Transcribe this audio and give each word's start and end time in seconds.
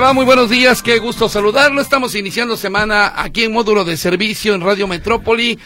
Muy 0.00 0.24
buenos 0.24 0.48
días, 0.48 0.82
qué 0.82 0.98
gusto 0.98 1.28
saludarlo. 1.28 1.80
Estamos 1.80 2.14
iniciando 2.14 2.56
semana 2.56 3.12
aquí 3.14 3.44
en 3.44 3.52
módulo 3.52 3.84
de 3.84 3.98
servicio 3.98 4.54
en 4.54 4.62
Radio 4.62 4.88
Metrópoli. 4.88 5.58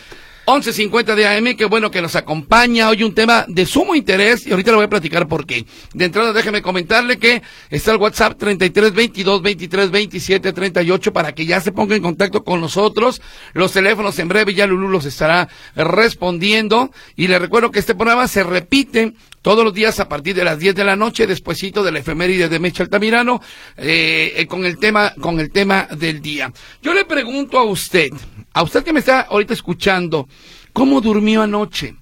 11.50 0.46 1.14
de 1.14 1.26
AM, 1.26 1.56
qué 1.56 1.64
bueno 1.64 1.90
que 1.90 2.02
nos 2.02 2.16
acompaña. 2.16 2.90
Hoy 2.90 3.02
un 3.02 3.14
tema 3.14 3.46
de 3.48 3.64
sumo 3.64 3.94
interés 3.94 4.46
y 4.46 4.50
ahorita 4.50 4.72
le 4.72 4.76
voy 4.76 4.84
a 4.84 4.90
platicar 4.90 5.26
por 5.26 5.46
qué. 5.46 5.64
De 5.94 6.04
entrada 6.04 6.34
déjeme 6.34 6.60
comentarle 6.60 7.18
que 7.18 7.40
está 7.70 7.92
el 7.92 7.96
WhatsApp 7.96 8.36
33 8.36 8.92
22 8.92 9.40
23 9.40 9.90
27 9.90 10.52
38 10.52 11.12
para 11.14 11.34
que 11.34 11.46
ya 11.46 11.62
se 11.62 11.72
ponga 11.72 11.96
en 11.96 12.02
contacto 12.02 12.44
con 12.44 12.60
nosotros. 12.60 13.22
Los 13.54 13.72
teléfonos 13.72 14.18
en 14.18 14.28
breve 14.28 14.52
ya 14.52 14.66
Lulú 14.66 14.90
los 14.90 15.06
estará 15.06 15.48
respondiendo. 15.74 16.90
Y 17.16 17.28
le 17.28 17.38
recuerdo 17.38 17.70
que 17.70 17.78
este 17.78 17.94
programa 17.94 18.28
se 18.28 18.42
repite 18.42 19.14
todos 19.40 19.64
los 19.64 19.72
días 19.72 20.00
a 20.00 20.08
partir 20.08 20.34
de 20.34 20.44
las 20.44 20.58
10 20.58 20.74
de 20.74 20.84
la 20.84 20.96
noche, 20.96 21.26
despuesito 21.26 21.82
de 21.82 21.92
la 21.92 21.98
efeméride 21.98 22.48
de 22.48 22.58
Mecha 22.58 22.82
Altamirano, 22.82 23.42
eh, 23.76 24.32
eh, 24.36 24.46
con 24.46 24.64
el 24.64 24.78
tema, 24.78 25.14
con 25.20 25.38
el 25.38 25.50
tema 25.50 25.86
del 25.90 26.22
día. 26.22 26.50
Yo 26.82 26.94
le 26.94 27.04
pregunto 27.04 27.58
a 27.58 27.64
usted, 27.64 28.08
a 28.54 28.62
usted 28.62 28.84
que 28.84 28.92
me 28.92 29.00
está 29.00 29.20
ahorita 29.22 29.52
escuchando, 29.52 30.28
¿cómo 30.72 31.00
durmió 31.00 31.42
anoche? 31.42 31.96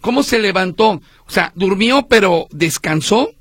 ¿Cómo 0.00 0.22
se 0.22 0.38
levantó? 0.38 0.90
O 0.90 1.30
sea, 1.30 1.52
durmió 1.54 2.06
pero 2.08 2.46
descansó. 2.50 3.32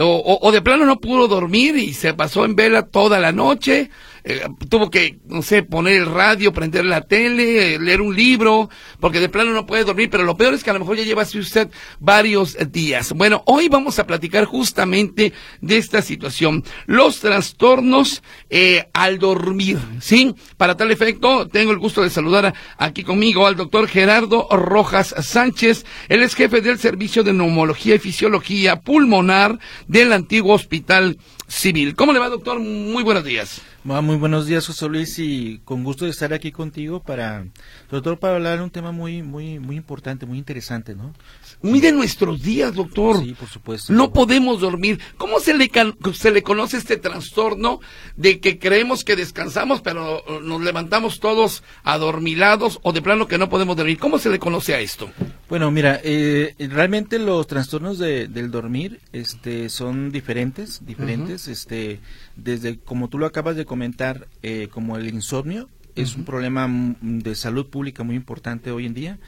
O, 0.00 0.38
o, 0.40 0.52
de 0.52 0.62
plano 0.62 0.86
no 0.86 1.00
pudo 1.00 1.26
dormir 1.26 1.76
y 1.76 1.92
se 1.92 2.14
pasó 2.14 2.44
en 2.44 2.54
vela 2.54 2.86
toda 2.86 3.18
la 3.18 3.32
noche, 3.32 3.90
eh, 4.24 4.46
tuvo 4.68 4.90
que, 4.90 5.18
no 5.26 5.42
sé, 5.42 5.62
poner 5.62 5.94
el 5.94 6.06
radio, 6.06 6.52
prender 6.52 6.84
la 6.84 7.02
tele, 7.02 7.74
eh, 7.74 7.78
leer 7.78 8.00
un 8.00 8.14
libro, 8.14 8.68
porque 9.00 9.20
de 9.20 9.28
plano 9.28 9.52
no 9.52 9.66
puede 9.66 9.84
dormir, 9.84 10.10
pero 10.10 10.24
lo 10.24 10.36
peor 10.36 10.54
es 10.54 10.64
que 10.64 10.70
a 10.70 10.72
lo 10.72 10.80
mejor 10.80 10.96
ya 10.96 11.04
lleva 11.04 11.22
usted 11.22 11.70
varios 12.00 12.56
días. 12.70 13.12
Bueno, 13.12 13.42
hoy 13.46 13.68
vamos 13.68 13.98
a 13.98 14.06
platicar 14.06 14.44
justamente 14.44 15.32
de 15.60 15.76
esta 15.76 16.02
situación, 16.02 16.64
los 16.86 17.20
trastornos 17.20 18.22
eh, 18.50 18.88
al 18.92 19.18
dormir, 19.18 19.78
¿sí? 20.00 20.34
Para 20.56 20.76
tal 20.76 20.90
efecto, 20.90 21.48
tengo 21.48 21.72
el 21.72 21.78
gusto 21.78 22.02
de 22.02 22.10
saludar 22.10 22.54
aquí 22.78 23.02
conmigo 23.02 23.46
al 23.46 23.56
doctor 23.56 23.88
Gerardo 23.88 24.48
Rojas 24.50 25.14
Sánchez, 25.18 25.84
él 26.08 26.22
es 26.22 26.34
jefe 26.34 26.60
del 26.60 26.78
Servicio 26.78 27.22
de 27.22 27.32
Neumología 27.32 27.94
y 27.96 27.98
Fisiología 27.98 28.80
Pulmonar 28.80 29.58
del 29.86 30.12
antiguo 30.12 30.54
Hospital 30.54 31.18
Civil. 31.46 31.94
¿Cómo 31.94 32.12
le 32.12 32.18
va, 32.18 32.28
doctor? 32.28 32.58
Muy 32.58 33.02
buenos 33.02 33.24
días. 33.24 33.62
Muy 33.84 34.16
buenos 34.16 34.46
días, 34.46 34.66
José 34.66 34.88
Luis, 34.88 35.18
y 35.18 35.60
con 35.64 35.84
gusto 35.84 36.04
de 36.04 36.10
estar 36.10 36.34
aquí 36.34 36.50
contigo 36.50 37.00
para, 37.00 37.46
sobre 37.88 38.02
todo 38.02 38.18
para 38.18 38.34
hablar 38.34 38.58
de 38.58 38.64
un 38.64 38.70
tema 38.70 38.90
muy, 38.90 39.22
muy, 39.22 39.60
muy 39.60 39.76
importante, 39.76 40.26
muy 40.26 40.36
interesante, 40.36 40.94
¿no? 40.94 41.14
Mire 41.62 41.92
nuestros 41.92 42.42
días, 42.42 42.74
doctor. 42.74 43.22
Sí, 43.22 43.34
por 43.38 43.48
supuesto. 43.48 43.92
No 43.92 44.12
podemos 44.12 44.60
dormir. 44.60 45.00
¿Cómo 45.16 45.38
se 45.38 45.54
le, 45.54 45.70
se 46.12 46.30
le 46.32 46.42
conoce 46.42 46.76
este 46.76 46.96
trastorno 46.96 47.80
de 48.16 48.40
que 48.40 48.58
creemos 48.58 49.04
que 49.04 49.16
descansamos, 49.16 49.80
pero 49.80 50.22
nos 50.42 50.60
levantamos 50.60 51.20
todos 51.20 51.62
adormilados 51.84 52.80
o 52.82 52.92
de 52.92 53.00
plano 53.00 53.28
que 53.28 53.38
no 53.38 53.48
podemos 53.48 53.76
dormir? 53.76 53.98
¿Cómo 53.98 54.18
se 54.18 54.28
le 54.28 54.40
conoce 54.40 54.74
a 54.74 54.80
esto? 54.80 55.08
Bueno, 55.48 55.70
mira, 55.70 55.98
eh, 56.04 56.54
realmente 56.58 57.18
los 57.18 57.46
trastornos 57.46 57.98
de, 57.98 58.28
del 58.28 58.50
dormir, 58.50 59.00
este, 59.12 59.70
son 59.70 60.12
diferentes, 60.12 60.84
diferentes, 60.84 61.48
este, 61.48 62.00
desde 62.36 62.78
como 62.78 63.08
tú 63.08 63.18
lo 63.18 63.24
acabas 63.24 63.56
de 63.56 63.64
comentar, 63.64 64.28
eh, 64.42 64.68
como 64.70 64.98
el 64.98 65.08
insomnio, 65.08 65.70
es 65.94 66.16
un 66.16 66.26
problema 66.26 66.68
de 67.00 67.34
salud 67.34 67.70
pública 67.70 68.04
muy 68.04 68.14
importante 68.14 68.70
hoy 68.70 68.84
en 68.84 68.92
día. 68.92 69.18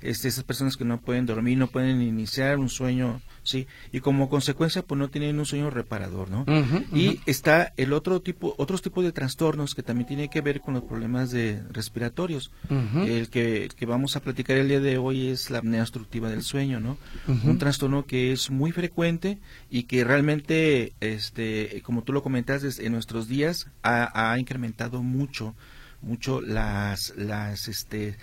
Este, 0.00 0.28
esas 0.28 0.44
personas 0.44 0.76
que 0.76 0.84
no 0.84 1.00
pueden 1.00 1.26
dormir, 1.26 1.58
no 1.58 1.66
pueden 1.66 2.00
iniciar 2.02 2.58
un 2.58 2.68
sueño, 2.68 3.20
sí, 3.44 3.66
y 3.92 4.00
como 4.00 4.28
consecuencia 4.28 4.82
pues 4.82 4.98
no 4.98 5.08
tienen 5.08 5.38
un 5.38 5.46
sueño 5.46 5.70
reparador, 5.70 6.30
¿no? 6.30 6.44
Y 6.92 7.20
está 7.26 7.72
el 7.76 7.92
otro 7.92 8.20
tipo, 8.20 8.54
otros 8.58 8.82
tipos 8.82 9.04
de 9.04 9.12
trastornos 9.12 9.74
que 9.74 9.82
también 9.82 10.08
tiene 10.08 10.28
que 10.28 10.40
ver 10.40 10.60
con 10.60 10.74
los 10.74 10.82
problemas 10.82 11.30
de 11.30 11.62
respiratorios. 11.70 12.50
El 12.70 13.28
que, 13.28 13.68
que, 13.76 13.86
vamos 13.86 14.16
a 14.16 14.20
platicar 14.20 14.56
el 14.56 14.68
día 14.68 14.80
de 14.80 14.98
hoy 14.98 15.28
es 15.28 15.50
la 15.50 15.58
apnea 15.58 15.82
obstructiva 15.82 16.28
del 16.28 16.42
sueño, 16.42 16.80
¿no? 16.80 16.98
Un 17.28 17.58
trastorno 17.58 18.06
que 18.06 18.32
es 18.32 18.50
muy 18.50 18.72
frecuente 18.72 19.38
y 19.70 19.84
que 19.84 20.02
realmente, 20.04 20.94
este, 21.00 21.82
como 21.84 22.02
tú 22.02 22.12
lo 22.12 22.22
comentaste, 22.22 22.68
en 22.84 22.92
nuestros 22.92 23.28
días 23.28 23.68
ha, 23.82 24.32
ha 24.32 24.38
incrementado 24.38 25.02
mucho, 25.02 25.54
mucho 26.02 26.40
las, 26.40 27.12
las, 27.16 27.68
este, 27.68 28.16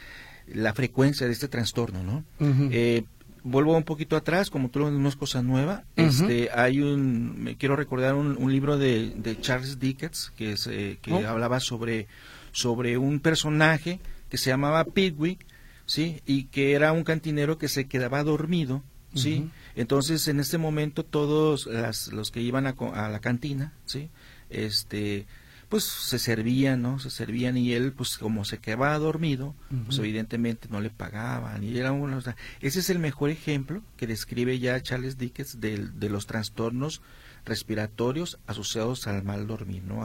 la 0.48 0.74
frecuencia 0.74 1.28
de 1.28 1.34
este 1.34 1.48
trastorno, 1.48 2.04
¿no? 2.04 2.24
eh, 2.72 3.04
vuelvo 3.44 3.76
un 3.76 3.84
poquito 3.84 4.16
atrás, 4.16 4.50
como 4.50 4.70
tú 4.70 4.80
lo 4.80 4.92
no 4.92 5.10
es 5.10 5.16
cosa 5.16 5.42
nueva. 5.42 5.84
Este, 5.96 6.50
hay 6.54 6.80
un, 6.80 7.44
me 7.44 7.58
quiero 7.58 7.76
recordar 7.76 8.16
un, 8.16 8.52
libro 8.52 8.78
de, 8.78 9.14
de, 9.16 9.40
Charles 9.40 9.80
Dickens 9.80 10.32
que, 10.36 10.54
es, 10.54 10.68
eh, 10.68 11.00
que 11.02 11.14
oh. 11.14 11.28
hablaba 11.28 11.60
sobre, 11.60 12.08
sobre 12.52 12.98
un 12.98 13.20
personaje 13.20 14.00
que 14.30 14.38
se 14.38 14.50
llamaba 14.50 14.86
Pigwick, 14.86 15.46
sí, 15.86 16.22
y 16.26 16.46
que 16.46 16.74
era 16.74 16.92
un 16.94 17.04
cantinero 17.04 17.58
que 17.58 17.68
se 17.68 17.88
quedaba 17.88 18.24
dormido, 18.24 18.84
sí. 19.14 19.50
Entonces, 19.76 20.28
en 20.28 20.40
ese 20.40 20.58
momento 20.58 21.04
todos 21.04 21.66
las, 21.66 22.08
los 22.14 22.32
que 22.32 22.42
iban 22.42 22.68
a, 22.68 22.76
a 22.94 23.10
la 23.10 23.20
cantina, 23.20 23.74
sí, 23.86 24.10
este, 24.50 25.26
pues 25.72 25.86
se 25.86 26.20
servían, 26.20 26.82
¿no? 26.82 27.00
Se 27.00 27.10
servían 27.10 27.56
y 27.56 27.72
él, 27.72 27.94
pues 27.94 28.18
como 28.18 28.44
se 28.44 28.58
quedaba 28.58 28.98
dormido, 28.98 29.56
pues 29.86 29.98
evidentemente 30.00 30.68
no 30.70 30.82
le 30.82 30.90
pagaban 30.90 31.64
y 31.64 31.78
era 31.78 31.94
uno, 31.94 32.18
o 32.18 32.22
sea, 32.22 32.36
ese 32.60 32.82
es 32.82 32.90
el 32.90 33.00
mejor 33.00 33.30
ejemplo 33.30 33.82
que 33.96 34.06
describe 34.06 34.60
ya 34.60 34.82
Charles 34.82 35.18
Dickens 35.18 35.62
de, 35.62 35.78
de 35.78 36.10
los 36.10 36.28
trastornos 36.28 37.02
respiratorios 37.46 38.38
asociados 38.48 39.08
al 39.08 39.24
mal 39.24 39.48
dormir, 39.48 39.84
¿no? 39.84 40.02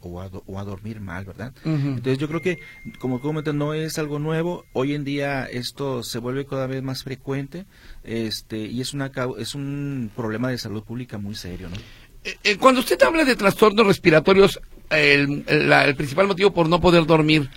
o, 0.00 0.20
a, 0.58 0.64
dormir 0.64 1.00
mal, 1.00 1.24
¿verdad? 1.24 1.52
Entonces 1.64 2.18
yo 2.18 2.28
creo 2.28 2.40
que, 2.40 2.58
como 2.98 3.20
comentas, 3.20 3.54
no 3.54 3.74
es 3.74 3.98
algo 3.98 4.18
nuevo. 4.18 4.64
Hoy 4.72 4.94
en 4.94 5.04
día 5.04 5.44
esto 5.44 6.02
se 6.02 6.18
vuelve 6.18 6.46
cada 6.46 6.66
vez 6.66 6.82
más 6.82 7.04
frecuente 7.04 7.66
este, 8.04 8.58
y 8.58 8.80
es, 8.80 8.94
una, 8.94 9.12
es 9.38 9.54
un 9.54 10.10
problema 10.16 10.48
de 10.48 10.58
salud 10.58 10.82
pública 10.82 11.18
muy 11.18 11.34
serio, 11.34 11.68
¿no? 11.68 11.76
Eh, 12.22 12.36
eh, 12.44 12.56
cuando 12.58 12.80
usted 12.80 13.00
habla 13.02 13.24
de 13.24 13.36
trastornos 13.36 13.86
respiratorios, 13.86 14.60
el, 14.90 15.44
el, 15.46 15.96
principal 15.96 16.26
motivo 16.26 16.52
por 16.52 16.68
no 16.68 16.80
poder 16.80 17.06
dormir, 17.06 17.48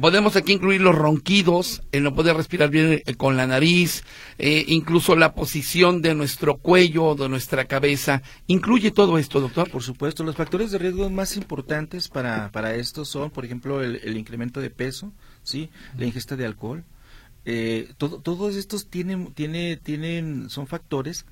podemos 0.00 0.34
aquí 0.36 0.52
incluir 0.52 0.80
los 0.80 0.94
ronquidos, 0.94 1.82
el 1.92 2.04
no 2.04 2.14
poder 2.14 2.36
respirar 2.36 2.70
bien 2.70 3.02
eh, 3.04 3.14
con 3.16 3.36
la 3.36 3.46
nariz, 3.46 4.04
incluso 4.38 5.14
la 5.14 5.34
posición 5.34 6.00
de 6.00 6.14
nuestro 6.14 6.56
cuello, 6.56 7.16
de 7.16 7.28
nuestra 7.28 7.66
cabeza. 7.66 8.22
¿Incluye 8.46 8.92
todo 8.92 9.18
esto, 9.18 9.40
doctor? 9.40 9.70
Por 9.70 9.82
supuesto, 9.82 10.24
los 10.24 10.36
factores 10.36 10.70
de 10.70 10.78
riesgo 10.78 11.10
más 11.10 11.36
importantes 11.36 12.08
para, 12.08 12.50
para 12.50 12.74
esto 12.76 13.04
son, 13.04 13.30
por 13.30 13.44
ejemplo, 13.44 13.82
el, 13.82 14.16
incremento 14.16 14.60
de 14.60 14.70
peso, 14.70 15.12
¿sí? 15.42 15.68
la 15.98 16.06
ingesta 16.06 16.34
de 16.34 16.46
alcohol. 16.46 16.84
todo, 17.98 18.20
todos 18.20 18.56
estos 18.56 18.86
tienen, 18.88 19.34
tiene, 19.34 19.76
tienen, 19.76 20.48
son 20.48 20.66
factores 20.66 21.26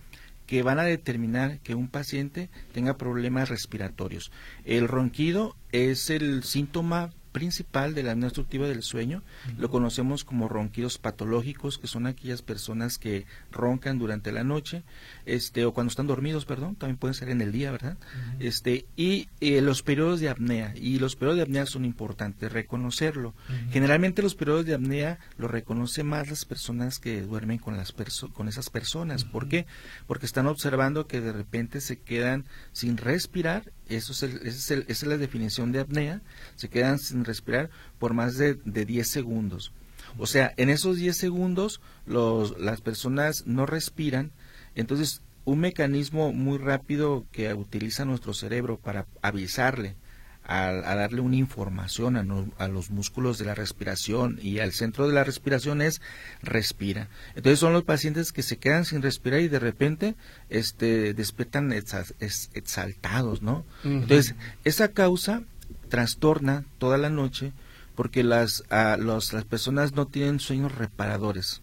que 0.46 0.62
van 0.62 0.78
a 0.78 0.84
determinar 0.84 1.58
que 1.60 1.74
un 1.74 1.88
paciente 1.88 2.50
tenga 2.72 2.96
problemas 2.96 3.48
respiratorios. 3.48 4.30
El 4.64 4.88
ronquido 4.88 5.56
es 5.72 6.10
el 6.10 6.44
síntoma 6.44 7.10
principal 7.36 7.94
de 7.94 8.02
la 8.02 8.12
apnea 8.12 8.28
obstructiva 8.28 8.66
del 8.66 8.82
sueño. 8.82 9.22
Lo 9.58 9.68
conocemos 9.68 10.24
como 10.24 10.48
ronquidos 10.48 10.96
patológicos, 10.96 11.76
que 11.76 11.86
son 11.86 12.06
aquellas 12.06 12.40
personas 12.40 12.96
que 12.96 13.26
roncan 13.52 13.98
durante 13.98 14.32
la 14.32 14.42
noche, 14.42 14.84
este, 15.26 15.66
o 15.66 15.74
cuando 15.74 15.90
están 15.90 16.06
dormidos, 16.06 16.46
perdón, 16.46 16.76
también 16.76 16.96
pueden 16.96 17.12
ser 17.12 17.28
en 17.28 17.42
el 17.42 17.52
día, 17.52 17.70
¿verdad? 17.72 17.98
Este, 18.40 18.86
y 18.96 19.28
eh, 19.42 19.60
los 19.60 19.82
periodos 19.82 20.18
de 20.20 20.30
apnea, 20.30 20.72
y 20.76 20.98
los 20.98 21.14
periodos 21.14 21.36
de 21.36 21.42
apnea 21.42 21.66
son 21.66 21.84
importantes, 21.84 22.50
reconocerlo. 22.50 23.34
Generalmente 23.70 24.22
los 24.22 24.34
periodos 24.34 24.64
de 24.64 24.72
apnea 24.72 25.18
lo 25.36 25.46
reconoce 25.46 26.04
más 26.04 26.30
las 26.30 26.46
personas 26.46 26.98
que 26.98 27.20
duermen 27.20 27.58
con 27.58 27.76
las 27.76 27.92
con 28.32 28.48
esas 28.48 28.70
personas. 28.70 29.24
¿Por 29.24 29.46
qué? 29.46 29.66
Porque 30.06 30.24
están 30.24 30.46
observando 30.46 31.06
que 31.06 31.20
de 31.20 31.32
repente 31.32 31.82
se 31.82 31.98
quedan 31.98 32.46
sin 32.72 32.96
respirar 32.96 33.72
eso 33.88 34.12
es, 34.12 34.22
el, 34.24 34.40
es 34.46 34.70
esa 34.70 34.84
es 34.88 35.02
la 35.04 35.16
definición 35.16 35.70
de 35.70 35.80
apnea, 35.80 36.20
se 36.56 36.68
quedan 36.68 36.98
sin 36.98 37.24
respirar 37.26 37.70
por 37.98 38.14
más 38.14 38.36
de, 38.38 38.54
de 38.64 38.84
10 38.84 39.06
segundos. 39.08 39.72
O 40.18 40.26
sea, 40.26 40.52
en 40.56 40.70
esos 40.70 40.96
10 40.96 41.16
segundos 41.16 41.80
los, 42.06 42.58
las 42.58 42.80
personas 42.80 43.46
no 43.46 43.66
respiran, 43.66 44.30
entonces 44.74 45.22
un 45.44 45.60
mecanismo 45.60 46.32
muy 46.32 46.58
rápido 46.58 47.24
que 47.32 47.52
utiliza 47.54 48.04
nuestro 48.04 48.34
cerebro 48.34 48.78
para 48.78 49.06
avisarle 49.22 49.94
a, 50.46 50.72
darle 50.72 51.20
una 51.20 51.36
información 51.36 52.16
a, 52.16 52.68
los 52.68 52.90
músculos 52.90 53.38
de 53.38 53.44
la 53.44 53.54
respiración 53.54 54.38
y 54.40 54.60
al 54.60 54.72
centro 54.72 55.08
de 55.08 55.14
la 55.14 55.24
respiración 55.24 55.82
es 55.82 56.00
respira. 56.42 57.08
Entonces 57.34 57.58
son 57.58 57.72
los 57.72 57.84
pacientes 57.84 58.32
que 58.32 58.42
se 58.42 58.56
quedan 58.56 58.84
sin 58.84 59.02
respirar 59.02 59.40
y 59.40 59.48
de 59.48 59.58
repente 59.58 60.14
este, 60.48 61.14
despiertan 61.14 61.72
exaltados, 61.72 63.42
¿no? 63.42 63.64
Entonces 63.84 64.34
esa 64.64 64.88
causa 64.88 65.42
trastorna 65.88 66.64
toda 66.78 66.98
la 66.98 67.10
noche 67.10 67.52
porque 67.94 68.22
las, 68.22 68.62
las 68.70 69.44
personas 69.48 69.94
no 69.94 70.06
tienen 70.06 70.38
sueños 70.38 70.74
reparadores. 70.74 71.62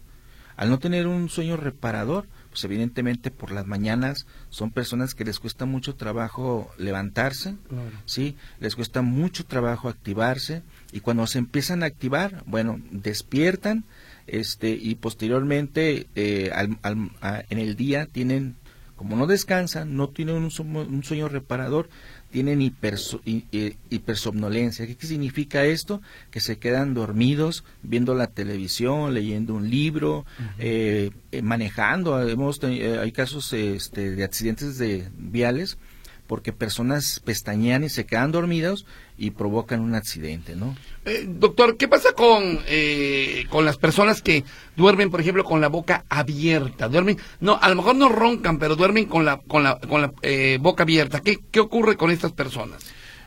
Al 0.56 0.70
no 0.70 0.78
tener 0.78 1.06
un 1.06 1.28
sueño 1.28 1.56
reparador, 1.56 2.26
pues 2.50 2.62
evidentemente 2.64 3.32
por 3.32 3.50
las 3.50 3.66
mañanas 3.66 4.26
son 4.50 4.70
personas 4.70 5.14
que 5.14 5.24
les 5.24 5.40
cuesta 5.40 5.64
mucho 5.64 5.96
trabajo 5.96 6.70
levantarse, 6.78 7.56
sí, 8.04 8.36
les 8.60 8.76
cuesta 8.76 9.02
mucho 9.02 9.44
trabajo 9.46 9.88
activarse 9.88 10.62
y 10.92 11.00
cuando 11.00 11.26
se 11.26 11.38
empiezan 11.38 11.82
a 11.82 11.86
activar, 11.86 12.44
bueno, 12.46 12.80
despiertan, 12.92 13.84
este 14.26 14.70
y 14.70 14.94
posteriormente 14.94 16.06
eh, 16.14 16.50
en 16.54 17.58
el 17.58 17.76
día 17.76 18.06
tienen 18.06 18.56
como 18.96 19.16
no 19.16 19.26
descansan, 19.26 19.96
no 19.96 20.08
tienen 20.08 20.36
un, 20.36 20.50
sueño 21.02 21.28
reparador, 21.28 21.88
tienen 22.34 22.60
hipersomnolencia. 23.90 24.86
¿Qué, 24.88 25.06
significa 25.06 25.64
esto? 25.66 26.02
Que 26.32 26.40
se 26.40 26.58
quedan 26.58 26.92
dormidos 26.92 27.62
viendo 27.84 28.12
la 28.16 28.26
televisión, 28.26 29.14
leyendo 29.14 29.54
un 29.54 29.70
libro, 29.70 30.26
eh, 30.58 31.12
eh, 31.30 31.42
manejando. 31.42 32.20
Hemos, 32.28 32.58
eh, 32.64 32.98
hay 33.00 33.12
casos 33.12 33.52
este, 33.52 34.10
de 34.16 34.24
accidentes 34.24 34.78
de 34.78 35.08
viales 35.16 35.78
porque 36.26 36.52
personas 36.52 37.20
pestañean 37.24 37.84
y 37.84 37.88
se 37.88 38.06
quedan 38.06 38.32
dormidos 38.32 38.86
y 39.16 39.30
provocan 39.30 39.80
un 39.80 39.94
accidente, 39.94 40.56
¿no? 40.56 40.76
Eh, 41.04 41.24
doctor, 41.28 41.76
¿qué 41.76 41.86
pasa 41.86 42.12
con 42.12 42.60
eh, 42.66 43.46
con 43.50 43.64
las 43.64 43.76
personas 43.76 44.22
que 44.22 44.44
duermen, 44.76 45.10
por 45.10 45.20
ejemplo, 45.20 45.44
con 45.44 45.60
la 45.60 45.68
boca 45.68 46.04
abierta? 46.08 46.88
Duermen, 46.88 47.18
no, 47.40 47.58
a 47.60 47.68
lo 47.68 47.76
mejor 47.76 47.96
no 47.96 48.08
roncan, 48.08 48.58
pero 48.58 48.76
duermen 48.76 49.06
con 49.06 49.24
la 49.24 49.38
con 49.38 49.62
la 49.62 49.78
con 49.78 50.02
la 50.02 50.12
eh, 50.22 50.58
boca 50.60 50.82
abierta. 50.82 51.20
¿Qué 51.20 51.38
qué 51.50 51.60
ocurre 51.60 51.96
con 51.96 52.10
estas 52.10 52.32
personas? 52.32 52.84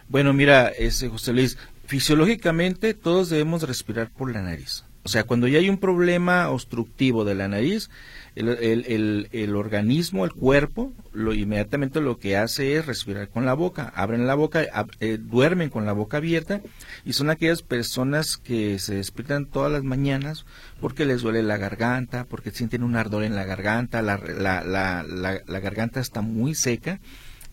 Bueno, 0.10 0.34
mira, 0.34 0.70
ese 0.70 1.10
José 1.10 1.34
Luis, 1.34 1.58
fisiológicamente 1.86 2.94
todos 2.94 3.30
debemos 3.30 3.64
respirar 3.64 4.10
por 4.10 4.32
la 4.32 4.42
nariz. 4.42 4.84
O 5.04 5.10
sea, 5.10 5.24
cuando 5.24 5.48
ya 5.48 5.60
hay 5.60 5.70
un 5.70 5.78
problema 5.78 6.50
obstructivo 6.50 7.24
de 7.24 7.34
la 7.34 7.48
nariz, 7.48 7.90
el, 8.38 9.28
el, 9.32 9.56
organismo, 9.56 10.24
el 10.24 10.32
cuerpo, 10.32 10.94
lo 11.12 11.34
inmediatamente 11.34 12.02
lo 12.02 12.20
que 12.20 12.38
hace 12.38 12.76
es 12.76 12.86
respirar 12.86 13.30
con 13.30 13.46
la 13.46 13.54
boca, 13.54 13.92
abren 13.96 14.28
la 14.28 14.36
boca, 14.36 14.66
eh, 15.00 15.18
duermen 15.20 15.70
con 15.70 15.86
la 15.86 15.94
boca 15.94 16.18
abierta 16.18 16.62
y 17.04 17.14
son 17.14 17.30
aquellas 17.30 17.64
personas 17.64 18.38
que 18.38 18.78
se 18.78 18.96
despiertan 18.96 19.48
todas 19.48 19.72
las 19.72 19.84
mañanas 19.84 20.46
porque 20.80 21.06
les 21.06 21.22
duele 21.22 21.42
la 21.42 21.58
garganta, 21.58 22.26
porque 22.26 22.52
sienten 22.52 22.84
un 22.84 22.96
ardor 22.96 23.24
en 23.24 23.36
la 23.36 23.44
garganta, 23.44 24.02
la, 24.02 24.18
la, 24.18 24.62
la, 24.64 25.04
la 25.04 25.60
garganta 25.60 26.00
está 26.00 26.22
muy 26.22 26.54
seca. 26.54 27.00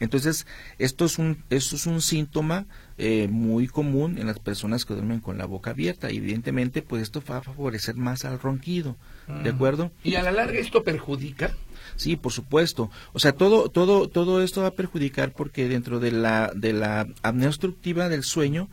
Entonces, 0.00 0.46
esto 0.78 1.04
es 1.04 1.18
un, 1.18 1.44
esto 1.50 1.76
es 1.76 1.86
un 1.86 2.02
síntoma 2.02 2.66
eh, 2.96 3.28
muy 3.28 3.66
común 3.66 4.18
en 4.18 4.26
las 4.26 4.38
personas 4.38 4.84
que 4.84 4.94
duermen 4.94 5.20
con 5.20 5.38
la 5.38 5.46
boca 5.46 5.70
abierta. 5.70 6.10
evidentemente, 6.10 6.82
pues 6.82 7.02
esto 7.02 7.22
va 7.28 7.38
a 7.38 7.42
favorecer 7.42 7.96
más 7.96 8.24
al 8.24 8.38
ronquido, 8.38 8.96
¿de 9.42 9.50
acuerdo? 9.50 9.90
¿Y 10.02 10.14
a 10.14 10.22
la 10.22 10.30
larga 10.30 10.58
esto 10.58 10.84
perjudica? 10.84 11.52
Sí, 11.96 12.16
por 12.16 12.32
supuesto. 12.32 12.90
O 13.12 13.18
sea, 13.18 13.32
todo, 13.32 13.68
todo, 13.68 14.08
todo 14.08 14.42
esto 14.42 14.62
va 14.62 14.68
a 14.68 14.74
perjudicar 14.74 15.32
porque 15.32 15.68
dentro 15.68 16.00
de 16.00 16.12
la, 16.12 16.52
de 16.54 16.72
la 16.72 17.06
apnea 17.22 17.48
obstructiva 17.48 18.08
del 18.08 18.22
sueño, 18.22 18.68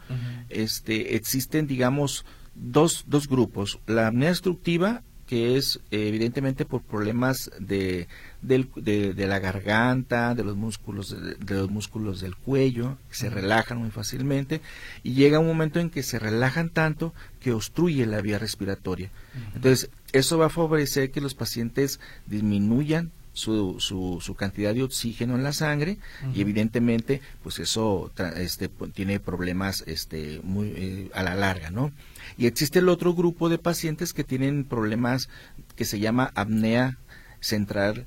este, 0.50 1.16
existen, 1.16 1.68
digamos, 1.68 2.26
dos, 2.56 3.06
dos 3.08 3.28
grupos. 3.28 3.80
La 3.88 4.08
apnea 4.08 4.30
obstructiva 4.30 5.04
que 5.32 5.56
es 5.56 5.80
evidentemente 5.92 6.66
por 6.66 6.82
problemas 6.82 7.52
de, 7.58 8.10
de, 8.42 9.16
la 9.16 9.40
garganta, 9.40 10.36
de 10.36 10.44
los 10.44 10.58
músculos, 10.58 11.16
de, 11.40 11.56
los 11.56 11.72
músculos 11.72 12.20
del 12.20 12.36
cuello, 12.36 12.98
que 13.08 13.16
se 13.16 13.30
relajan 13.30 13.78
muy 13.78 13.92
fácilmente, 13.92 14.60
y 15.04 15.14
llega 15.14 15.40
un 15.40 15.48
momento 15.48 15.80
en 15.80 15.90
que 15.90 16.04
se 16.04 16.20
relajan 16.20 16.70
tanto 16.70 17.14
que 17.40 17.54
obstruye 17.54 18.06
la 18.06 18.20
vía 18.20 18.40
respiratoria. 18.40 19.10
Entonces, 19.56 19.90
eso 20.12 20.38
va 20.38 20.48
a 20.48 20.50
favorecer 20.50 21.12
que 21.12 21.22
los 21.22 21.34
pacientes 21.34 22.02
disminuyan 22.26 23.10
su, 23.32 23.78
su, 23.80 24.20
su, 24.22 24.36
cantidad 24.36 24.74
de 24.74 24.84
oxígeno 24.84 25.36
en 25.36 25.44
la 25.44 25.54
sangre 25.54 25.98
y 26.36 26.42
evidentemente 26.42 27.22
pues 27.42 27.60
eso 27.60 28.12
este, 28.36 28.68
tiene 28.94 29.22
problemas 29.22 29.86
este, 29.88 30.42
muy, 30.44 30.74
eh, 30.76 31.10
a 31.14 31.24
la 31.24 31.36
larga, 31.36 31.72
¿no? 31.72 31.94
Y 32.38 32.46
existe 32.46 32.80
el 32.80 32.90
otro 32.90 33.14
grupo 33.14 33.50
de 33.50 33.58
pacientes 33.58 34.14
que 34.14 34.24
tienen 34.24 34.66
problemas 34.66 35.30
que 35.76 35.86
se 35.86 36.00
llama 36.00 36.32
apnea 36.36 36.98
central. 37.40 38.06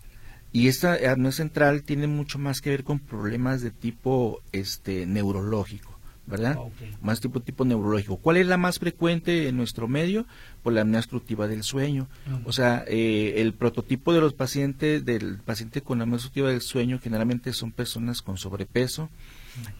Y 0.53 0.69
esta 0.69 0.95
apnea 1.11 1.33
central 1.33 1.83
tiene 1.83 2.07
mucho 2.07 2.39
más 2.39 2.61
que 2.61 2.71
ver 2.71 2.85
con 2.85 3.01
problemas 3.01 3.61
de 3.61 3.71
tipo 3.71 4.41
este, 4.53 5.07
neurológico. 5.07 5.95
¿verdad? 6.27 6.57
Más 7.03 7.21
tipo 7.21 7.41
tipo 7.41 7.65
neurológico. 7.65 8.17
¿Cuál 8.17 8.39
es 8.39 8.47
la 8.47 8.57
más 8.57 8.79
frecuente 8.79 9.49
en 9.49 9.57
nuestro 9.57 9.89
medio? 9.89 10.27
Pues 10.63 10.75
la 10.75 10.83
apnea 10.83 11.01
obstructiva 11.01 11.47
del 11.47 11.63
sueño. 11.63 12.09
O 12.45 12.53
sea, 12.53 12.85
eh, 12.87 13.35
el 13.37 13.53
prototipo 13.53 14.13
de 14.13 14.21
los 14.21 14.33
pacientes, 14.33 15.05
del 15.05 15.39
paciente 15.39 15.83
con 15.83 16.01
apnea 16.01 16.15
obstructiva 16.15 16.49
del 16.49 16.63
sueño, 16.63 16.99
generalmente 16.99 17.53
son 17.53 17.73
personas 17.73 18.23
con 18.23 18.39
sobrepeso. 18.39 19.11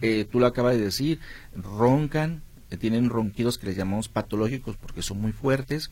Eh, 0.03 0.27
tú 0.31 0.39
lo 0.39 0.47
acabas 0.47 0.77
de 0.77 0.83
decir, 0.83 1.19
roncan, 1.57 2.43
tienen 2.77 3.09
ronquidos 3.09 3.59
que 3.59 3.67
les 3.67 3.77
llamamos 3.77 4.09
patológicos 4.09 4.77
porque 4.77 5.03
son 5.03 5.21
muy 5.21 5.33
fuertes, 5.33 5.91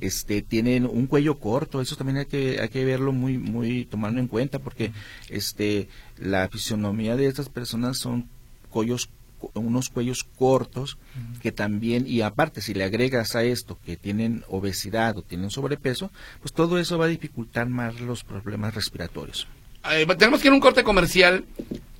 este, 0.00 0.42
tienen 0.42 0.86
un 0.86 1.06
cuello 1.06 1.38
corto, 1.38 1.80
eso 1.80 1.96
también 1.96 2.18
hay 2.18 2.26
que, 2.26 2.60
hay 2.60 2.68
que 2.68 2.84
verlo 2.84 3.12
muy, 3.12 3.38
muy, 3.38 3.84
tomarlo 3.84 4.20
en 4.20 4.28
cuenta 4.28 4.58
porque 4.58 4.92
este, 5.28 5.88
la 6.18 6.48
fisionomía 6.48 7.16
de 7.16 7.26
estas 7.26 7.48
personas 7.48 7.98
son 7.98 8.28
cuellos 8.70 9.08
unos 9.52 9.90
cuellos 9.90 10.24
cortos 10.24 10.96
que 11.42 11.52
también, 11.52 12.06
y 12.06 12.22
aparte 12.22 12.62
si 12.62 12.74
le 12.74 12.84
agregas 12.84 13.36
a 13.36 13.42
esto 13.42 13.78
que 13.84 13.96
tienen 13.96 14.44
obesidad 14.48 15.18
o 15.18 15.22
tienen 15.22 15.50
sobrepeso, 15.50 16.10
pues 16.40 16.52
todo 16.52 16.78
eso 16.78 16.98
va 16.98 17.04
a 17.04 17.08
dificultar 17.08 17.68
más 17.68 18.00
los 18.00 18.24
problemas 18.24 18.74
respiratorios. 18.74 19.46
Eh, 19.92 20.06
tenemos 20.18 20.40
que 20.40 20.48
ir 20.48 20.52
a 20.52 20.54
un 20.54 20.60
corte 20.60 20.82
comercial. 20.82 21.44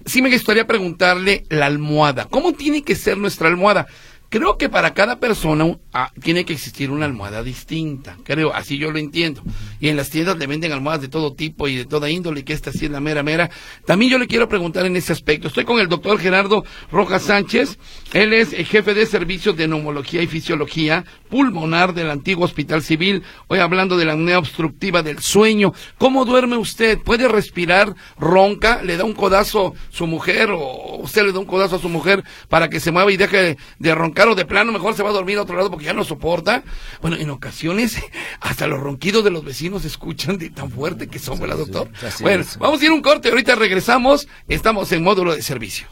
Sí 0.06 0.22
me 0.22 0.30
gustaría 0.30 0.66
preguntarle 0.66 1.44
la 1.48 1.66
almohada. 1.66 2.26
¿Cómo 2.26 2.52
tiene 2.52 2.82
que 2.82 2.94
ser 2.94 3.18
nuestra 3.18 3.48
almohada? 3.48 3.86
Creo 4.34 4.58
que 4.58 4.68
para 4.68 4.94
cada 4.94 5.20
persona 5.20 5.78
ah, 5.92 6.10
tiene 6.20 6.44
que 6.44 6.54
existir 6.54 6.90
una 6.90 7.06
almohada 7.06 7.44
distinta, 7.44 8.16
creo, 8.24 8.52
así 8.52 8.78
yo 8.78 8.90
lo 8.90 8.98
entiendo. 8.98 9.44
Y 9.78 9.90
en 9.90 9.96
las 9.96 10.10
tiendas 10.10 10.38
le 10.38 10.48
venden 10.48 10.72
almohadas 10.72 11.02
de 11.02 11.06
todo 11.06 11.34
tipo 11.34 11.68
y 11.68 11.76
de 11.76 11.84
toda 11.84 12.10
índole, 12.10 12.44
que 12.44 12.52
esta 12.52 12.72
sí 12.72 12.86
es 12.86 12.90
la 12.90 12.98
mera 12.98 13.22
mera. 13.22 13.48
También 13.86 14.10
yo 14.10 14.18
le 14.18 14.26
quiero 14.26 14.48
preguntar 14.48 14.86
en 14.86 14.96
ese 14.96 15.12
aspecto. 15.12 15.46
Estoy 15.46 15.64
con 15.64 15.78
el 15.78 15.86
doctor 15.86 16.18
Gerardo 16.18 16.64
Rojas 16.90 17.22
Sánchez, 17.22 17.78
él 18.12 18.32
es 18.32 18.52
el 18.52 18.66
jefe 18.66 18.92
de 18.92 19.06
servicios 19.06 19.56
de 19.56 19.68
neumología 19.68 20.20
y 20.20 20.26
fisiología 20.26 21.04
pulmonar 21.34 21.94
del 21.94 22.12
antiguo 22.12 22.44
Hospital 22.44 22.80
Civil, 22.80 23.24
hoy 23.48 23.58
hablando 23.58 23.96
de 23.96 24.04
la 24.04 24.12
apnea 24.12 24.38
obstructiva 24.38 25.02
del 25.02 25.18
sueño. 25.18 25.72
¿Cómo 25.98 26.24
duerme 26.24 26.56
usted? 26.56 26.96
¿Puede 27.00 27.26
respirar 27.26 27.96
ronca? 28.16 28.80
¿Le 28.84 28.96
da 28.96 29.02
un 29.02 29.14
codazo 29.14 29.74
su 29.90 30.06
mujer 30.06 30.50
o 30.52 31.00
usted 31.00 31.24
le 31.24 31.32
da 31.32 31.40
un 31.40 31.46
codazo 31.46 31.74
a 31.74 31.78
su 31.80 31.88
mujer 31.88 32.22
para 32.48 32.68
que 32.68 32.78
se 32.78 32.92
mueva 32.92 33.10
y 33.10 33.16
deje 33.16 33.58
de 33.80 33.94
roncar? 33.96 34.28
o 34.28 34.36
de 34.36 34.44
plano 34.44 34.70
mejor 34.70 34.94
se 34.94 35.02
va 35.02 35.10
a 35.10 35.12
dormir 35.12 35.38
a 35.38 35.42
otro 35.42 35.56
lado 35.56 35.72
porque 35.72 35.86
ya 35.86 35.92
no 35.92 36.04
soporta. 36.04 36.62
Bueno, 37.02 37.16
en 37.16 37.28
ocasiones 37.30 38.00
hasta 38.40 38.68
los 38.68 38.78
ronquidos 38.78 39.24
de 39.24 39.32
los 39.32 39.44
vecinos 39.44 39.82
se 39.82 39.88
escuchan 39.88 40.38
de 40.38 40.50
tan 40.50 40.70
fuerte 40.70 41.08
que 41.08 41.18
son, 41.18 41.40
¿verdad, 41.40 41.56
doctor? 41.56 41.88
bueno, 42.20 42.44
vamos 42.60 42.80
a 42.80 42.84
ir 42.84 42.92
un 42.92 43.02
corte, 43.02 43.30
ahorita 43.30 43.56
regresamos, 43.56 44.28
estamos 44.46 44.92
en 44.92 45.02
módulo 45.02 45.34
de 45.34 45.42
servicio. 45.42 45.88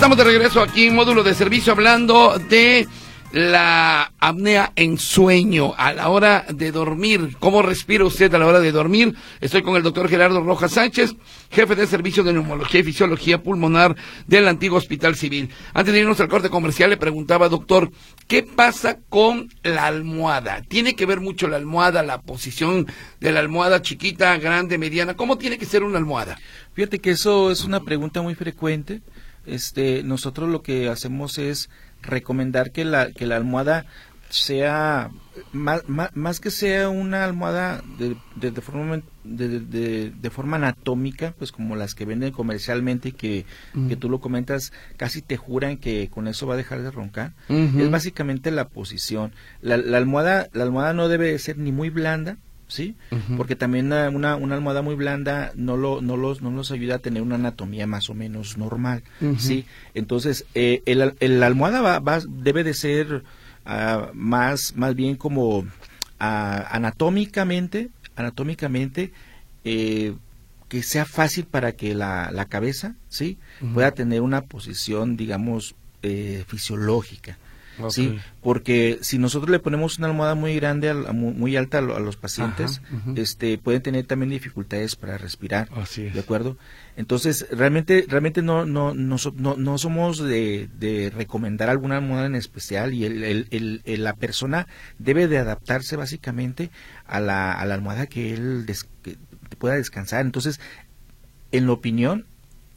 Estamos 0.00 0.16
de 0.16 0.24
regreso 0.24 0.62
aquí 0.62 0.86
en 0.86 0.94
módulo 0.94 1.22
de 1.22 1.34
servicio 1.34 1.74
hablando 1.74 2.38
de 2.38 2.88
la 3.32 4.14
apnea 4.18 4.72
en 4.74 4.96
sueño 4.96 5.74
a 5.76 5.92
la 5.92 6.08
hora 6.08 6.46
de 6.48 6.72
dormir. 6.72 7.36
¿Cómo 7.38 7.60
respira 7.60 8.06
usted 8.06 8.34
a 8.34 8.38
la 8.38 8.46
hora 8.46 8.60
de 8.60 8.72
dormir? 8.72 9.14
Estoy 9.42 9.60
con 9.60 9.76
el 9.76 9.82
doctor 9.82 10.08
Gerardo 10.08 10.42
Rojas 10.42 10.72
Sánchez, 10.72 11.14
jefe 11.50 11.74
de 11.74 11.86
servicio 11.86 12.24
de 12.24 12.32
neumología 12.32 12.80
y 12.80 12.84
fisiología 12.84 13.42
pulmonar 13.42 13.94
del 14.26 14.48
antiguo 14.48 14.78
Hospital 14.78 15.16
Civil. 15.16 15.50
Antes 15.74 15.92
de 15.92 16.00
irnos 16.00 16.18
al 16.18 16.28
corte 16.28 16.48
comercial, 16.48 16.88
le 16.88 16.96
preguntaba, 16.96 17.50
doctor, 17.50 17.90
¿qué 18.26 18.42
pasa 18.42 19.00
con 19.10 19.50
la 19.62 19.84
almohada? 19.84 20.62
¿Tiene 20.62 20.96
que 20.96 21.04
ver 21.04 21.20
mucho 21.20 21.46
la 21.46 21.58
almohada, 21.58 22.02
la 22.02 22.22
posición 22.22 22.86
de 23.20 23.32
la 23.32 23.40
almohada 23.40 23.82
chiquita, 23.82 24.38
grande, 24.38 24.78
mediana? 24.78 25.14
¿Cómo 25.14 25.36
tiene 25.36 25.58
que 25.58 25.66
ser 25.66 25.82
una 25.82 25.98
almohada? 25.98 26.38
Fíjate 26.72 27.00
que 27.00 27.10
eso 27.10 27.50
es 27.50 27.64
una 27.64 27.80
pregunta 27.80 28.22
muy 28.22 28.34
frecuente. 28.34 29.02
Este, 29.50 30.02
nosotros 30.02 30.48
lo 30.48 30.62
que 30.62 30.88
hacemos 30.88 31.38
es 31.38 31.70
recomendar 32.02 32.72
que 32.72 32.84
la, 32.84 33.10
que 33.12 33.26
la 33.26 33.36
almohada 33.36 33.86
sea 34.30 35.10
más, 35.52 35.82
más, 35.88 36.38
que 36.38 36.50
sea 36.50 36.88
una 36.88 37.24
almohada 37.24 37.82
de, 37.98 38.16
de, 38.36 38.52
de 38.52 38.60
forma 38.60 39.02
de, 39.24 39.60
de, 40.10 40.30
forma 40.30 40.56
anatómica 40.56 41.34
pues 41.36 41.50
como 41.50 41.74
las 41.74 41.94
que 41.96 42.04
venden 42.04 42.32
comercialmente 42.32 43.10
que, 43.12 43.44
que 43.88 43.96
tú 43.96 44.08
lo 44.08 44.20
comentas 44.20 44.72
casi 44.96 45.20
te 45.20 45.36
juran 45.36 45.78
que 45.78 46.08
con 46.08 46.28
eso 46.28 46.46
va 46.46 46.54
a 46.54 46.58
dejar 46.58 46.82
de 46.82 46.90
roncar. 46.92 47.32
Es 47.48 47.90
básicamente 47.90 48.50
la 48.52 48.68
posición. 48.68 49.32
La, 49.60 49.76
la 49.76 49.98
almohada 49.98 50.48
la 50.52 50.62
almohada 50.62 50.92
no 50.92 51.08
debe 51.08 51.36
ser 51.38 51.58
ni 51.58 51.72
muy 51.72 51.90
blanda 51.90 52.38
¿sí? 52.70 52.96
Porque 53.36 53.56
también 53.56 53.86
una, 53.86 54.36
una, 54.36 54.54
almohada 54.54 54.82
muy 54.82 54.94
blanda 54.94 55.52
no, 55.54 55.76
lo, 55.76 56.00
no, 56.00 56.16
los, 56.16 56.40
no 56.40 56.50
nos 56.50 56.70
ayuda 56.70 56.96
a 56.96 56.98
tener 56.98 57.22
una 57.22 57.34
anatomía 57.34 57.86
más 57.86 58.08
o 58.08 58.14
menos 58.14 58.56
normal, 58.56 59.02
¿sí? 59.38 59.66
Entonces, 59.94 60.46
eh, 60.54 60.82
el, 60.86 61.14
el, 61.20 61.40
la 61.40 61.46
almohada 61.46 61.80
va, 61.80 61.98
va, 61.98 62.20
debe 62.26 62.64
de 62.64 62.74
ser 62.74 63.22
uh, 63.66 64.14
más, 64.14 64.74
más 64.76 64.94
bien 64.94 65.16
como 65.16 65.58
uh, 65.58 65.66
anatómicamente, 66.18 67.90
anatómicamente, 68.16 69.12
eh, 69.64 70.14
que 70.68 70.82
sea 70.84 71.04
fácil 71.04 71.46
para 71.46 71.72
que 71.72 71.94
la, 71.94 72.30
la 72.32 72.44
cabeza, 72.44 72.94
¿sí? 73.08 73.38
Pueda 73.74 73.90
tener 73.90 74.20
una 74.20 74.42
posición, 74.42 75.16
digamos, 75.16 75.74
eh, 76.02 76.44
fisiológica. 76.46 77.38
Sí, 77.88 78.18
porque 78.42 78.98
si 79.00 79.18
nosotros 79.18 79.50
le 79.50 79.58
ponemos 79.58 79.98
una 79.98 80.08
almohada 80.08 80.34
muy 80.34 80.54
grande, 80.56 80.92
muy, 80.92 81.56
alta 81.56 81.78
a, 81.78 81.80
los 81.80 82.16
pacientes, 82.16 82.82
este, 83.16 83.58
pueden 83.58 83.82
tener 83.82 84.06
también 84.06 84.30
dificultades 84.30 84.96
para 84.96 85.18
respirar. 85.18 85.68
¿De 85.96 86.20
acuerdo? 86.20 86.56
Entonces, 86.96 87.46
realmente, 87.50 88.04
realmente 88.08 88.42
no, 88.42 88.66
no, 88.66 88.94
no, 88.94 89.16
no, 89.56 89.78
somos 89.78 90.18
de, 90.18 90.68
de, 90.78 91.10
recomendar 91.10 91.70
alguna 91.70 91.96
almohada 91.96 92.26
en 92.26 92.34
especial 92.34 92.92
y 92.92 93.04
el, 93.06 93.22
el, 93.24 93.82
el, 93.84 94.04
la 94.04 94.14
persona 94.14 94.66
debe 94.98 95.26
de 95.26 95.38
adaptarse 95.38 95.96
básicamente 95.96 96.70
a 97.06 97.20
la, 97.20 97.52
a 97.52 97.64
la 97.64 97.74
almohada 97.74 98.06
que 98.06 98.34
él 98.34 98.66
pueda 99.58 99.76
descansar. 99.76 100.26
Entonces, 100.26 100.60
en 101.52 101.66
la 101.66 101.72
opinión, 101.72 102.26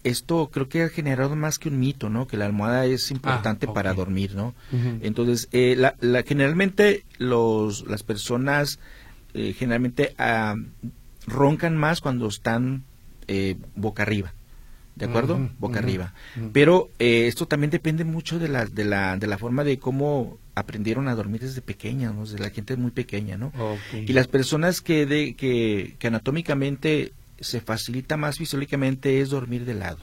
esto 0.04 0.50
creo 0.52 0.70
que 0.70 0.84
ha 0.84 0.90
generado 0.90 1.36
más 1.36 1.60
que 1.60 1.70
un 1.70 1.80
mito, 1.80 2.10
¿no? 2.10 2.28
Que 2.28 2.38
la 2.38 2.46
almohada 2.46 2.86
es 2.86 3.12
importante 3.12 3.68
ah, 3.70 3.74
para 3.74 3.94
dormir, 3.94 4.36
¿no? 4.36 4.54
Entonces, 5.02 5.48
eh, 5.52 5.76
la, 5.78 6.24
generalmente 6.24 7.06
los, 7.18 7.88
las 7.88 8.04
personas 8.04 8.80
eh, 9.34 9.54
generalmente 9.58 10.14
ah, 10.18 10.56
roncan 11.26 11.78
más 11.78 12.02
cuando 12.02 12.28
están 12.28 12.84
eh, 13.28 13.56
boca 13.76 14.04
arriba. 14.04 14.34
¿De 14.96 15.06
acuerdo? 15.06 15.50
boca 15.58 15.80
arriba. 15.80 16.14
Pero 16.52 16.92
esto 17.00 17.48
también 17.48 17.72
depende 17.72 18.04
mucho 18.04 18.38
de 18.38 18.48
la, 18.48 18.66
de, 18.66 18.86
la, 18.86 19.18
de 19.18 19.26
la 19.26 19.40
forma 19.40 19.64
de 19.64 19.80
cómo 19.80 20.38
aprendieron 20.54 21.08
a 21.08 21.16
dormir 21.16 21.42
desde 21.42 21.62
pequeña, 21.62 22.12
¿no? 22.12 22.22
Desde 22.22 22.38
la 22.38 22.52
gente 22.52 22.76
muy 22.76 22.92
pequeña, 22.92 23.38
¿no? 23.38 23.52
Y 23.94 24.14
las 24.14 24.28
personas 24.28 24.82
que, 24.82 25.08
de, 25.08 25.36
que, 25.36 25.96
que 25.98 26.08
anatómicamente 26.08 27.14
se 27.44 27.62
facilita 27.62 28.18
más 28.18 28.38
fisiológicamente 28.38 29.22
es 29.22 29.30
dormir 29.30 29.66
de 29.66 29.76
lado. 29.76 30.00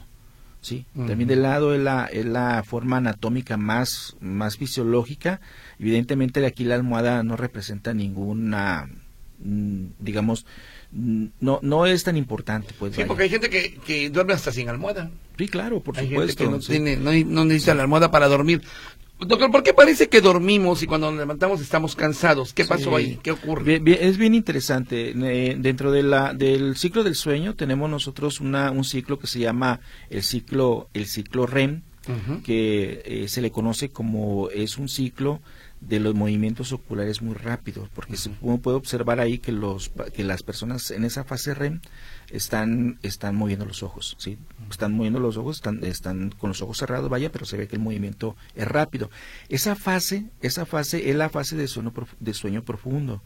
¿sí? 0.61 0.85
También 0.95 1.27
de 1.27 1.35
lado 1.35 1.73
es 1.73 1.81
la, 1.81 2.05
es 2.05 2.25
la 2.25 2.63
forma 2.63 2.97
anatómica 2.97 3.57
más, 3.57 4.15
más 4.21 4.57
fisiológica. 4.57 5.41
Evidentemente 5.79 6.39
de 6.39 6.47
aquí 6.47 6.63
la 6.63 6.75
almohada 6.75 7.23
no 7.23 7.35
representa 7.35 7.93
ninguna, 7.93 8.87
mm, 9.39 9.85
digamos, 9.99 10.45
mm, 10.91 11.25
no, 11.39 11.59
no 11.63 11.85
es 11.85 12.03
tan 12.03 12.15
importante. 12.15 12.73
Pues, 12.77 12.95
sí, 12.95 13.03
porque 13.05 13.23
hay 13.23 13.29
gente 13.29 13.49
que, 13.49 13.79
que 13.85 14.09
duerme 14.09 14.33
hasta 14.33 14.51
sin 14.51 14.69
almohada. 14.69 15.11
Sí, 15.37 15.47
claro, 15.47 15.79
por 15.79 15.97
supuesto. 15.97 16.49
no, 16.49 16.59
tiene, 16.59 16.95
no, 16.95 17.11
no 17.11 17.45
necesita 17.45 17.73
la 17.73 17.81
almohada 17.81 18.11
para 18.11 18.27
dormir. 18.27 18.61
Doctor, 19.25 19.51
¿por 19.51 19.61
qué 19.61 19.73
parece 19.73 20.09
que 20.09 20.19
dormimos 20.19 20.81
y 20.81 20.87
cuando 20.87 21.11
nos 21.11 21.19
levantamos 21.19 21.61
estamos 21.61 21.95
cansados? 21.95 22.53
¿Qué 22.53 22.65
pasó 22.65 22.95
ahí? 22.95 23.19
¿Qué 23.21 23.29
ocurre? 23.29 23.79
es 23.85 24.17
bien 24.17 24.33
interesante. 24.33 25.13
Eh, 25.15 25.55
dentro 25.59 25.91
de 25.91 26.01
la, 26.01 26.33
del 26.33 26.75
ciclo 26.75 27.03
del 27.03 27.13
sueño 27.13 27.55
tenemos 27.55 27.87
nosotros 27.87 28.41
una, 28.41 28.71
un 28.71 28.83
ciclo 28.83 29.19
que 29.19 29.27
se 29.27 29.39
llama 29.39 29.79
el 30.09 30.23
ciclo, 30.23 30.89
el 30.95 31.05
ciclo 31.05 31.45
REM, 31.45 31.83
que 32.43 33.03
eh, 33.05 33.27
se 33.27 33.41
le 33.41 33.51
conoce 33.51 33.89
como 33.89 34.49
es 34.49 34.79
un 34.79 34.89
ciclo 34.89 35.39
de 35.81 35.99
los 35.99 36.13
movimientos 36.13 36.71
oculares 36.71 37.21
muy 37.21 37.33
rápidos, 37.33 37.89
porque 37.93 38.15
uno 38.41 38.59
puede 38.59 38.77
observar 38.77 39.19
ahí 39.19 39.39
que, 39.39 39.51
los, 39.51 39.91
que 40.13 40.23
las 40.23 40.43
personas 40.43 40.91
en 40.91 41.03
esa 41.03 41.23
fase 41.23 41.55
REM 41.55 41.81
están, 42.29 42.99
están 43.01 43.35
moviendo 43.35 43.65
los 43.65 43.81
ojos, 43.81 44.15
¿sí? 44.19 44.37
Están 44.69 44.93
moviendo 44.93 45.19
los 45.19 45.37
ojos, 45.37 45.57
están, 45.57 45.83
están 45.83 46.29
con 46.37 46.49
los 46.49 46.61
ojos 46.61 46.77
cerrados, 46.77 47.09
vaya, 47.09 47.31
pero 47.31 47.45
se 47.45 47.57
ve 47.57 47.67
que 47.67 47.75
el 47.75 47.81
movimiento 47.81 48.35
es 48.55 48.67
rápido. 48.67 49.09
Esa 49.49 49.75
fase, 49.75 50.25
esa 50.41 50.65
fase 50.67 51.09
es 51.09 51.15
la 51.15 51.29
fase 51.29 51.57
de 51.57 51.67
sueño, 51.67 51.91
de 52.19 52.33
sueño 52.33 52.63
profundo. 52.63 53.21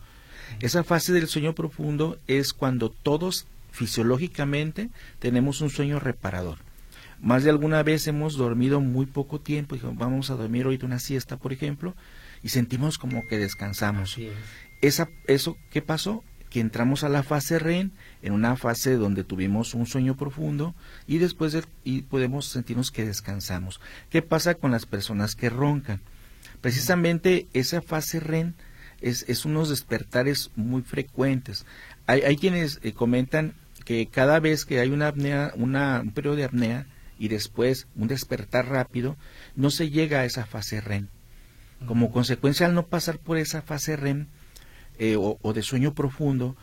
Esa 0.62 0.84
fase 0.84 1.12
del 1.12 1.28
sueño 1.28 1.54
profundo 1.54 2.18
es 2.28 2.54
cuando 2.54 2.90
todos 2.90 3.48
fisiológicamente 3.72 4.90
tenemos 5.20 5.60
un 5.60 5.70
sueño 5.70 6.00
reparador. 6.00 6.60
Más 7.20 7.44
de 7.44 7.50
alguna 7.50 7.84
vez 7.84 8.08
hemos 8.08 8.36
dormido 8.36 8.80
muy 8.80 9.06
poco 9.06 9.42
tiempo, 9.42 9.76
y 9.76 9.82
vamos 9.84 10.30
a 10.30 10.36
dormir 10.36 10.66
ahorita 10.66 10.86
una 10.86 11.00
siesta, 11.00 11.38
por 11.38 11.52
ejemplo, 11.52 11.96
y 12.46 12.50
sentimos 12.50 13.00
como 13.00 13.26
que 13.28 13.40
descansamos. 13.40 14.20
Esa, 14.80 15.10
eso, 15.26 15.58
¿qué 15.72 15.82
pasó? 15.82 16.24
Que 16.52 16.60
entramos 16.60 17.04
a 17.04 17.10
la 17.10 17.24
fase 17.24 17.58
REM 17.58 17.90
en 18.22 18.34
una 18.34 18.56
fase 18.56 18.98
donde 18.98 19.24
tuvimos 19.24 19.74
un 19.74 19.88
sueño 19.88 20.16
profundo 20.16 20.76
y 21.08 21.18
después 21.18 21.58
y 21.84 22.04
podemos 22.04 22.46
sentirnos 22.46 22.92
que 22.92 23.04
descansamos. 23.04 23.82
¿Qué 24.12 24.22
pasa 24.22 24.54
con 24.54 24.70
las 24.70 24.86
personas 24.86 25.36
que 25.36 25.50
roncan? 25.50 26.02
Precisamente 26.62 27.48
esa 27.54 27.82
fase 27.82 28.20
REM 28.20 28.54
es, 29.02 29.26
es 29.28 29.46
unos 29.46 29.70
despertares 29.70 30.52
muy 30.56 30.84
frecuentes. 30.84 31.66
Hay, 32.06 32.22
hay 32.22 32.38
quienes 32.38 32.80
eh, 32.84 32.94
comentan 32.94 33.56
que 33.86 34.06
cada 34.06 34.40
vez 34.40 34.66
que 34.66 34.80
hay 34.80 34.92
una 34.92 35.08
apnea, 35.08 35.52
una, 35.56 36.02
un 36.02 36.12
periodo 36.12 36.36
de 36.36 36.44
apnea 36.44 36.86
y 37.18 37.28
después 37.28 37.88
un 37.96 38.08
despertar 38.08 38.68
rápido, 38.68 39.18
no 39.56 39.72
se 39.72 39.90
llega 39.90 40.20
a 40.20 40.26
esa 40.26 40.46
fase 40.46 40.80
REM. 40.80 41.08
Como 41.88 42.12
consecuencia, 42.12 42.66
al 42.66 42.74
no 42.74 42.88
pasar 42.88 43.20
por 43.20 43.38
esa 43.38 43.62
fase 43.62 43.96
REM 43.96 44.28
eh, 44.98 45.16
o, 45.18 45.54
de 45.54 45.62
sueño 45.62 45.94
profundo, 45.94 46.56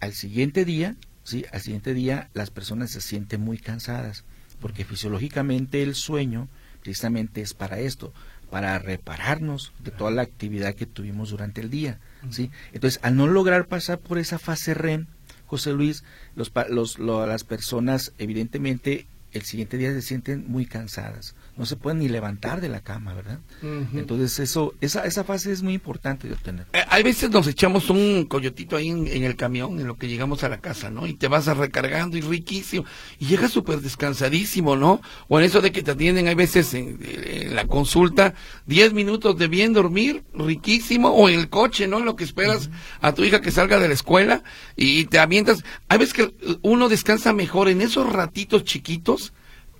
al 0.00 0.12
siguiente 0.12 0.64
día, 0.64 0.96
¿sí? 1.24 1.44
Al 1.52 1.60
siguiente 1.60 1.94
día 1.94 2.30
las 2.34 2.50
personas 2.50 2.90
se 2.90 3.00
sienten 3.00 3.40
muy 3.40 3.58
cansadas, 3.58 4.24
porque 4.60 4.84
fisiológicamente 4.84 5.82
el 5.82 5.94
sueño 5.94 6.48
precisamente 6.82 7.40
es 7.40 7.54
para 7.54 7.78
esto, 7.78 8.12
para 8.50 8.78
repararnos 8.78 9.72
de 9.82 9.90
toda 9.90 10.10
la 10.10 10.22
actividad 10.22 10.74
que 10.74 10.86
tuvimos 10.86 11.30
durante 11.30 11.60
el 11.60 11.70
día, 11.70 11.98
¿sí? 12.30 12.50
Entonces, 12.72 13.00
al 13.02 13.16
no 13.16 13.26
lograr 13.26 13.66
pasar 13.66 13.98
por 13.98 14.18
esa 14.18 14.38
fase 14.38 14.74
REM, 14.74 15.06
José 15.46 15.72
Luis, 15.72 16.04
los, 16.34 16.52
los, 16.68 16.98
las 16.98 17.44
personas 17.44 18.12
evidentemente 18.18 19.06
el 19.36 19.42
siguiente 19.42 19.76
día 19.76 19.92
se 19.92 20.02
sienten 20.02 20.44
muy 20.48 20.66
cansadas 20.66 21.34
no 21.56 21.64
se 21.64 21.76
pueden 21.76 22.00
ni 22.00 22.08
levantar 22.08 22.60
de 22.60 22.68
la 22.68 22.80
cama, 22.80 23.14
¿verdad? 23.14 23.38
Entonces 23.94 24.38
eso, 24.40 24.74
esa, 24.82 25.06
esa 25.06 25.24
fase 25.24 25.52
es 25.52 25.62
muy 25.62 25.72
importante 25.72 26.28
de 26.28 26.34
obtener. 26.34 26.66
Eh, 26.74 26.82
hay 26.88 27.02
veces 27.02 27.30
nos 27.30 27.46
echamos 27.46 27.88
un 27.88 28.26
coyotito 28.26 28.76
ahí 28.76 28.90
en, 28.90 29.24
el 29.24 29.36
camión, 29.36 29.80
en 29.80 29.86
lo 29.86 29.96
que 29.96 30.06
llegamos 30.06 30.44
a 30.44 30.50
la 30.50 30.60
casa, 30.60 30.90
¿no? 30.90 31.06
Y 31.06 31.14
te 31.14 31.28
vas 31.28 31.48
a 31.48 31.54
recargando 31.54 32.18
y 32.18 32.20
riquísimo. 32.20 32.84
Y 33.18 33.26
llegas 33.26 33.52
súper 33.52 33.80
descansadísimo, 33.80 34.76
¿no? 34.76 35.00
O 35.28 35.38
en 35.38 35.46
eso 35.46 35.62
de 35.62 35.72
que 35.72 35.82
te 35.82 35.92
atienden, 35.92 36.28
hay 36.28 36.34
veces 36.34 36.74
en, 36.74 36.98
la 37.54 37.66
consulta, 37.66 38.34
10 38.66 38.92
minutos 38.92 39.38
de 39.38 39.48
bien 39.48 39.72
dormir, 39.72 40.24
riquísimo, 40.34 41.08
o 41.08 41.30
en 41.30 41.38
el 41.38 41.48
coche, 41.48 41.88
¿no? 41.88 42.00
Lo 42.00 42.16
que 42.16 42.24
esperas 42.24 42.68
a 43.00 43.14
tu 43.14 43.24
hija 43.24 43.40
que 43.40 43.50
salga 43.50 43.78
de 43.78 43.88
la 43.88 43.94
escuela 43.94 44.42
y 44.76 45.06
te 45.06 45.18
avientas. 45.18 45.64
Hay 45.88 45.98
veces 45.98 46.12
que 46.12 46.58
uno 46.60 46.90
descansa 46.90 47.32
mejor 47.32 47.68
en 47.68 47.80
esos 47.80 48.12
ratitos 48.12 48.64
chiquitos 48.64 49.25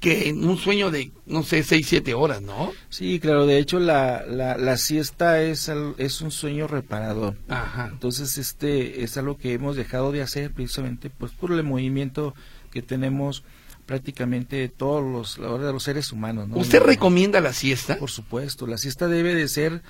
que 0.07 0.29
en 0.29 0.49
un 0.49 0.57
sueño 0.57 0.93
de, 0.93 1.11
no 1.27 1.43
sé, 1.43 1.65
seis, 1.65 1.89
siete 1.89 2.15
horas, 2.15 2.41
¿no? 2.41 2.73
Sí, 2.91 3.19
claro, 3.19 3.45
de 3.45 3.59
hecho 3.59 3.81
la, 3.81 4.25
la, 4.25 4.57
la 4.57 4.77
siesta 4.77 5.43
es, 5.43 5.69
es 5.99 6.21
un 6.21 6.31
sueño 6.31 6.69
reparador. 6.69 7.37
Ajá. 7.49 7.89
Entonces, 7.91 8.39
este 8.39 9.03
es 9.03 9.17
algo 9.17 9.37
que 9.37 9.53
hemos 9.53 9.75
dejado 9.75 10.13
de 10.13 10.23
hacer 10.23 10.53
precisamente 10.53 11.11
pues 11.11 11.33
por 11.33 11.51
el 11.51 11.65
movimiento 11.65 12.37
que 12.71 12.83
tenemos 12.83 13.43
prácticamente 13.85 14.69
todos 14.69 15.03
los, 15.03 15.39
los 15.39 15.83
seres 15.83 16.13
humanos. 16.13 16.47
¿no? 16.47 16.57
¿Usted 16.57 16.83
recomienda 16.83 17.41
la 17.41 17.53
siesta? 17.53 17.99
Por 17.99 18.11
supuesto, 18.13 18.69
la 18.69 18.79
siesta 18.79 19.09
debe 19.09 19.35
de 19.35 19.49
ser 19.49 19.83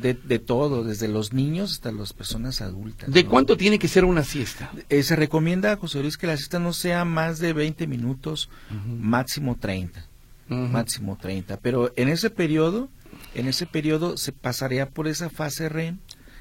De, 0.00 0.14
de 0.14 0.38
todo, 0.38 0.84
desde 0.84 1.06
los 1.06 1.34
niños 1.34 1.72
hasta 1.72 1.92
las 1.92 2.14
personas 2.14 2.62
adultas. 2.62 3.10
¿De 3.12 3.24
¿no? 3.24 3.30
cuánto 3.30 3.58
tiene 3.58 3.78
que 3.78 3.88
ser 3.88 4.06
una 4.06 4.24
siesta? 4.24 4.72
Eh, 4.88 5.02
se 5.02 5.16
recomienda, 5.16 5.76
José 5.76 6.00
Luis, 6.00 6.16
que 6.16 6.26
la 6.26 6.36
siesta 6.36 6.58
no 6.58 6.72
sea 6.72 7.04
más 7.04 7.38
de 7.38 7.52
20 7.52 7.86
minutos, 7.86 8.48
máximo 8.86 9.56
30. 9.56 10.08
Ujú. 10.48 10.60
máximo 10.68 11.18
30. 11.20 11.58
Pero 11.58 11.92
en 11.96 12.08
ese 12.08 12.30
periodo, 12.30 12.88
en 13.34 13.48
ese 13.48 13.66
periodo 13.66 14.16
se 14.16 14.32
pasaría 14.32 14.88
por 14.90 15.08
esa 15.08 15.30
fase 15.30 15.68
REM 15.68 15.98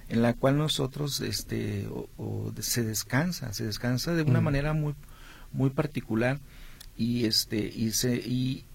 en 0.09 0.21
la 0.21 0.33
cual 0.33 0.57
nosotros 0.57 1.21
este 1.21 1.87
o, 1.89 2.51
se 2.59 2.83
descansa, 2.83 3.53
se 3.53 3.65
descansa 3.65 4.13
de 4.13 4.23
una 4.23 4.41
manera 4.41 4.73
muy 4.73 4.93
muy 5.53 5.69
particular 5.69 6.39
y 6.97 7.25
este 7.25 7.71
y 7.73 7.91
se 7.91 8.15
y, 8.15 8.65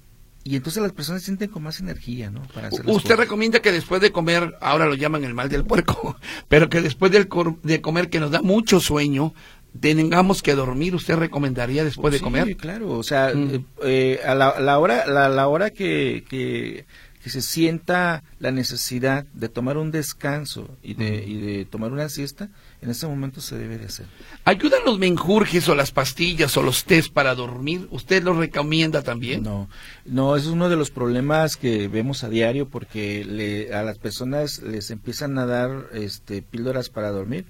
y 0.48 0.56
entonces 0.56 0.82
las 0.82 0.92
personas 0.92 1.22
sienten 1.22 1.50
con 1.50 1.62
más 1.64 1.80
energía, 1.80 2.30
¿no? 2.30 2.42
Para 2.54 2.68
hacer 2.68 2.80
Usted 2.86 3.02
cosas. 3.10 3.18
recomienda 3.18 3.60
que 3.60 3.72
después 3.72 4.00
de 4.00 4.12
comer, 4.12 4.54
ahora 4.60 4.86
lo 4.86 4.94
llaman 4.94 5.24
el 5.24 5.34
mal 5.34 5.48
del 5.48 5.64
puerco, 5.64 6.16
pero 6.48 6.68
que 6.68 6.80
después 6.80 7.10
del 7.10 7.28
de 7.62 7.80
comer 7.80 8.08
que 8.10 8.20
nos 8.20 8.30
da 8.30 8.42
mucho 8.42 8.78
sueño, 8.80 9.34
tengamos 9.80 10.42
que 10.42 10.54
dormir, 10.54 10.94
¿usted 10.94 11.16
recomendaría 11.16 11.84
después 11.84 12.12
de 12.12 12.18
Sí, 12.18 12.24
comer? 12.24 12.56
claro, 12.56 12.90
o 12.92 13.02
sea, 13.02 13.32
Mm. 13.34 13.50
eh, 13.54 13.60
eh, 13.82 14.20
a 14.24 14.34
la, 14.34 14.58
la 14.60 14.78
hora 14.78 15.06
la, 15.06 15.28
la 15.28 15.48
hora 15.48 15.70
que, 15.70 16.24
que, 16.30 16.86
que 17.22 17.30
se 17.30 17.42
sienta 17.42 18.22
la 18.38 18.50
necesidad 18.50 19.24
de 19.32 19.48
tomar 19.48 19.76
un 19.76 19.90
descanso 19.90 20.68
y 20.82 20.94
de, 20.94 21.24
y 21.24 21.40
de 21.40 21.64
tomar 21.64 21.92
una 21.92 22.08
siesta, 22.08 22.48
en 22.82 22.90
ese 22.90 23.06
momento 23.06 23.40
se 23.40 23.58
debe 23.58 23.78
de 23.78 23.86
hacer. 23.86 24.06
¿Ayudan 24.44 24.80
los 24.84 24.98
menjurjes 24.98 25.68
o 25.68 25.74
las 25.74 25.90
pastillas 25.90 26.56
o 26.56 26.62
los 26.62 26.84
test 26.84 27.12
para 27.12 27.34
dormir? 27.34 27.88
¿Usted 27.90 28.22
los 28.22 28.36
recomienda 28.36 29.02
también? 29.02 29.42
No, 29.42 29.68
no, 30.04 30.36
es 30.36 30.46
uno 30.46 30.68
de 30.68 30.76
los 30.76 30.90
problemas 30.90 31.56
que 31.56 31.88
vemos 31.88 32.22
a 32.22 32.28
diario 32.28 32.68
porque 32.68 33.24
le, 33.24 33.74
a 33.74 33.82
las 33.82 33.98
personas 33.98 34.62
les 34.62 34.90
empiezan 34.90 35.38
a 35.38 35.46
dar 35.46 35.88
este, 35.92 36.42
píldoras 36.42 36.90
para 36.90 37.10
dormir, 37.10 37.46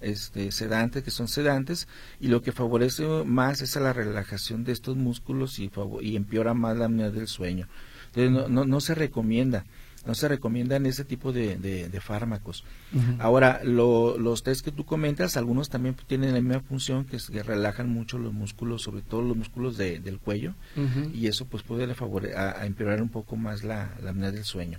este, 0.00 0.50
sedantes, 0.52 1.02
que 1.02 1.10
son 1.10 1.28
sedantes, 1.28 1.88
y 2.20 2.28
lo 2.28 2.40
que 2.42 2.52
favorece 2.52 3.04
más 3.26 3.60
es 3.60 3.76
a 3.76 3.80
la 3.80 3.92
relajación 3.92 4.64
de 4.64 4.72
estos 4.72 4.96
músculos 4.96 5.58
y 5.58 6.16
empeora 6.16 6.54
más 6.54 6.76
la 6.76 6.86
apnea 6.86 7.10
del 7.10 7.28
sueño. 7.28 7.68
Entonces 8.14 8.30
no, 8.30 8.48
no, 8.48 8.64
no 8.64 8.80
se 8.80 8.94
recomienda, 8.94 9.64
no 10.06 10.14
se 10.14 10.28
recomiendan 10.28 10.84
ese 10.86 11.04
tipo 11.04 11.32
de, 11.32 11.56
de- 11.56 11.88
de 11.88 12.00
fármacos. 12.00 12.64
Ahora, 13.20 13.60
lo- 13.64 14.18
los 14.18 14.42
test 14.42 14.64
que 14.64 14.72
tú 14.72 14.84
comentas, 14.84 15.36
algunos 15.36 15.68
también 15.70 15.94
tienen 16.06 16.34
la 16.34 16.40
misma 16.40 16.60
función, 16.60 17.04
que, 17.04 17.16
es 17.16 17.30
que 17.30 17.42
relajan 17.42 17.88
mucho 17.88 18.18
los 18.18 18.32
músculos, 18.32 18.82
sobre 18.82 19.02
todo 19.02 19.22
los 19.22 19.36
músculos 19.36 19.76
de- 19.78 19.98
del 20.00 20.18
cuello, 20.18 20.54
y 21.14 21.26
eso 21.28 21.46
pues 21.46 21.62
puede 21.62 21.86
favore- 21.94 22.34
a, 22.34 22.60
a 22.60 22.66
empeorar 22.66 23.00
un 23.00 23.08
poco 23.08 23.36
más 23.36 23.62
la, 23.64 23.94
la 24.02 24.10
apnea 24.10 24.30
del 24.32 24.44
sueño. 24.44 24.78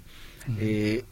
Eh, 0.60 1.06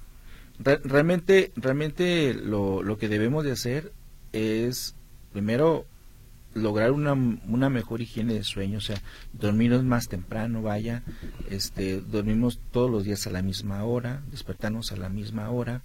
re- 0.59 0.81
realmente, 0.83 1.51
realmente 1.55 2.33
lo, 2.33 2.83
lo 2.83 2.97
que 2.97 3.07
debemos 3.07 3.43
de 3.45 3.53
hacer 3.53 3.93
es 4.33 4.93
primero 5.31 5.85
lograr 6.53 6.91
una, 6.91 7.13
una 7.13 7.69
mejor 7.69 8.01
higiene 8.01 8.33
de 8.33 8.43
sueño, 8.43 8.79
o 8.79 8.81
sea, 8.81 9.01
dormirnos 9.33 9.83
más 9.83 10.07
temprano, 10.07 10.61
vaya, 10.61 11.03
este, 11.49 12.01
dormimos 12.01 12.59
todos 12.71 12.89
los 12.89 13.03
días 13.03 13.25
a 13.27 13.31
la 13.31 13.41
misma 13.41 13.83
hora, 13.83 14.21
despertarnos 14.31 14.91
a 14.91 14.97
la 14.97 15.09
misma 15.09 15.49
hora, 15.49 15.81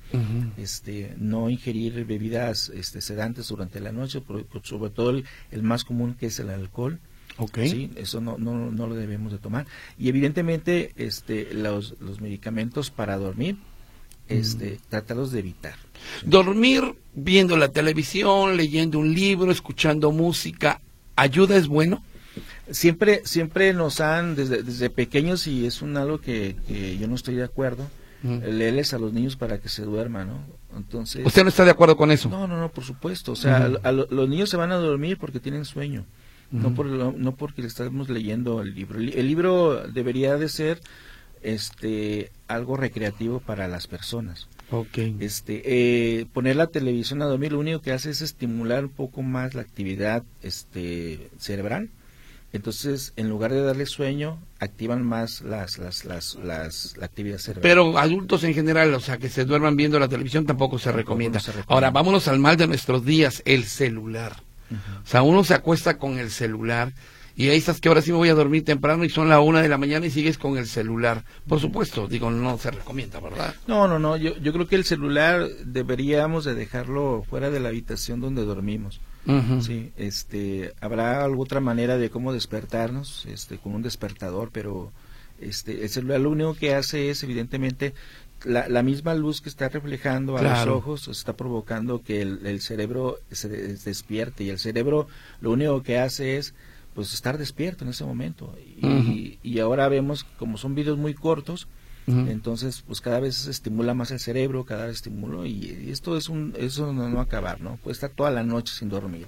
este, 0.57 1.15
no 1.19 1.51
ingerir 1.51 2.05
bebidas 2.05 2.71
este, 2.71 3.01
sedantes 3.01 3.49
durante 3.49 3.81
la 3.81 3.93
noche, 3.93 4.23
sobre 4.63 4.91
todo 4.91 5.11
el, 5.11 5.25
el 5.51 5.63
más 5.63 5.85
común 5.85 6.15
que 6.15 6.27
es 6.27 6.39
el 6.41 6.51
alcohol, 6.51 6.99
Ok. 7.39 7.59
Sí, 7.65 7.91
eso 7.97 8.21
no, 8.21 8.39
no, 8.39 8.71
no 8.71 8.87
lo 8.87 8.95
debemos 8.95 9.31
de 9.31 9.39
tomar. 9.39 9.67
Y 9.99 10.09
evidentemente 10.09 10.93
este, 10.97 11.53
los, 11.53 11.97
los 12.01 12.21
medicamentos 12.21 12.91
para 12.91 13.19
dormir, 13.19 13.59
este, 14.29 14.79
tratarlos 14.89 15.33
de 15.33 15.41
evitar. 15.41 15.75
Dormir 16.25 16.95
viendo 17.15 17.57
la 17.57 17.69
televisión, 17.69 18.57
leyendo 18.57 18.99
un 18.99 19.15
libro, 19.15 19.51
escuchando 19.51 20.13
música, 20.13 20.81
¿ayuda 21.17 21.57
es 21.57 21.67
bueno? 21.69 22.03
Siempre, 22.71 23.23
siempre 23.25 23.73
nos 23.73 24.01
han, 24.01 24.35
desde, 24.35 24.63
desde 24.63 24.91
pequeños, 24.91 25.47
y 25.47 25.67
es 25.67 25.83
un 25.83 25.97
algo 25.97 26.21
que, 26.21 26.57
que 26.67 26.99
yo 26.99 27.07
no 27.09 27.15
estoy 27.15 27.35
de 27.37 27.45
acuerdo, 27.45 27.89
Mm. 28.23 28.39
leerles 28.57 28.95
a 28.95 28.99
los 28.99 29.13
niños 29.13 29.37
para 29.37 29.59
que 29.61 29.69
se 29.69 29.83
duerman, 29.83 30.29
¿no? 30.29 30.39
Entonces... 30.75 31.25
¿Usted 31.25 31.43
no 31.43 31.51
está 31.51 31.67
de 31.67 31.71
acuerdo 31.71 31.99
con 31.99 32.11
eso? 32.11 32.31
No, 32.31 32.49
no, 32.49 32.59
no, 32.59 32.71
por 32.71 32.83
supuesto. 32.83 33.33
O 33.33 33.37
sea, 33.37 33.67
a 33.83 33.93
lo- 33.93 34.09
los 34.11 34.27
niños 34.29 34.49
se 34.49 34.57
van 34.57 34.73
a 34.73 34.77
dormir 34.77 35.19
porque 35.19 35.39
tienen 35.39 35.67
sueño, 35.67 36.07
no, 36.51 36.75
por, 36.75 36.87
no 36.87 37.33
porque 37.37 37.61
le 37.61 37.69
estamos 37.69 38.09
leyendo 38.09 38.63
el 38.63 38.75
libro. 38.75 38.99
El, 38.99 39.11
el 39.13 39.27
libro 39.29 39.87
debería 39.93 40.37
de 40.39 40.49
ser 40.49 40.81
este 41.43 42.33
algo 42.49 42.77
recreativo 42.77 43.41
para 43.41 43.69
las 43.69 43.87
personas. 43.87 44.49
Ok. 44.71 44.99
Este, 45.21 45.63
eh, 45.65 46.27
poner 46.33 46.57
la 46.57 46.67
televisión 46.69 47.23
a 47.23 47.27
dormir 47.27 47.53
lo 47.53 47.61
único 47.61 47.81
que 47.81 47.93
hace 47.93 48.11
es 48.11 48.23
estimular 48.23 48.85
un 48.85 48.91
poco 48.91 49.23
más 49.23 49.55
la 49.55 49.63
actividad 49.63 50.25
este, 50.43 51.31
cerebral. 51.39 51.91
Entonces, 52.53 53.13
en 53.17 53.29
lugar 53.29 53.53
de 53.53 53.61
darle 53.61 53.87
sueño, 53.87 54.39
activan 54.61 55.05
más 55.05 55.43
las, 55.43 55.79
las, 55.79 56.05
las, 56.05 56.37
las, 56.37 56.97
la 56.97 57.05
actividad 57.05 57.39
cerebral. 57.39 57.63
Pero 57.63 57.99
adultos 57.99 58.45
en 58.45 58.55
general, 58.55 58.95
o 58.95 59.01
sea, 59.01 59.19
que 59.19 59.29
se 59.29 59.45
duerman 59.45 59.77
viendo 59.77 59.99
la 59.99 60.09
televisión 60.09 60.47
tampoco 60.47 60.79
se 60.79 60.91
recomienda. 60.91 61.39
no 61.39 61.43
se 61.45 61.53
recomienda. 61.53 61.75
Ahora, 61.75 61.91
vámonos 61.91 62.29
al 62.29 62.39
mal 62.39 62.57
de 62.57 62.67
nuestros 62.67 63.05
días, 63.05 63.43
el 63.45 63.65
celular. 63.65 64.37
O 65.05 65.07
sea, 65.07 65.23
uno 65.23 65.45
se 65.45 65.55
acuesta 65.55 65.99
con 65.99 66.19
el 66.19 66.31
celular 66.31 66.93
y 67.37 67.49
ahí 67.51 67.59
estás 67.59 67.81
que 67.81 67.89
ahora 67.89 68.01
sí 68.03 68.11
me 68.13 68.17
voy 68.17 68.31
a 68.31 68.35
dormir 68.35 68.65
temprano 68.65 69.05
y 69.05 69.11
son 69.11 69.29
la 69.29 69.41
una 69.41 69.61
de 69.63 69.69
la 69.69 69.77
mañana 69.79 70.07
y 70.07 70.11
sigues 70.11 70.39
con 70.39 70.57
el 70.57 70.67
celular. 70.67 71.23
Por 71.47 71.61
supuesto, 71.61 72.09
digo, 72.09 72.31
no 72.31 72.57
se 72.59 72.71
recomienda, 72.71 73.21
¿verdad? 73.21 73.55
No, 73.67 73.87
no, 73.87 73.99
no. 73.99 74.17
Yo, 74.17 74.37
yo 74.39 74.53
creo 74.53 74.67
que 74.67 74.77
el 74.77 74.85
celular 74.85 75.47
deberíamos 75.65 76.45
de 76.45 76.55
dejarlo 76.55 77.25
fuera 77.29 77.51
de 77.51 77.61
la 77.61 77.69
habitación 77.69 78.21
donde 78.21 78.45
dormimos. 78.45 79.01
Sí, 79.61 79.91
este, 79.97 80.73
habrá 80.81 81.25
alguna 81.25 81.43
otra 81.43 81.61
manera 81.61 81.99
de 81.99 82.11
cómo 82.11 82.33
despertarnos, 82.33 83.27
este, 83.27 83.59
con 83.59 83.75
un 83.75 83.83
despertador, 83.83 84.51
pero 84.53 84.93
este, 85.41 85.83
el 85.83 85.89
celular 85.91 86.21
lo 86.21 86.31
único 86.31 86.55
que 86.55 86.75
hace 86.77 87.11
es, 87.11 87.25
evidentemente, 87.25 87.93
la, 88.45 88.69
la 88.69 88.85
misma 88.85 89.15
luz 89.15 89.41
que 89.41 89.49
está 89.49 89.69
reflejando 89.69 90.37
a 90.37 90.41
Claro. 90.41 90.71
los 90.71 90.79
ojos 90.79 91.09
está 91.09 91.33
provocando 91.33 92.03
que 92.05 92.23
el, 92.23 92.47
el 92.47 92.61
cerebro 92.61 93.19
se 93.33 93.49
des- 93.49 93.85
despierte 93.85 94.45
y 94.45 94.51
el 94.51 94.61
cerebro 94.61 95.09
lo 95.41 95.51
único 95.51 95.83
que 95.83 95.99
hace 95.99 96.37
es 96.37 96.55
pues 96.97 97.13
estar 97.13 97.39
despierto 97.39 97.85
en 97.85 97.91
ese 97.91 98.05
momento. 98.05 98.57
Y, 98.59 99.39
y 99.43 99.61
ahora 99.61 99.89
vemos 99.89 100.25
como 100.25 100.57
son 100.57 100.75
videos 100.75 100.99
muy 100.99 101.15
cortos 101.15 101.69
entonces 102.09 102.85
pues 102.87 103.01
cada 103.01 103.19
vez 103.19 103.35
se 103.35 103.51
estimula 103.51 103.93
más 103.93 104.13
el 104.13 104.21
cerebro 104.21 104.65
cada 104.65 104.87
vez 104.87 104.95
estimula 104.95 105.45
y, 105.45 105.87
y 105.87 105.91
esto 105.91 106.17
es 106.17 106.29
un 106.29 106.55
eso 106.57 106.93
no, 106.93 107.09
no 107.09 107.21
acabar 107.21 107.61
no 107.61 107.79
puede 107.83 107.95
estar 107.95 108.11
toda 108.11 108.31
la 108.31 108.45
noche 108.45 108.73
sin 108.77 108.89
dormir. 108.89 109.27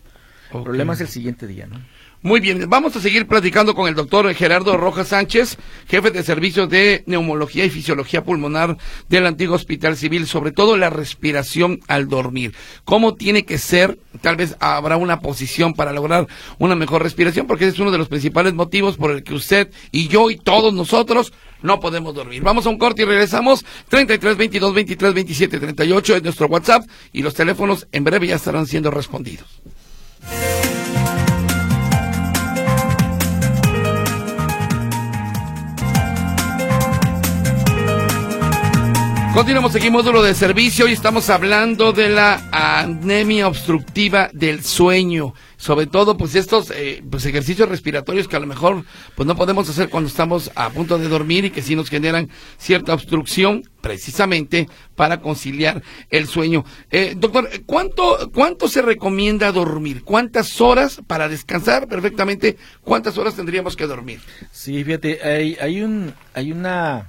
El 0.54 0.62
problema 0.62 0.92
es 0.92 1.00
el 1.00 1.08
siguiente 1.08 1.48
día 1.48 1.66
no 1.66 1.80
Muy 2.20 2.40
bien, 2.40 2.68
vamos 2.68 2.96
a 2.96 3.00
seguir 3.00 3.28
platicando 3.28 3.76
con 3.76 3.86
el 3.86 3.94
doctor 3.94 4.34
Gerardo 4.34 4.76
Rojas 4.76 5.06
Sánchez, 5.06 5.56
jefe 5.86 6.10
de 6.10 6.24
servicios 6.24 6.68
de 6.68 7.04
neumología 7.06 7.64
y 7.64 7.70
fisiología 7.70 8.24
pulmonar 8.24 8.76
del 9.08 9.24
antiguo 9.24 9.54
Hospital 9.54 9.96
Civil, 9.96 10.26
sobre 10.26 10.50
todo 10.50 10.76
la 10.76 10.90
respiración 10.90 11.78
al 11.86 12.08
dormir. 12.08 12.56
¿Cómo 12.84 13.14
tiene 13.14 13.44
que 13.44 13.56
ser? 13.56 14.00
Tal 14.20 14.34
vez 14.34 14.56
habrá 14.58 14.96
una 14.96 15.20
posición 15.20 15.74
para 15.74 15.92
lograr 15.92 16.26
una 16.58 16.74
mejor 16.74 17.04
respiración, 17.04 17.46
porque 17.46 17.66
ese 17.66 17.74
es 17.74 17.80
uno 17.80 17.92
de 17.92 17.98
los 17.98 18.08
principales 18.08 18.52
motivos 18.52 18.96
por 18.96 19.12
el 19.12 19.22
que 19.22 19.34
usted 19.34 19.70
y 19.92 20.08
yo 20.08 20.28
y 20.28 20.38
todos 20.38 20.74
nosotros 20.74 21.32
no 21.62 21.78
podemos 21.78 22.16
dormir. 22.16 22.42
Vamos 22.42 22.66
a 22.66 22.70
un 22.70 22.78
corte 22.78 23.02
y 23.02 23.04
regresamos. 23.04 23.64
33 23.90 24.36
22 24.36 24.74
23 24.74 25.14
27 25.14 25.60
38 25.60 26.16
es 26.16 26.22
nuestro 26.24 26.48
WhatsApp 26.48 26.82
y 27.12 27.22
los 27.22 27.34
teléfonos 27.34 27.86
en 27.92 28.02
breve 28.02 28.26
ya 28.26 28.34
estarán 28.34 28.66
siendo 28.66 28.90
respondidos. 28.90 29.46
Continuamos 39.38 39.72
aquí, 39.76 39.88
módulo 39.88 40.24
de 40.24 40.34
servicio, 40.34 40.88
y 40.88 40.92
estamos 40.92 41.30
hablando 41.30 41.92
de 41.92 42.08
la 42.08 42.48
anemia 42.50 43.46
obstructiva 43.46 44.30
del 44.32 44.64
sueño. 44.64 45.32
Sobre 45.56 45.86
todo, 45.86 46.16
pues 46.16 46.34
estos 46.34 46.72
eh, 46.72 47.04
pues 47.08 47.24
ejercicios 47.24 47.68
respiratorios 47.68 48.26
que 48.26 48.34
a 48.34 48.40
lo 48.40 48.48
mejor 48.48 48.84
pues 49.14 49.28
no 49.28 49.36
podemos 49.36 49.68
hacer 49.70 49.90
cuando 49.90 50.08
estamos 50.08 50.50
a 50.56 50.70
punto 50.70 50.98
de 50.98 51.06
dormir 51.06 51.44
y 51.44 51.50
que 51.50 51.62
sí 51.62 51.76
nos 51.76 51.88
generan 51.88 52.30
cierta 52.58 52.92
obstrucción, 52.92 53.62
precisamente 53.80 54.68
para 54.96 55.20
conciliar 55.20 55.84
el 56.10 56.26
sueño. 56.26 56.64
Eh, 56.90 57.14
doctor, 57.16 57.48
¿cuánto, 57.64 58.32
¿cuánto 58.34 58.66
se 58.66 58.82
recomienda 58.82 59.52
dormir? 59.52 60.02
¿Cuántas 60.02 60.60
horas 60.60 61.00
para 61.06 61.28
descansar 61.28 61.86
perfectamente? 61.86 62.56
¿Cuántas 62.82 63.16
horas 63.18 63.36
tendríamos 63.36 63.76
que 63.76 63.86
dormir? 63.86 64.20
sí 64.50 64.82
fíjate 64.82 65.20
hay 65.22 65.56
hay 65.60 65.82
un 65.82 66.12
hay 66.34 66.50
una 66.50 67.06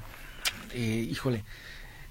eh, 0.75 1.07
híjole 1.09 1.43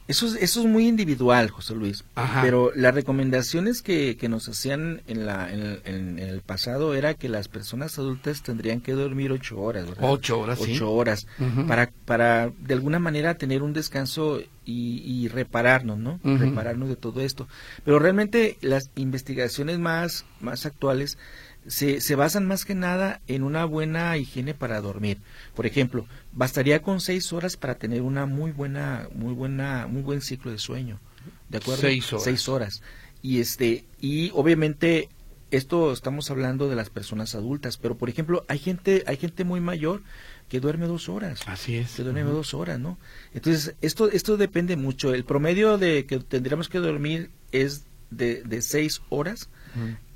Eso 0.09 0.27
es, 0.27 0.37
eso 0.37 0.61
es 0.61 0.67
muy 0.67 0.89
individual, 0.89 1.51
José 1.51 1.75
Luis. 1.75 2.03
Pero 2.43 2.73
las 2.75 2.95
recomendaciones 2.95 3.83
que, 3.83 4.17
que 4.17 4.31
nos 4.31 4.49
hacían 4.49 5.03
en, 5.07 5.27
la, 5.27 5.53
en, 5.53 6.19
el 6.19 6.41
pasado 6.41 6.95
era 6.95 7.13
que 7.13 7.29
las 7.29 7.49
personas 7.49 7.99
adultas 7.99 8.43
tendrían 8.43 8.81
que 8.81 8.93
dormir 8.93 9.33
ocho 9.33 9.61
horas, 9.61 9.87
¿verdad? 9.87 10.11
Ocho 10.11 10.41
horas, 10.41 10.59
Ocho 10.63 10.91
horas. 10.91 11.27
para, 11.67 11.91
para, 12.07 12.51
de 12.59 12.73
alguna 12.73 12.99
manera, 12.99 13.35
tener 13.35 13.63
un 13.63 13.75
descanso 13.75 14.41
y, 14.65 15.03
y 15.05 15.29
repararnos, 15.29 15.99
¿no? 15.99 16.19
Repararnos 16.25 16.89
de 16.89 16.97
todo 16.97 17.21
esto. 17.21 17.47
Pero 17.85 17.99
realmente 17.99 18.57
las 18.63 18.91
investigaciones 18.97 19.79
más, 19.79 20.25
más 20.41 20.65
actuales 20.65 21.19
se, 21.67 22.01
se 22.01 22.15
basan 22.15 22.47
más 22.47 22.65
que 22.65 22.75
nada 22.75 23.21
en 23.27 23.43
una 23.43 23.65
buena 23.65 24.17
higiene 24.17 24.55
para 24.55 24.81
dormir. 24.81 25.19
Por 25.55 25.67
ejemplo, 25.67 26.07
bastaría 26.39 26.83
con 26.83 27.01
seis 27.01 27.33
horas 27.33 27.57
para 27.57 27.75
tener 27.75 28.01
una 28.03 28.25
muy 28.25 28.53
buena, 28.53 29.09
muy 29.13 29.35
buena, 29.35 29.89
muy 29.89 30.03
buen 30.03 30.21
ciclo 30.21 30.53
de 30.53 30.59
sueño. 30.59 31.01
¿De 31.49 31.59
acuerdo? 31.59 31.81
Seis 31.83 32.13
horas. 32.13 32.25
Seis 32.25 32.49
horas. 32.49 32.83
Y 33.23 33.41
este, 33.41 33.85
y 34.01 34.31
obviamente 34.35 35.09
esto 35.51 35.93
estamos 35.93 36.31
hablando 36.31 36.69
de 36.69 36.77
las 36.77 36.91
personas 36.91 37.35
adultas, 37.35 37.77
pero 37.77 37.99
por 37.99 38.09
ejemplo, 38.09 38.45
hay 38.47 38.61
gente, 38.61 39.03
hay 39.09 39.17
gente 39.17 39.43
muy 39.43 39.61
mayor 39.61 40.03
que 40.49 40.61
duerme 40.61 40.87
dos 40.87 41.09
horas. 41.09 41.41
Así 41.47 41.75
es. 41.75 41.97
Que 41.97 42.05
duerme 42.05 42.23
dos 42.23 42.55
horas, 42.55 42.79
¿no? 42.79 42.99
Entonces, 43.35 43.75
esto, 43.81 44.09
esto 44.09 44.37
depende 44.37 44.77
mucho. 44.77 45.13
El 45.13 45.25
promedio 45.25 45.77
de 45.77 46.07
que 46.07 46.21
tendríamos 46.21 46.69
que 46.69 46.79
dormir 46.79 47.33
es 47.51 47.85
de, 48.11 48.45
de 48.45 48.63
seis 48.63 49.03
horas 49.11 49.51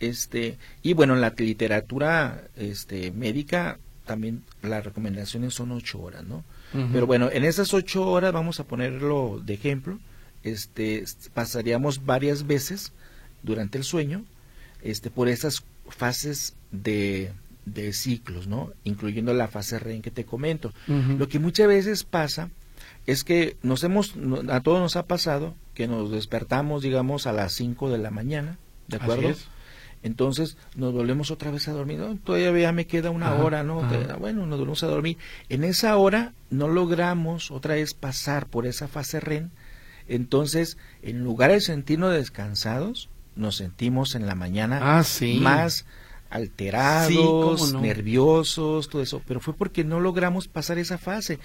este 0.01 0.59
y 0.83 0.95
bueno 0.95 1.15
en 1.15 1.21
la 1.21 1.35
literatura 1.37 2.49
este 2.57 3.13
médica 3.13 3.79
también 4.05 4.43
las 4.63 4.85
recomendaciones 4.85 5.55
son 5.55 5.73
ocho 5.73 6.01
horas 6.01 6.25
no 6.25 6.45
pero 6.93 7.07
bueno 7.07 7.31
en 7.31 7.45
esas 7.45 7.75
ocho 7.75 8.07
horas 8.07 8.33
vamos 8.33 8.59
a 8.61 8.65
ponerlo 8.65 9.41
de 9.45 9.55
ejemplo 9.55 9.99
este 10.43 11.05
pasaríamos 11.35 12.05
varias 12.05 12.47
veces 12.47 12.93
durante 13.43 13.79
el 13.79 13.85
sueño 13.85 14.25
este 14.83 15.11
por 15.11 15.29
esas 15.29 15.63
fases 15.89 16.55
de 16.71 17.33
de 17.65 17.93
ciclos 17.93 18.47
no 18.47 18.73
incluyendo 18.85 19.33
la 19.35 19.49
fase 19.49 19.79
REM 19.79 20.03
que 20.03 20.11
te 20.11 20.25
comento. 20.25 20.73
Lo 20.89 21.29
que 21.29 21.39
muchas 21.39 21.69
veces 21.69 22.05
pasa 22.05 22.51
es 23.07 23.25
que 23.25 23.57
nos 23.63 23.85
hemos 23.85 24.15
a 24.49 24.61
todos 24.61 24.81
nos 24.81 24.97
ha 24.97 25.07
pasado 25.07 25.55
que 25.75 25.87
nos 25.87 26.11
despertamos 26.11 26.83
digamos 26.83 27.27
a 27.27 27.33
las 27.33 27.53
cinco 27.53 27.91
de 27.91 27.99
la 27.99 28.11
mañana 28.11 28.59
¿de 28.89 28.97
acuerdo? 28.97 29.35
Entonces 30.03 30.57
nos 30.75 30.93
volvemos 30.93 31.31
otra 31.31 31.51
vez 31.51 31.69
a 31.69 31.73
dormir. 31.73 32.01
todavía 32.25 32.73
me 32.73 32.87
queda 32.87 33.11
una 33.11 33.35
hora, 33.35 33.63
¿no? 33.63 33.83
Bueno, 34.19 34.47
nos 34.47 34.59
volvemos 34.59 34.83
a 34.83 34.89
dormir. 34.89 35.17
En 35.49 35.65
esa 35.65 35.97
hora 35.97 36.33
no 36.51 36.69
logramos 36.69 37.51
otra 37.51 37.75
vez 37.75 37.95
pasar 37.95 38.47
por 38.47 38.67
esa 38.67 38.89
fase 38.89 39.21
REM. 39.21 39.51
Entonces, 40.09 40.77
en 41.03 41.23
lugar 41.23 41.53
de 41.53 41.61
sentirnos 41.61 42.13
descansados, 42.13 43.09
nos 43.37 43.57
sentimos 43.57 44.15
en 44.15 44.27
la 44.27 44.35
mañana 44.35 44.99
ah, 44.99 45.05
más 45.41 45.87
alterados, 46.29 47.75
nerviosos, 47.75 48.89
todo 48.89 49.03
eso. 49.03 49.23
Pero 49.27 49.41
fue 49.41 49.55
porque 49.55 49.85
no 49.85 50.01
logramos 50.01 50.49
pasar 50.49 50.79
esa 50.79 50.99
fase. 50.99 51.39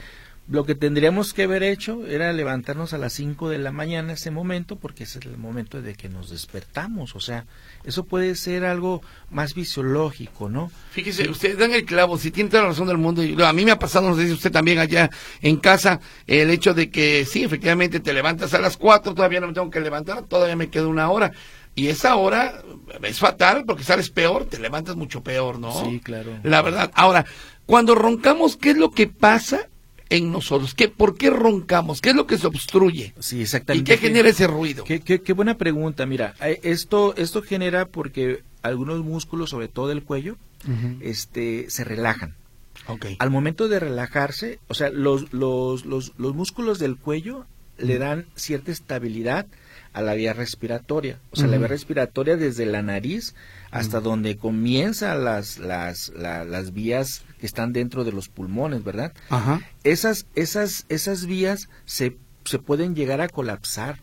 Lo 0.50 0.64
que 0.64 0.76
tendríamos 0.76 1.34
que 1.34 1.44
haber 1.44 1.62
hecho 1.62 2.08
era 2.08 2.32
levantarnos 2.32 2.94
a 2.94 2.98
las 2.98 3.12
5 3.14 3.50
de 3.50 3.58
la 3.58 3.74
mañana 3.74 4.14
ese 4.14 4.32
momento, 4.32 4.78
porque 4.78 5.04
ese 5.04 5.20
es 5.20 5.26
el 5.26 5.38
momento 5.38 5.82
de 5.82 5.94
que 5.94 6.08
nos 6.08 6.30
despertamos. 6.30 7.18
O 7.18 7.20
sea, 7.20 7.46
eso 7.84 8.06
puede 8.06 8.34
ser 8.36 8.64
algo 8.64 9.02
más 9.30 9.54
fisiológico, 9.54 10.48
¿no? 10.48 10.72
Fíjese, 10.92 11.30
usted 11.30 11.60
dan 11.60 11.74
el 11.74 11.84
clavo, 11.84 12.18
si 12.18 12.32
tiene 12.32 12.50
toda 12.50 12.64
la 12.64 12.70
razón 12.70 12.88
del 12.88 12.98
mundo, 12.98 13.22
y 13.26 13.36
a 13.42 13.52
mí 13.52 13.66
me 13.66 13.72
ha 13.72 13.80
pasado, 13.80 14.08
nos 14.08 14.18
dice 14.18 14.32
usted 14.32 14.52
también 14.52 14.80
allá 14.80 15.10
en 15.42 15.58
casa, 15.58 16.00
el 16.28 16.50
hecho 16.50 16.74
de 16.74 16.90
que 16.90 17.26
sí, 17.26 17.44
efectivamente 17.44 18.00
te 18.00 18.14
levantas 18.14 18.54
a 18.54 18.60
las 18.60 18.78
4, 18.78 19.14
todavía 19.14 19.42
no 19.42 19.48
me 19.48 19.54
tengo 19.54 19.70
que 19.70 19.82
levantar, 19.82 20.24
todavía 20.24 20.56
me 20.56 20.70
queda 20.70 20.88
una 20.88 21.10
hora. 21.10 21.34
Y 21.76 21.90
esa 21.90 22.16
hora 22.16 22.64
es 23.04 23.20
fatal 23.20 23.66
porque 23.68 23.84
sales 23.84 24.10
peor, 24.10 24.46
te 24.46 24.60
levantas 24.60 24.96
mucho 24.96 25.22
peor, 25.22 25.60
¿no? 25.60 25.84
Sí, 25.84 26.00
claro. 26.00 26.40
La 26.44 26.62
verdad. 26.62 26.90
Ahora, 26.96 27.26
cuando 27.66 27.94
roncamos, 27.94 28.58
¿qué 28.58 28.72
es 28.72 28.78
lo 28.78 28.92
que 28.92 29.08
pasa 29.08 29.68
en 30.10 30.32
nosotros? 30.32 30.74
¿Qué, 30.74 30.88
¿Por 30.88 31.18
qué 31.18 31.30
roncamos? 31.30 32.02
¿Qué 32.02 32.10
es 32.10 32.16
lo 32.16 32.28
que 32.28 32.38
se 32.38 32.48
obstruye? 32.48 33.14
Sí, 33.20 33.42
exactamente. 33.42 33.94
¿Y 33.94 33.96
qué 33.96 34.02
genera 34.02 34.30
ese 34.30 34.48
ruido? 34.48 34.84
Qué, 34.84 35.00
qué, 35.02 35.34
buena 35.34 35.58
pregunta. 35.58 36.06
Mira, 36.06 36.36
eh, 36.42 36.60
esto, 36.64 37.16
esto 37.16 37.42
genera 37.42 37.86
porque 37.86 38.44
algunos 38.62 39.04
músculos, 39.04 39.50
sobre 39.50 39.68
todo 39.68 39.92
el 39.92 40.04
cuello, 40.04 40.38
este, 41.02 41.70
se 41.70 41.84
relajan. 41.84 42.36
Okay. 42.88 43.16
Al 43.20 43.30
momento 43.30 43.68
de 43.68 43.80
relajarse, 43.80 44.60
o 44.68 44.74
sea, 44.74 44.90
los, 44.90 45.34
los, 45.34 45.86
los, 45.86 46.14
los 46.18 46.36
músculos 46.36 46.80
del 46.80 46.98
cuello 46.98 47.46
le 47.78 47.98
dan 47.98 48.26
cierta 48.36 48.72
estabilidad 48.72 49.46
a 49.94 50.02
la 50.02 50.14
vía 50.14 50.34
respiratoria. 50.34 51.20
O 51.32 51.36
sea, 51.36 51.48
la 51.48 51.58
vía 51.58 51.68
respiratoria 51.68 52.38
desde 52.38 52.66
la 52.66 52.82
nariz 52.82 53.34
hasta 53.78 54.00
donde 54.00 54.38
comienzan 54.38 55.24
las, 55.24 55.58
las, 55.60 56.10
las 56.10 56.74
vías 56.74 57.24
que 57.40 57.46
están 57.46 57.74
dentro 57.74 58.04
de 58.04 58.12
los 58.12 58.30
pulmones, 58.30 58.84
¿verdad? 58.84 59.14
Ajá. 59.30 59.62
Esas, 59.84 60.26
esas, 60.36 60.86
esas 60.90 61.26
vías 61.26 61.70
se, 61.86 62.18
se 62.46 62.60
pueden 62.60 62.96
llegar 62.96 63.22
a 63.22 63.30
colapsar. 63.30 64.00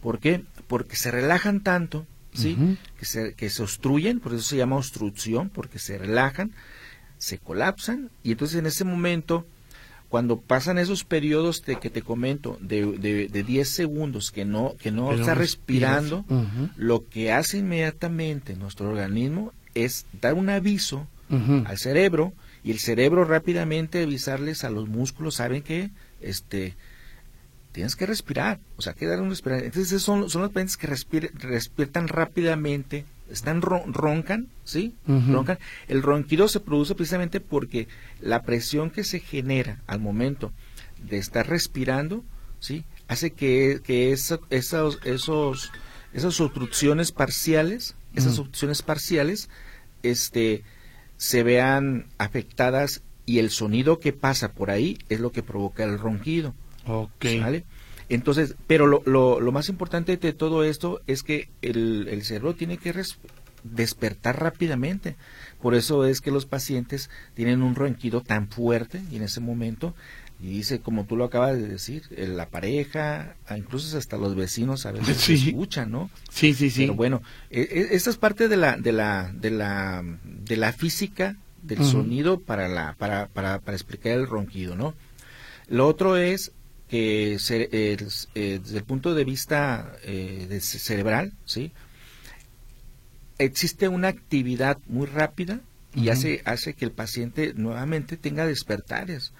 ¿Por 0.00 0.20
qué? 0.20 0.44
Porque 0.68 0.96
se 0.96 1.10
relajan 1.10 1.60
tanto, 1.60 2.06
¿sí? 2.32 2.78
que, 2.98 3.04
se, 3.06 3.34
que 3.34 3.50
se 3.50 3.62
obstruyen, 3.62 4.20
por 4.20 4.34
eso 4.34 4.42
se 4.42 4.56
llama 4.56 4.76
obstrucción, 4.76 5.50
porque 5.50 5.78
se 5.78 5.98
relajan, 5.98 6.52
se 7.18 7.38
colapsan, 7.38 8.10
y 8.22 8.32
entonces 8.32 8.58
en 8.58 8.66
ese 8.66 8.84
momento 8.84 9.46
cuando 10.16 10.40
pasan 10.40 10.78
esos 10.78 11.04
periodos 11.04 11.62
de, 11.66 11.76
que 11.76 11.90
te 11.90 12.00
comento 12.00 12.56
de, 12.62 12.86
de, 12.86 13.28
de 13.28 13.42
10 13.42 13.68
segundos 13.68 14.30
que 14.30 14.46
no, 14.46 14.74
que 14.78 14.90
no 14.90 15.12
está 15.12 15.34
respirando, 15.34 16.24
lo 16.74 17.06
que 17.06 17.32
hace 17.32 17.58
inmediatamente 17.58 18.56
nuestro 18.56 18.88
organismo 18.88 19.52
es 19.74 20.06
dar 20.22 20.32
un 20.32 20.48
aviso 20.48 21.06
al 21.28 21.76
cerebro 21.76 22.32
y 22.64 22.70
el 22.70 22.78
cerebro 22.78 23.26
rápidamente 23.26 24.02
avisarles 24.02 24.64
a 24.64 24.70
los 24.70 24.88
músculos, 24.88 25.34
saben 25.34 25.60
que 25.60 25.90
este 26.22 26.76
tienes 27.72 27.94
que 27.94 28.06
respirar, 28.06 28.58
o 28.78 28.80
sea, 28.80 28.94
que 28.94 29.04
dar 29.04 29.20
un 29.20 29.28
respirar. 29.28 29.64
Entonces 29.64 30.00
son, 30.00 30.30
son 30.30 30.40
los 30.40 30.50
pacientes 30.50 30.78
que 30.78 30.86
respiran 30.86 32.08
rápidamente 32.08 33.04
están 33.30 33.62
roncan, 33.62 34.48
¿sí? 34.64 34.94
Roncan. 35.06 35.58
El 35.88 36.02
ronquido 36.02 36.48
se 36.48 36.60
produce 36.60 36.94
precisamente 36.94 37.40
porque 37.40 37.88
la 38.20 38.42
presión 38.42 38.90
que 38.90 39.04
se 39.04 39.20
genera 39.20 39.82
al 39.86 40.00
momento 40.00 40.52
de 41.08 41.18
estar 41.18 41.48
respirando, 41.48 42.24
¿sí? 42.60 42.84
Hace 43.08 43.32
que, 43.32 43.80
que 43.84 44.12
esos, 44.12 44.40
esos, 44.50 45.72
esas 46.12 46.40
obstrucciones 46.40 47.12
parciales, 47.12 47.94
esas 48.14 48.38
obstrucciones 48.38 48.82
parciales, 48.82 49.50
este, 50.02 50.64
se 51.16 51.42
vean 51.42 52.06
afectadas 52.18 53.02
y 53.26 53.38
el 53.38 53.50
sonido 53.50 53.98
que 53.98 54.12
pasa 54.12 54.52
por 54.52 54.70
ahí 54.70 54.98
es 55.08 55.20
lo 55.20 55.32
que 55.32 55.42
provoca 55.42 55.84
el 55.84 55.98
ronquido. 55.98 56.54
Ok. 56.86 57.26
¿Vale? 57.40 57.64
Entonces, 58.08 58.54
pero 58.66 58.86
lo, 58.86 59.02
lo, 59.04 59.40
lo, 59.40 59.52
más 59.52 59.68
importante 59.68 60.16
de 60.16 60.32
todo 60.32 60.62
esto 60.62 61.00
es 61.06 61.22
que 61.22 61.48
el, 61.62 62.06
el 62.08 62.22
cerebro 62.22 62.54
tiene 62.54 62.78
que 62.78 62.92
despertar 63.64 64.40
rápidamente. 64.40 65.16
Por 65.60 65.74
eso 65.74 66.04
es 66.04 66.20
que 66.20 66.30
los 66.30 66.46
pacientes 66.46 67.10
tienen 67.34 67.62
un 67.62 67.74
ronquido 67.74 68.20
tan 68.20 68.48
fuerte 68.48 69.02
y 69.10 69.16
en 69.16 69.22
ese 69.22 69.40
momento, 69.40 69.94
y 70.40 70.48
dice, 70.48 70.80
como 70.80 71.04
tú 71.04 71.16
lo 71.16 71.24
acabas 71.24 71.56
de 71.56 71.66
decir, 71.66 72.04
la 72.16 72.48
pareja, 72.48 73.34
incluso 73.56 73.96
hasta 73.98 74.16
los 74.16 74.36
vecinos 74.36 74.86
a 74.86 74.92
veces 74.92 75.28
escuchan, 75.46 75.90
¿no? 75.90 76.10
Sí, 76.30 76.54
sí, 76.54 76.70
sí. 76.70 76.82
Pero 76.82 76.94
bueno, 76.94 77.22
e, 77.50 77.62
e, 77.62 77.96
esta 77.96 78.10
es 78.10 78.16
parte 78.16 78.48
de 78.48 78.56
la, 78.56 78.76
de 78.76 78.92
la, 78.92 79.32
de 79.34 79.50
la, 79.50 80.04
de 80.24 80.56
la 80.56 80.72
física 80.72 81.36
del 81.62 81.84
sonido 81.84 82.38
para, 82.38 82.68
la, 82.68 82.94
para, 82.96 83.26
para, 83.26 83.58
para 83.58 83.76
explicar 83.76 84.12
el 84.12 84.28
ronquido, 84.28 84.76
¿no? 84.76 84.94
Lo 85.68 85.88
otro 85.88 86.16
es 86.16 86.52
que 86.88 87.36
eh, 87.50 87.96
desde 88.62 88.78
el 88.78 88.84
punto 88.84 89.14
de 89.14 89.24
vista 89.24 89.92
eh, 90.04 90.58
cerebral, 90.60 91.32
¿sí? 91.44 91.72
existe 93.38 93.88
una 93.88 94.08
actividad 94.08 94.78
muy 94.86 95.06
rápida 95.06 95.60
y 95.94 96.10
hace, 96.10 96.42
hace 96.44 96.74
que 96.74 96.84
el 96.84 96.92
paciente 96.92 97.54
nuevamente 97.54 98.16
tenga 98.16 98.46
despertares. 98.46 99.32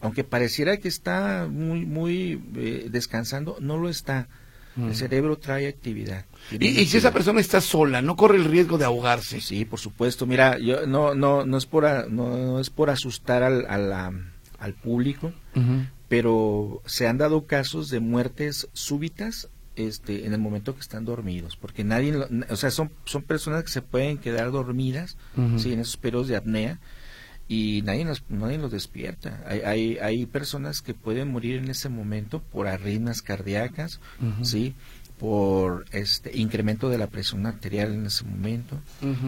Aunque 0.00 0.24
pareciera 0.24 0.78
que 0.78 0.88
está 0.88 1.46
muy, 1.48 1.84
muy 1.86 2.42
eh, 2.56 2.88
descansando, 2.90 3.56
no 3.60 3.78
lo 3.78 3.88
está. 3.88 4.28
El 4.76 4.94
cerebro 4.94 5.36
trae 5.36 5.68
actividad. 5.68 6.24
¿Y, 6.52 6.86
si 6.86 6.96
esa 6.96 7.12
persona 7.12 7.40
está 7.40 7.60
sola, 7.60 8.00
no 8.00 8.16
corre 8.16 8.38
el 8.38 8.46
riesgo 8.46 8.78
de 8.78 8.86
ahogarse? 8.86 9.40
Sí, 9.40 9.64
por 9.66 9.78
supuesto. 9.78 10.26
Mira, 10.26 10.58
yo 10.58 10.86
no, 10.86 11.14
no, 11.14 11.44
no 11.44 11.58
es 11.58 11.66
por, 11.66 12.10
no, 12.10 12.58
es 12.58 12.70
por 12.70 12.88
asustar 12.88 13.42
al, 13.42 13.66
al 13.66 14.74
público, 14.74 15.32
pero 16.10 16.82
se 16.86 17.06
han 17.06 17.18
dado 17.18 17.46
casos 17.46 17.88
de 17.88 18.00
muertes 18.00 18.68
súbitas 18.72 19.48
este, 19.76 20.26
en 20.26 20.32
el 20.32 20.40
momento 20.40 20.74
que 20.74 20.80
están 20.80 21.04
dormidos, 21.04 21.56
porque 21.56 21.84
nadie, 21.84 22.12
o 22.50 22.56
sea, 22.56 22.72
son, 22.72 22.90
son 23.04 23.22
personas 23.22 23.62
que 23.62 23.70
se 23.70 23.80
pueden 23.80 24.18
quedar 24.18 24.50
dormidas, 24.50 25.16
en 25.36 25.78
esos 25.78 25.96
periodos 25.96 26.26
de 26.26 26.34
apnea, 26.34 26.80
y 27.46 27.82
nadie, 27.84 28.04
nos, 28.04 28.24
nadie 28.28 28.58
los 28.58 28.72
despierta. 28.72 29.44
Hay, 29.46 29.60
hay, 29.60 29.98
hay, 29.98 30.26
personas 30.26 30.82
que 30.82 30.94
pueden 30.94 31.30
morir 31.30 31.56
en 31.56 31.70
ese 31.70 31.88
momento 31.88 32.40
por 32.40 32.66
arritmias 32.66 33.22
cardíacas, 33.22 34.00
¿sí? 34.42 34.74
por 35.20 35.84
este 35.92 36.36
incremento 36.36 36.88
de 36.88 36.98
la 36.98 37.06
presión 37.06 37.46
arterial 37.46 37.92
en 37.92 38.06
ese 38.06 38.24
momento, 38.24 38.80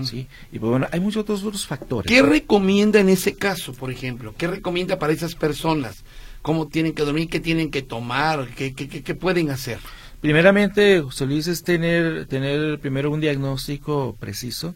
¿sí? 0.03 0.27
Y 0.51 0.59
pues, 0.59 0.71
bueno, 0.71 0.89
hay 0.91 0.99
muchos 0.99 1.29
otros, 1.29 1.67
factores. 1.67 2.11
¿Qué 2.11 2.23
recomienda 2.23 2.99
en 2.99 3.09
ese 3.09 3.37
caso, 3.37 3.73
por 3.73 3.93
ejemplo? 3.93 4.35
¿Qué 4.37 4.49
recomienda 4.49 4.99
para 4.99 5.13
esas 5.13 5.37
personas? 5.37 6.03
¿Cómo 6.43 6.67
tienen 6.69 6.93
que 6.93 7.05
dormir? 7.05 7.29
¿Qué 7.29 7.41
tienen 7.41 7.71
que 7.71 7.83
tomar? 7.83 8.49
¿Qué, 8.57 8.75
qué, 8.75 8.89
qué, 8.89 9.15
pueden 9.15 9.51
hacer? 9.51 9.79
Primeramente, 10.21 11.01
José 11.01 11.27
Luis, 11.27 11.47
es 11.49 11.65
tener, 11.65 12.27
tener 12.27 12.79
primero 12.79 13.11
un 13.11 13.21
diagnóstico 13.21 14.17
preciso 14.21 14.75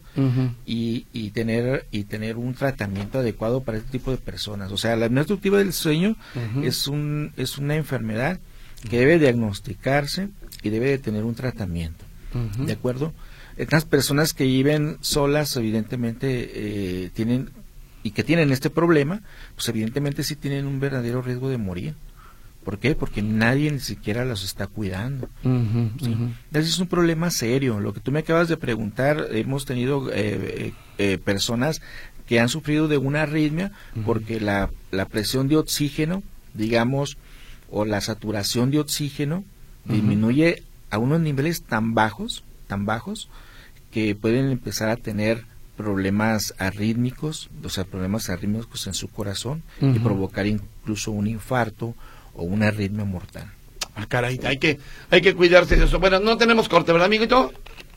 y, 0.65 1.05
y, 1.13 1.31
tener, 1.31 1.85
y 1.91 2.03
tener 2.03 2.35
un 2.35 2.53
tratamiento 2.53 3.19
adecuado 3.19 3.61
para 3.61 3.77
este 3.77 3.91
tipo 3.91 4.11
de 4.11 4.17
personas. 4.17 4.71
O 4.71 4.77
sea, 4.77 4.95
la 4.95 5.05
apnea 5.05 5.23
del 5.23 5.73
sueño 5.73 6.17
es, 6.63 6.87
un, 6.87 7.31
es 7.37 7.57
una 7.57 7.75
enfermedad 7.75 8.39
que 8.89 8.99
debe 8.99 9.19
diagnosticarse 9.19 10.29
y 10.63 10.69
debe 10.69 10.89
de 10.89 10.97
tener 10.97 11.23
un 11.23 11.35
tratamiento. 11.35 12.03
¿De 12.59 12.73
acuerdo? 12.73 13.13
Estas 13.57 13.85
personas 13.85 14.33
que 14.33 14.43
viven 14.43 14.97
solas, 15.01 15.55
evidentemente, 15.55 16.51
eh, 16.53 17.09
tienen 17.13 17.49
y 18.03 18.11
que 18.11 18.23
tienen 18.23 18.51
este 18.51 18.69
problema, 18.69 19.21
pues 19.55 19.67
evidentemente 19.69 20.23
sí 20.23 20.35
tienen 20.35 20.65
un 20.65 20.79
verdadero 20.79 21.21
riesgo 21.21 21.49
de 21.49 21.57
morir. 21.57 21.95
¿Por 22.63 22.79
qué? 22.79 22.95
Porque 22.95 23.21
nadie 23.21 23.71
ni 23.71 23.79
siquiera 23.79 24.25
los 24.25 24.43
está 24.43 24.67
cuidando. 24.67 25.29
es 26.51 26.79
un 26.79 26.87
problema 26.87 27.31
serio. 27.31 27.79
Lo 27.79 27.93
que 27.93 28.01
tú 28.01 28.11
me 28.11 28.19
acabas 28.19 28.49
de 28.49 28.57
preguntar, 28.57 29.27
hemos 29.31 29.65
tenido 29.65 30.09
eh, 30.11 30.73
eh, 30.97 31.17
personas 31.17 31.81
que 32.25 32.41
han 32.41 32.49
sufrido 32.49 32.89
de 32.89 32.97
una 32.97 33.21
arritmia 33.21 33.71
porque 34.05 34.41
la, 34.41 34.69
la 34.91 35.05
presión 35.05 35.47
de 35.47 35.55
oxígeno, 35.55 36.23
digamos, 36.53 37.17
o 37.71 37.85
la 37.85 38.01
saturación 38.01 38.69
de 38.69 38.79
oxígeno 38.79 39.45
disminuye 39.85 40.63
a 40.89 40.97
unos 40.97 41.21
niveles 41.21 41.63
tan 41.63 41.93
bajos, 41.93 42.43
tan 42.67 42.85
bajos, 42.85 43.29
que 43.91 44.13
pueden 44.15 44.51
empezar 44.51 44.89
a 44.89 44.97
tener 44.97 45.45
problemas 45.77 46.53
arrítmicos, 46.57 47.49
o 47.63 47.69
sea, 47.69 47.85
problemas 47.85 48.29
arrítmicos 48.29 48.87
en 48.87 48.93
su 48.93 49.07
corazón 49.09 49.63
y 49.79 49.99
provocar 49.99 50.47
incluso 50.47 51.11
un 51.11 51.27
infarto 51.27 51.95
o 52.33 52.43
una 52.43 52.67
arritmia 52.67 53.05
mortal. 53.05 53.51
Ah, 53.95 54.05
caray, 54.07 54.39
hay 54.43 54.57
que, 54.57 54.79
hay 55.09 55.21
que 55.21 55.33
cuidarse 55.33 55.75
de 55.75 55.85
eso. 55.85 55.99
Bueno, 55.99 56.19
no 56.19 56.37
tenemos 56.37 56.67
corte, 56.67 56.91
¿verdad, 56.91 57.05
amiguito? 57.05 57.53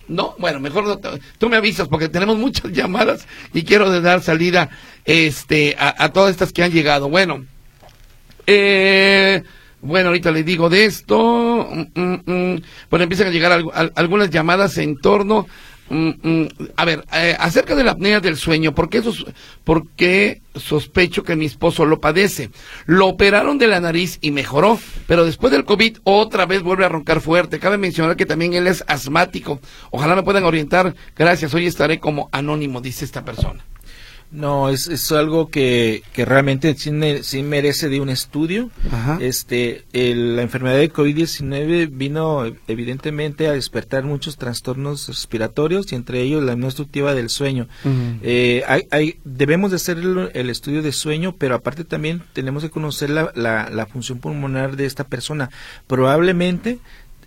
No, 0.09 0.35
bueno, 0.39 0.61
mejor 0.61 0.85
no 0.85 0.99
tú 1.39 1.49
me 1.49 1.57
avisas 1.57 1.89
porque 1.89 2.09
tenemos 2.09 2.37
muchas 2.37 2.73
llamadas 2.73 3.27
y 3.53 3.65
quiero 3.65 3.91
de 3.91 4.01
dar 4.01 4.23
salida 4.23 4.71
este 5.05 5.77
a, 5.79 6.05
a 6.05 6.13
todas 6.13 6.31
estas 6.31 6.53
que 6.53 6.63
han 6.63 6.73
llegado. 6.73 7.09
Bueno, 7.09 7.45
eh, 8.47 9.43
bueno, 9.83 10.09
ahorita 10.09 10.31
le 10.31 10.43
digo 10.43 10.69
de 10.69 10.85
esto. 10.85 11.69
Mm, 11.71 12.01
mm, 12.01 12.23
mm. 12.27 12.63
Bueno, 12.91 13.03
empiezan 13.05 13.29
a 13.29 13.31
llegar 13.31 13.63
algunas 13.95 14.31
llamadas 14.31 14.77
en 14.79 14.99
torno. 14.99 15.47
A 16.77 16.85
ver, 16.85 17.05
eh, 17.13 17.37
acerca 17.39 17.75
de 17.75 17.83
la 17.83 17.93
apnea 17.93 18.21
del 18.21 18.37
sueño, 18.37 18.75
¿por 18.75 18.89
¿por 19.65 19.89
qué 19.97 20.41
sospecho 20.55 21.25
que 21.25 21.35
mi 21.35 21.47
esposo 21.47 21.85
lo 21.85 22.01
padece? 22.01 22.51
Lo 22.87 23.09
operaron 23.09 23.59
de 23.59 23.67
la 23.67 23.81
nariz 23.81 24.19
y 24.21 24.31
mejoró, 24.31 24.79
pero 25.07 25.25
después 25.25 25.53
del 25.53 25.65
COVID 25.65 25.99
otra 26.05 26.47
vez 26.47 26.63
vuelve 26.63 26.85
a 26.85 26.89
roncar 26.89 27.21
fuerte. 27.21 27.59
Cabe 27.59 27.77
mencionar 27.77 28.17
que 28.17 28.27
también 28.27 28.55
él 28.55 28.69
es 28.69 28.85
asmático. 28.87 29.61
Ojalá 29.91 30.15
me 30.15 30.23
puedan 30.23 30.45
orientar. 30.45 30.95
Gracias, 31.17 31.55
hoy 31.55 31.67
estaré 31.67 31.99
como 31.99 32.29
anónimo, 32.33 32.81
dice 32.81 33.05
esta 33.05 33.25
persona. 33.25 33.65
No, 34.33 34.69
es, 34.69 34.87
es 34.87 35.11
algo 35.11 35.49
que, 35.49 36.05
que 36.13 36.25
realmente 36.25 36.77
sí, 36.77 37.43
merece 37.43 37.89
de 37.89 38.01
un 38.01 38.09
estudio. 38.09 38.71
Este, 39.21 39.85
la 39.93 40.43
enfermedad 40.43 40.77
de 40.77 40.93
COVID-19 40.93 41.89
vino 41.91 42.45
evidentemente 42.69 43.49
a 43.49 43.53
despertar 43.53 44.05
muchos 44.05 44.37
trastornos 44.37 45.09
respiratorios 45.09 45.91
y 45.91 45.97
entre 45.97 46.23
ellos 46.23 46.45
la 46.45 46.53
obstructiva 46.53 47.15
del 47.15 47.29
sueño. 47.29 47.67
Eh, 48.23 48.63
hay, 48.69 48.87
hay, 48.93 49.19
debemos 49.25 49.71
de 49.71 49.77
hacer 49.77 49.99
el, 49.99 50.51
estudio 50.51 50.83
de 50.83 50.93
sueño, 50.93 51.35
pero 51.37 51.57
aparte 51.57 51.85
también 51.85 52.23
tenemos 52.33 52.63
que 52.63 52.71
conocer 52.71 53.11
la, 53.11 53.33
la, 53.35 53.69
la 53.69 53.87
función 53.87 54.19
pulmonar 54.19 54.77
de 54.77 54.87
esta 54.87 55.05
persona. 55.05 55.51
Probablemente 55.89 56.79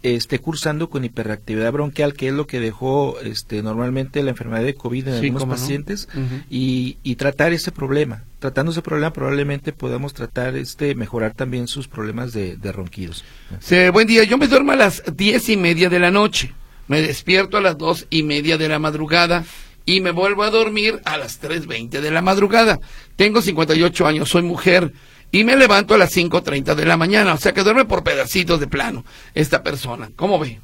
esté 0.03 0.39
cursando 0.39 0.89
con 0.89 1.05
hiperactividad 1.05 1.71
bronquial, 1.71 2.13
que 2.13 2.27
es 2.27 2.33
lo 2.33 2.45
que 2.45 2.59
dejó 2.59 3.19
este, 3.21 3.63
normalmente 3.63 4.21
la 4.21 4.31
enfermedad 4.31 4.63
de 4.63 4.75
COVID 4.75 5.07
en 5.07 5.13
algunos 5.13 5.45
pacientes, 5.45 6.09
y, 6.49 6.97
y, 7.03 7.15
tratar 7.15 7.53
ese 7.53 7.71
problema. 7.71 8.23
Tratando 8.39 8.73
ese 8.73 8.81
problema 8.81 9.13
probablemente 9.13 9.71
podamos 9.71 10.13
tratar, 10.13 10.57
este, 10.57 10.93
mejorar 10.95 11.33
también 11.33 11.67
sus 11.67 11.87
problemas 11.87 12.33
de, 12.33 12.57
ronquidos. 12.73 13.23
Sí, 13.59 13.89
buen 13.89 14.07
día, 14.07 14.23
yo 14.25 14.37
me 14.37 14.47
duermo 14.47 14.73
a 14.73 14.75
las 14.75 15.03
diez 15.15 15.47
y 15.47 15.55
media 15.55 15.89
de 15.89 15.99
la 15.99 16.11
noche, 16.11 16.53
me 16.87 17.01
despierto 17.01 17.57
a 17.57 17.61
las 17.61 17.77
dos 17.77 18.05
y 18.09 18.23
media 18.23 18.57
de 18.57 18.67
la 18.67 18.79
madrugada 18.79 19.45
y 19.85 20.01
me 20.01 20.11
vuelvo 20.11 20.43
a 20.43 20.49
dormir 20.49 21.01
a 21.05 21.17
las 21.17 21.39
tres 21.39 21.65
veinte 21.65 22.01
de 22.01 22.11
la 22.11 22.21
madrugada. 22.21 22.79
Tengo 23.15 23.41
58 23.41 24.05
años, 24.05 24.29
soy 24.29 24.41
mujer 24.41 24.91
y 25.34 25.43
me 25.43 25.56
levanto 25.56 25.96
a 25.96 25.98
las 25.98 26.15
5.30 26.15 26.76
de 26.76 26.86
la 26.86 26.96
mañana. 26.96 27.34
O 27.34 27.38
sea 27.38 27.54
que 27.54 27.63
duerme 27.63 27.86
por 27.86 28.04
pedacitos 28.04 28.60
de 28.60 28.67
plano 28.67 29.04
esta 29.34 29.63
persona. 29.63 30.12
¿Cómo 30.15 30.38
ve? 30.38 30.62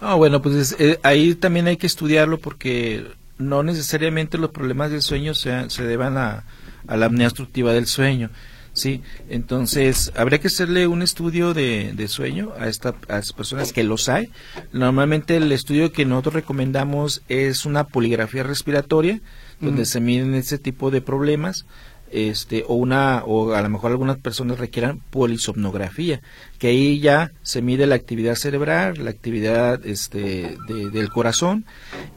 Ah, 0.00 0.16
bueno, 0.16 0.42
pues 0.42 0.74
eh, 0.80 0.98
ahí 1.04 1.36
también 1.36 1.68
hay 1.68 1.76
que 1.76 1.86
estudiarlo 1.86 2.38
porque 2.38 3.06
no 3.38 3.62
necesariamente 3.62 4.38
los 4.38 4.50
problemas 4.50 4.90
del 4.90 5.02
sueño 5.02 5.34
se, 5.34 5.70
se 5.70 5.84
deban 5.84 6.18
a, 6.18 6.42
la 6.88 7.06
apnea 7.06 7.28
obstructiva 7.28 7.72
del 7.72 7.86
sueño. 7.86 8.30
Sí, 8.72 9.02
entonces 9.30 10.12
habría 10.16 10.40
que 10.40 10.48
hacerle 10.48 10.88
un 10.88 11.00
estudio 11.00 11.54
de, 11.54 11.92
de 11.94 12.08
sueño 12.08 12.52
a, 12.58 12.66
esta, 12.66 12.88
a 13.08 13.18
estas 13.18 13.32
personas 13.34 13.72
que 13.72 13.84
los 13.84 14.08
hay. 14.08 14.30
Normalmente 14.72 15.36
el 15.36 15.52
estudio 15.52 15.92
que 15.92 16.04
nosotros 16.04 16.34
recomendamos 16.34 17.22
es 17.28 17.64
una 17.64 17.84
poligrafía 17.84 18.42
respiratoria, 18.42 19.20
donde 19.60 19.86
se 19.86 20.00
miden 20.00 20.34
ese 20.34 20.58
tipo 20.58 20.90
de 20.90 21.00
problemas 21.00 21.64
este 22.10 22.64
o 22.66 22.74
una 22.74 23.22
o 23.24 23.52
a 23.54 23.62
lo 23.62 23.68
mejor 23.68 23.90
algunas 23.90 24.18
personas 24.18 24.58
requieran 24.58 25.00
polisomnografía 25.10 26.20
que 26.58 26.68
ahí 26.68 27.00
ya 27.00 27.32
se 27.42 27.62
mide 27.62 27.86
la 27.86 27.96
actividad 27.96 28.34
cerebral 28.36 29.04
la 29.04 29.10
actividad 29.10 29.84
este 29.84 30.56
del 30.68 31.10
corazón 31.10 31.64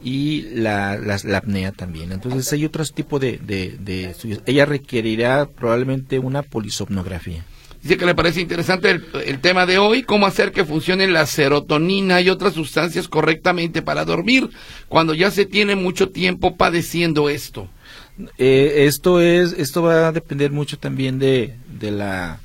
y 0.01 0.41
la, 0.53 0.97
la, 0.97 1.37
apnea 1.37 1.71
también. 1.71 2.11
Entonces 2.11 2.51
hay 2.53 2.65
otros 2.65 2.93
tipos 2.93 3.19
de, 3.19 3.37
de, 3.37 4.05
estudios. 4.05 4.41
Ella 4.45 4.65
requerirá 4.65 5.47
probablemente 5.47 6.19
una 6.19 6.41
polisomnografía 6.41 7.43
Dice 7.81 7.97
que 7.97 8.05
le 8.05 8.13
parece 8.13 8.41
interesante 8.41 8.89
el, 8.89 9.05
el, 9.25 9.39
tema 9.39 9.65
de 9.65 9.77
hoy, 9.77 10.03
cómo 10.03 10.25
hacer 10.25 10.51
que 10.51 10.65
funcione 10.65 11.07
la 11.07 11.25
serotonina 11.25 12.19
y 12.19 12.29
otras 12.29 12.53
sustancias 12.53 13.07
correctamente 13.07 13.81
para 13.81 14.03
dormir 14.03 14.49
cuando 14.89 15.13
ya 15.13 15.31
se 15.31 15.45
tiene 15.45 15.75
mucho 15.75 16.09
tiempo 16.09 16.57
padeciendo 16.57 17.29
esto. 17.29 17.69
Eh, 18.37 18.85
esto 18.85 19.21
es, 19.21 19.53
esto 19.53 19.81
va 19.81 20.07
a 20.07 20.11
depender 20.11 20.51
mucho 20.51 20.77
también 20.77 21.19
de, 21.19 21.55
de 21.79 21.91
la 21.91 22.39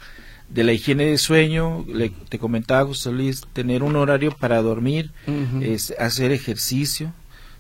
de 0.48 0.62
la 0.62 0.72
higiene 0.72 1.06
de 1.06 1.18
sueño, 1.18 1.84
le, 1.92 2.10
te 2.28 2.38
comentaba 2.38 2.86
José 2.86 3.10
Luis, 3.10 3.42
tener 3.52 3.82
un 3.82 3.96
horario 3.96 4.30
para 4.38 4.62
dormir, 4.62 5.10
es 5.60 5.92
hacer 5.98 6.30
ejercicio. 6.30 7.12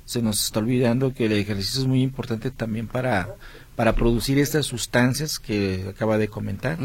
Se 0.04 0.22
nos 0.22 0.44
está 0.44 0.60
olvidando 0.60 1.12
que 1.12 1.26
el 1.26 1.32
ejercicio 1.32 1.80
es 1.80 1.86
muy 1.88 2.02
importante 2.02 2.52
también 2.52 2.86
para, 2.86 3.34
para 3.74 3.94
producir 3.94 4.38
estas 4.38 4.66
sustancias 4.66 5.40
que 5.40 5.86
acaba 5.88 6.18
de 6.18 6.28
comentar. 6.28 6.78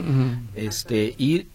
este 0.55 1.13
Y 1.17 1.45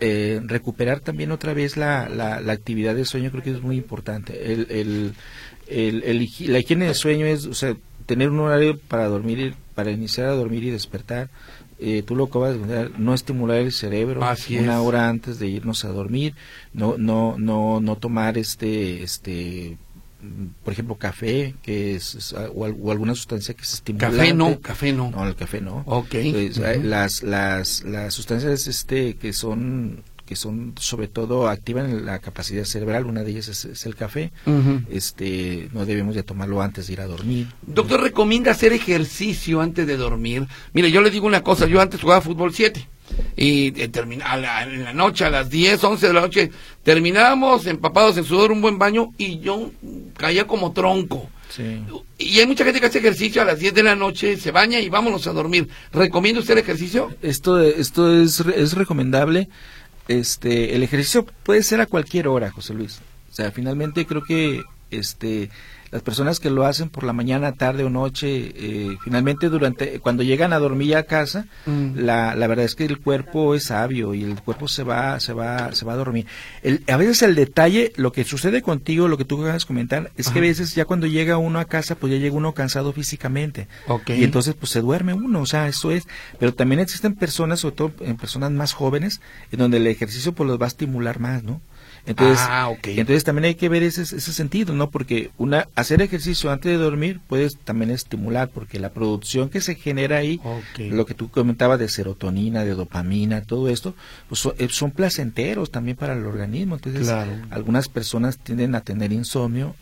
eh, 0.00 0.40
recuperar 0.44 1.00
también 1.00 1.30
otra 1.30 1.52
vez 1.52 1.76
la, 1.76 2.08
la, 2.08 2.52
actividad 2.52 2.94
de 2.94 3.04
sueño 3.04 3.30
creo 3.30 3.42
que 3.42 3.50
es 3.50 3.62
muy 3.62 3.76
importante. 3.76 4.52
El, 4.52 4.66
el, 4.70 5.14
el, 5.68 6.28
la 6.46 6.58
higiene 6.58 6.86
de 6.86 6.94
sueño 6.94 7.26
es, 7.26 7.44
o 7.44 7.54
sea, 7.54 7.76
tener 8.06 8.30
un 8.30 8.40
horario 8.40 8.78
para 8.78 9.08
dormir, 9.08 9.54
para 9.74 9.90
iniciar 9.90 10.28
a 10.28 10.32
dormir 10.32 10.64
y 10.64 10.70
despertar. 10.70 11.30
Eh, 11.78 12.02
tú 12.06 12.14
lo 12.14 12.24
acabas 12.24 12.54
de 12.54 12.60
comentar, 12.60 12.98
no 12.98 13.14
estimular 13.14 13.58
el 13.58 13.72
cerebro 13.72 14.20
una 14.60 14.80
hora 14.80 15.08
antes 15.08 15.40
de 15.40 15.48
irnos 15.48 15.84
a 15.84 15.88
dormir, 15.88 16.34
no, 16.72 16.96
no, 16.96 17.34
no, 17.36 17.80
no 17.80 17.96
tomar 17.96 18.38
este, 18.38 19.02
este, 19.02 19.76
por 20.62 20.72
ejemplo, 20.72 20.94
café, 20.94 21.54
que 21.62 21.96
es, 21.96 22.32
o, 22.32 22.64
alguna 22.64 23.14
sustancia 23.14 23.54
que 23.54 23.64
se 23.64 23.76
estimula. 23.76 24.08
Café 24.08 24.32
no, 24.32 24.60
café 24.60 24.92
no. 24.92 25.10
No, 25.10 25.26
el 25.26 25.34
café 25.34 25.60
no. 25.60 25.82
Ok. 25.86 26.14
las, 26.82 27.22
las, 27.22 27.82
las 27.82 28.14
sustancias 28.14 28.66
este 28.68 29.16
que 29.16 29.32
son 29.32 30.04
que 30.34 30.40
son 30.40 30.74
sobre 30.80 31.06
todo 31.06 31.46
activan 31.46 32.04
la 32.04 32.18
capacidad 32.18 32.64
cerebral, 32.64 33.06
una 33.06 33.22
de 33.22 33.30
ellas 33.30 33.48
es, 33.48 33.86
el 33.86 33.94
café, 33.94 34.32
este 34.90 35.68
no 35.72 35.86
debemos 35.86 36.16
de 36.16 36.24
tomarlo 36.24 36.60
antes 36.60 36.88
de 36.88 36.94
ir 36.94 37.00
a 37.00 37.06
dormir. 37.06 37.46
Doctor, 37.62 38.02
¿recomienda 38.02 38.50
hacer 38.50 38.72
ejercicio 38.72 39.60
antes 39.60 39.86
de 39.86 39.96
dormir? 39.96 40.48
Mire, 40.72 40.90
yo 40.90 41.00
le 41.02 41.10
digo 41.10 41.28
una 41.28 41.44
cosa, 41.44 41.66
yo 41.66 41.80
antes 41.80 42.00
jugaba 42.00 42.20
fútbol 42.20 42.52
7 42.52 42.88
y 43.36 43.80
eh, 43.80 43.88
termina, 43.88 44.34
en 44.64 44.82
la 44.82 44.92
noche, 44.92 45.24
a 45.24 45.30
las 45.30 45.48
10, 45.50 45.84
11 45.84 46.06
de 46.08 46.12
la 46.12 46.20
noche, 46.20 46.50
terminábamos 46.82 47.66
empapados 47.66 48.16
en 48.16 48.24
sudor, 48.24 48.50
un 48.50 48.60
buen 48.60 48.78
baño 48.78 49.12
y 49.16 49.38
yo 49.38 49.70
caía 50.16 50.48
como 50.48 50.72
tronco. 50.72 51.30
Y 52.18 52.40
hay 52.40 52.46
mucha 52.46 52.64
gente 52.64 52.80
que 52.80 52.86
hace 52.86 52.98
ejercicio 52.98 53.42
a 53.42 53.44
las 53.44 53.58
10 53.58 53.74
de 53.74 53.82
la 53.82 53.94
noche, 53.94 54.36
se 54.36 54.50
baña 54.50 54.80
y 54.80 54.88
vámonos 54.88 55.26
a 55.26 55.32
dormir. 55.32 55.68
¿Recomienda 55.92 56.40
usted 56.40 56.54
el 56.54 56.60
ejercicio? 56.60 57.14
Esto, 57.22 57.60
esto 57.60 58.12
es, 58.12 58.40
es 58.40 58.72
recomendable. 58.74 59.48
Este, 60.08 60.74
el 60.74 60.82
ejercicio 60.82 61.24
puede 61.44 61.62
ser 61.62 61.80
a 61.80 61.86
cualquier 61.86 62.28
hora, 62.28 62.50
José 62.50 62.74
Luis. 62.74 63.00
O 63.30 63.34
sea, 63.34 63.50
finalmente 63.50 64.06
creo 64.06 64.22
que 64.22 64.62
este 64.90 65.50
las 65.94 66.02
personas 66.02 66.40
que 66.40 66.50
lo 66.50 66.66
hacen 66.66 66.88
por 66.88 67.04
la 67.04 67.12
mañana, 67.12 67.52
tarde 67.52 67.84
o 67.84 67.88
noche, 67.88 68.52
eh, 68.56 68.98
finalmente 69.04 69.48
durante 69.48 70.00
cuando 70.00 70.24
llegan 70.24 70.52
a 70.52 70.58
dormir 70.58 70.96
a 70.96 71.04
casa, 71.04 71.46
mm. 71.66 71.94
la, 71.94 72.34
la, 72.34 72.48
verdad 72.48 72.64
es 72.64 72.74
que 72.74 72.84
el 72.84 72.98
cuerpo 72.98 73.54
es 73.54 73.66
sabio 73.66 74.12
y 74.12 74.24
el 74.24 74.42
cuerpo 74.42 74.66
se 74.66 74.82
va 74.82 75.20
se 75.20 75.32
va 75.32 75.72
se 75.72 75.84
va 75.84 75.92
a 75.92 75.96
dormir. 75.96 76.26
El, 76.64 76.82
a 76.88 76.96
veces 76.96 77.22
el 77.22 77.36
detalle, 77.36 77.92
lo 77.94 78.10
que 78.10 78.24
sucede 78.24 78.60
contigo, 78.60 79.06
lo 79.06 79.16
que 79.16 79.24
tú 79.24 79.40
acabas 79.40 79.62
de 79.62 79.68
comentar, 79.68 80.10
es 80.16 80.30
que 80.30 80.40
a 80.40 80.42
veces 80.42 80.74
ya 80.74 80.84
cuando 80.84 81.06
llega 81.06 81.38
uno 81.38 81.60
a 81.60 81.66
casa, 81.66 81.94
pues 81.94 82.12
ya 82.12 82.18
llega 82.18 82.34
uno 82.34 82.54
cansado 82.54 82.92
físicamente 82.92 83.68
y 84.08 84.24
entonces 84.24 84.56
pues 84.56 84.72
se 84.72 84.80
duerme 84.80 85.14
uno, 85.14 85.42
o 85.42 85.46
sea, 85.46 85.68
eso 85.68 85.92
es. 85.92 86.08
Pero 86.40 86.52
también 86.54 86.80
existen 86.80 87.14
personas, 87.14 87.60
sobre 87.60 87.76
todo 87.76 87.92
en 88.00 88.16
personas 88.16 88.50
más 88.50 88.72
jóvenes, 88.72 89.20
en 89.52 89.60
donde 89.60 89.76
el 89.76 89.86
ejercicio 89.86 90.32
pues 90.32 90.48
los 90.48 90.60
va 90.60 90.64
a 90.64 90.68
estimular 90.74 91.20
más, 91.20 91.44
¿no? 91.44 91.60
Entonces, 92.06 92.38
ah, 92.40 92.70
entonces 92.84 93.24
también 93.24 93.46
hay 93.46 93.54
que 93.54 93.68
ver 93.68 93.82
ese, 93.82 94.02
ese 94.02 94.32
sentido, 94.32 94.74
¿no? 94.74 94.90
Porque 94.90 95.30
una 95.38 95.68
hacer 95.74 96.02
ejercicio 96.02 96.50
antes 96.50 96.70
de 96.70 96.76
dormir 96.76 97.20
puede 97.26 97.48
también 97.64 97.90
estimular, 97.90 98.48
porque 98.48 98.78
la 98.78 98.90
producción 98.90 99.48
que 99.48 99.60
se 99.60 99.74
genera 99.74 100.18
ahí, 100.18 100.40
lo 100.78 101.06
que 101.06 101.14
tú 101.14 101.30
comentabas 101.30 101.78
de 101.78 101.88
serotonina, 101.88 102.64
de 102.64 102.74
dopamina, 102.74 103.42
todo 103.42 103.68
esto, 103.68 103.94
pues 104.28 104.46
eh, 104.58 104.68
son, 104.70 104.90
placenteros 104.90 105.70
también 105.70 105.96
para 105.96 106.12
el 106.12 106.24
organismo. 106.26 106.76
Entonces, 106.76 107.08
algunas 107.50 107.88
personas 107.88 108.38
tienden 108.38 108.74
a 108.74 108.82
tener 108.82 109.12
insomnio 109.12 109.74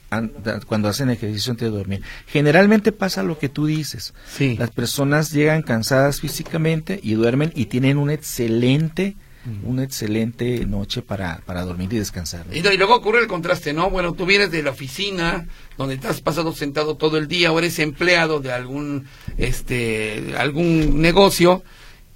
cuando 0.66 0.88
hacen 0.88 1.10
ejercicio 1.10 1.50
antes 1.50 1.70
de 1.70 1.76
dormir. 1.76 2.02
Generalmente 2.26 2.92
pasa 2.92 3.22
lo 3.22 3.38
que 3.38 3.48
tú 3.48 3.66
dices. 3.66 4.14
Las 4.58 4.70
personas 4.70 5.32
llegan 5.32 5.62
cansadas 5.62 6.20
físicamente 6.20 7.00
y 7.02 7.14
duermen 7.14 7.52
y 7.54 7.66
tienen 7.66 7.98
un 7.98 8.10
excelente 8.10 9.16
una 9.64 9.82
excelente 9.82 10.64
noche 10.66 11.02
para, 11.02 11.40
para 11.44 11.62
dormir 11.62 11.92
y 11.92 11.98
descansar. 11.98 12.46
Y, 12.52 12.62
luego 12.62 12.94
ocurre 12.94 13.20
el 13.20 13.26
contraste, 13.26 13.72
¿no? 13.72 13.90
Bueno, 13.90 14.12
tú 14.12 14.26
vienes 14.26 14.50
de 14.50 14.62
la 14.62 14.70
oficina, 14.70 15.46
donde 15.76 15.94
estás 15.94 16.20
pasado 16.20 16.52
sentado 16.52 16.96
todo 16.96 17.18
el 17.18 17.28
día, 17.28 17.52
o 17.52 17.58
eres 17.58 17.78
empleado 17.78 18.40
de 18.40 18.52
algún, 18.52 19.06
este, 19.36 20.34
algún 20.38 21.00
negocio, 21.00 21.62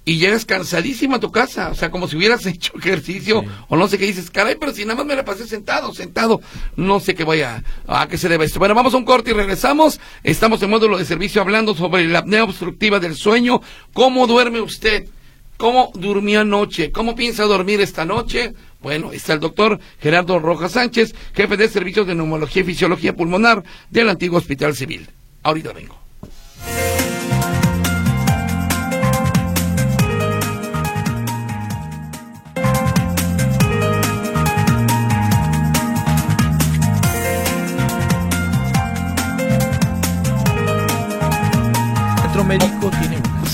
y 0.07 0.19
llegas 0.19 0.45
cansadísimo 0.45 1.17
a 1.17 1.19
tu 1.19 1.33
casa, 1.33 1.69
o 1.69 1.75
sea, 1.75 1.91
como 1.91 2.07
si 2.07 2.15
hubieras 2.15 2.45
hecho 2.45 2.71
ejercicio, 2.77 3.43
o 3.67 3.75
no 3.75 3.89
sé 3.89 3.97
qué 3.97 4.05
dices, 4.05 4.31
caray, 4.31 4.55
pero 4.57 4.71
si 4.71 4.85
nada 4.85 4.95
más 4.95 5.05
me 5.05 5.15
la 5.15 5.25
pasé 5.25 5.45
sentado, 5.45 5.93
sentado, 5.93 6.39
no 6.77 7.01
sé 7.01 7.13
qué 7.13 7.25
voy 7.25 7.41
a, 7.41 7.61
a 7.87 8.07
qué 8.07 8.17
se 8.17 8.29
debe 8.29 8.45
esto. 8.45 8.59
Bueno, 8.59 8.73
vamos 8.73 8.93
a 8.93 8.97
un 8.97 9.03
corte 9.03 9.31
y 9.31 9.33
regresamos. 9.33 9.99
Estamos 10.23 10.63
en 10.63 10.69
módulo 10.69 10.97
de 10.97 11.03
servicio 11.03 11.41
hablando 11.41 11.75
sobre 11.75 12.07
la 12.07 12.19
apnea 12.19 12.45
obstructiva 12.45 13.01
del 13.01 13.15
sueño. 13.15 13.61
¿Cómo 13.91 14.27
duerme 14.27 14.61
usted? 14.61 15.09
¿Cómo 15.57 15.91
durmió 15.95 16.41
anoche? 16.41 16.91
¿Cómo 16.91 17.15
piensa 17.15 17.43
dormir 17.43 17.81
esta 17.81 18.05
noche? 18.05 18.53
Bueno, 18.81 19.11
está 19.11 19.33
el 19.33 19.39
doctor 19.39 19.79
Gerardo 19.99 20.39
Rojas 20.39 20.73
Sánchez, 20.73 21.15
jefe 21.33 21.57
de 21.57 21.67
servicios 21.67 22.05
de 22.05 22.15
neumología 22.15 22.61
y 22.61 22.65
fisiología 22.65 23.15
pulmonar 23.15 23.63
del 23.89 24.09
antiguo 24.09 24.37
Hospital 24.37 24.75
Civil. 24.75 25.09
Ahorita 25.41 25.73
vengo. 25.73 26.06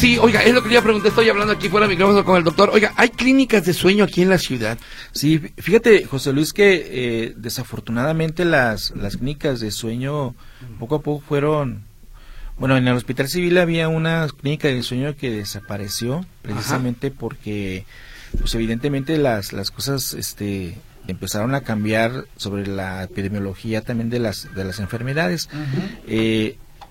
Sí, 0.03 0.17
oiga, 0.17 0.43
es 0.43 0.53
lo 0.53 0.61
que 0.61 0.73
yo 0.73 0.83
pregunté, 0.83 1.07
estoy 1.07 1.29
hablando 1.29 1.53
aquí 1.53 1.69
fuera 1.69 1.87
del 1.87 1.95
micrófono 1.95 2.25
con 2.25 2.35
el 2.35 2.43
doctor. 2.43 2.71
Oiga, 2.73 2.91
¿hay 2.97 3.07
clínicas 3.07 3.63
de 3.63 3.71
sueño 3.71 4.03
aquí 4.03 4.21
en 4.21 4.27
la 4.27 4.37
ciudad? 4.37 4.77
Sí, 5.13 5.39
fíjate, 5.39 6.03
José 6.03 6.33
Luis, 6.33 6.51
que 6.51 6.73
eh, 6.91 7.33
desafortunadamente 7.37 8.43
las, 8.43 8.91
las 8.97 9.15
clínicas 9.15 9.61
de 9.61 9.71
sueño 9.71 10.35
poco 10.77 10.95
a 10.95 11.01
poco 11.01 11.23
fueron... 11.25 11.85
Bueno, 12.57 12.75
en 12.75 12.85
el 12.85 12.95
Hospital 12.95 13.29
Civil 13.29 13.57
había 13.57 13.87
una 13.87 14.27
clínica 14.27 14.67
de 14.67 14.83
sueño 14.83 15.15
que 15.15 15.31
desapareció 15.31 16.25
precisamente 16.41 17.09
porque, 17.09 17.85
pues 18.37 18.53
evidentemente 18.55 19.17
las, 19.17 19.53
las 19.53 19.71
cosas 19.71 20.13
este, 20.15 20.75
empezaron 21.07 21.55
a 21.55 21.61
cambiar 21.61 22.25
sobre 22.35 22.67
la 22.67 23.03
epidemiología 23.03 23.79
también 23.79 24.09
de 24.09 24.19
las, 24.19 24.53
de 24.53 24.65
las 24.65 24.81
enfermedades. 24.81 25.47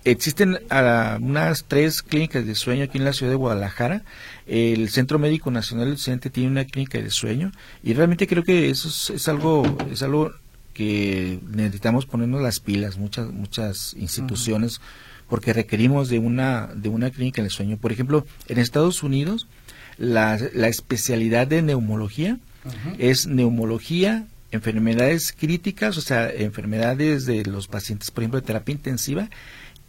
Existen 0.04 0.54
uh, 0.54 1.24
unas 1.24 1.64
tres 1.64 2.02
clínicas 2.02 2.44
de 2.44 2.54
sueño 2.54 2.84
aquí 2.84 2.98
en 2.98 3.04
la 3.04 3.12
ciudad 3.12 3.30
de 3.30 3.36
Guadalajara. 3.36 4.02
El 4.46 4.88
Centro 4.88 5.18
Médico 5.18 5.50
Nacional 5.50 5.86
del 5.86 5.94
Occidente 5.94 6.28
tiene 6.30 6.50
una 6.50 6.64
clínica 6.64 6.98
de 7.00 7.10
sueño 7.10 7.52
y 7.84 7.94
realmente 7.94 8.26
creo 8.26 8.42
que 8.42 8.68
eso 8.70 9.14
es, 9.14 9.28
algo 9.28 9.62
es 9.90 10.02
algo 10.02 10.32
que 10.74 11.38
necesitamos 11.48 12.06
ponernos 12.06 12.42
las 12.42 12.58
pilas 12.58 12.96
muchas 12.96 13.30
muchas 13.30 13.94
instituciones 13.94 14.80
porque 15.28 15.52
requerimos 15.52 16.08
de 16.08 16.18
una 16.18 16.70
de 16.74 16.88
una 16.88 17.10
clínica 17.10 17.42
de 17.42 17.50
sueño. 17.50 17.76
Por 17.76 17.92
ejemplo, 17.92 18.26
en 18.48 18.58
Estados 18.58 19.04
Unidos 19.04 19.46
la, 19.98 20.38
la 20.54 20.68
especialidad 20.68 21.46
de 21.46 21.62
neumología 21.62 22.38
es 22.98 23.26
neumología 23.26 24.26
enfermedades 24.50 25.32
críticas, 25.32 25.96
o 25.96 26.00
sea, 26.00 26.30
enfermedades 26.30 27.24
de 27.24 27.44
los 27.44 27.68
pacientes, 27.68 28.10
por 28.10 28.22
ejemplo, 28.22 28.40
de 28.40 28.46
terapia 28.46 28.74
intensiva 28.74 29.30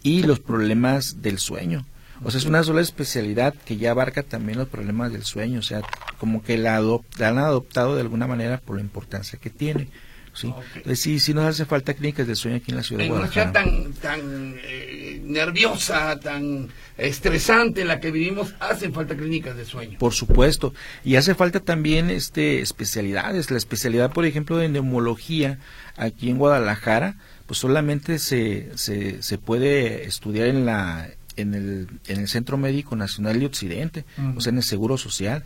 y 0.04 0.24
los 0.24 0.40
problemas 0.40 1.22
del 1.22 1.40
sueño. 1.40 1.86
O 2.24 2.32
sea, 2.32 2.40
es 2.40 2.46
una 2.46 2.64
sola 2.64 2.82
especialidad 2.82 3.54
que 3.66 3.78
ya 3.78 3.92
abarca 3.92 4.24
también 4.24 4.58
los 4.58 4.70
problemas 4.70 5.12
del 5.12 5.24
sueño, 5.24 5.60
o 5.60 5.64
sea, 5.64 5.82
como 6.20 6.44
que 6.44 6.58
la, 6.58 6.78
han 6.78 7.38
adoptado 7.38 7.96
de 7.96 8.02
alguna 8.02 8.28
manera 8.28 8.60
por 8.60 8.78
la 8.78 8.82
importancia 8.82 9.40
que 9.40 9.50
tiene. 9.50 9.90
¿sí? 10.34 10.54
Entonces, 10.76 11.00
sí, 11.00 11.20
sí 11.20 11.34
nos 11.34 11.46
hace 11.46 11.66
falta 11.66 11.94
clínicas 11.94 12.26
de 12.26 12.36
sueño 12.36 12.58
aquí 12.58 12.72
en 12.72 12.78
la 12.78 12.84
ciudad 12.84 13.04
de 13.04 13.10
Guadalajara. 13.10 13.52
tan, 13.52 13.94
tan 13.94 14.56
eh, 14.64 15.22
nerviosa, 15.24 16.18
tan 16.20 16.70
estresante 16.98 17.82
en 17.82 17.88
la 17.88 18.00
que 18.00 18.12
vivimos, 18.12 18.56
hacen 18.60 18.94
falta 18.94 19.16
clínicas 19.16 19.58
de 19.58 19.66
sueño. 19.66 19.98
Por 20.00 20.14
supuesto. 20.14 20.74
Y 21.04 21.16
hace 21.16 21.36
falta 21.36 21.60
también 21.60 22.10
este 22.10 22.62
especialidades. 22.62 23.52
La 23.52 23.58
especialidad, 23.58 24.12
por 24.12 24.26
ejemplo, 24.26 24.58
de 24.58 24.70
neumología 24.70 25.60
aquí 25.98 26.30
en 26.30 26.38
Guadalajara, 26.38 27.18
pues 27.54 27.60
solamente 27.60 28.18
se, 28.18 28.76
se, 28.80 29.22
se 29.22 29.38
puede 29.38 30.08
estudiar 30.08 30.48
en 30.48 30.66
la 30.66 31.08
en 31.36 31.54
el, 31.54 31.88
en 32.08 32.22
el 32.22 32.28
Centro 32.28 32.58
Médico 32.58 32.96
Nacional 32.96 33.40
de 33.40 33.46
Occidente, 33.46 34.06
o 34.36 34.42
sea, 34.42 34.50
en 34.50 34.58
el 34.58 34.64
Seguro 34.64 34.98
Social. 34.98 35.44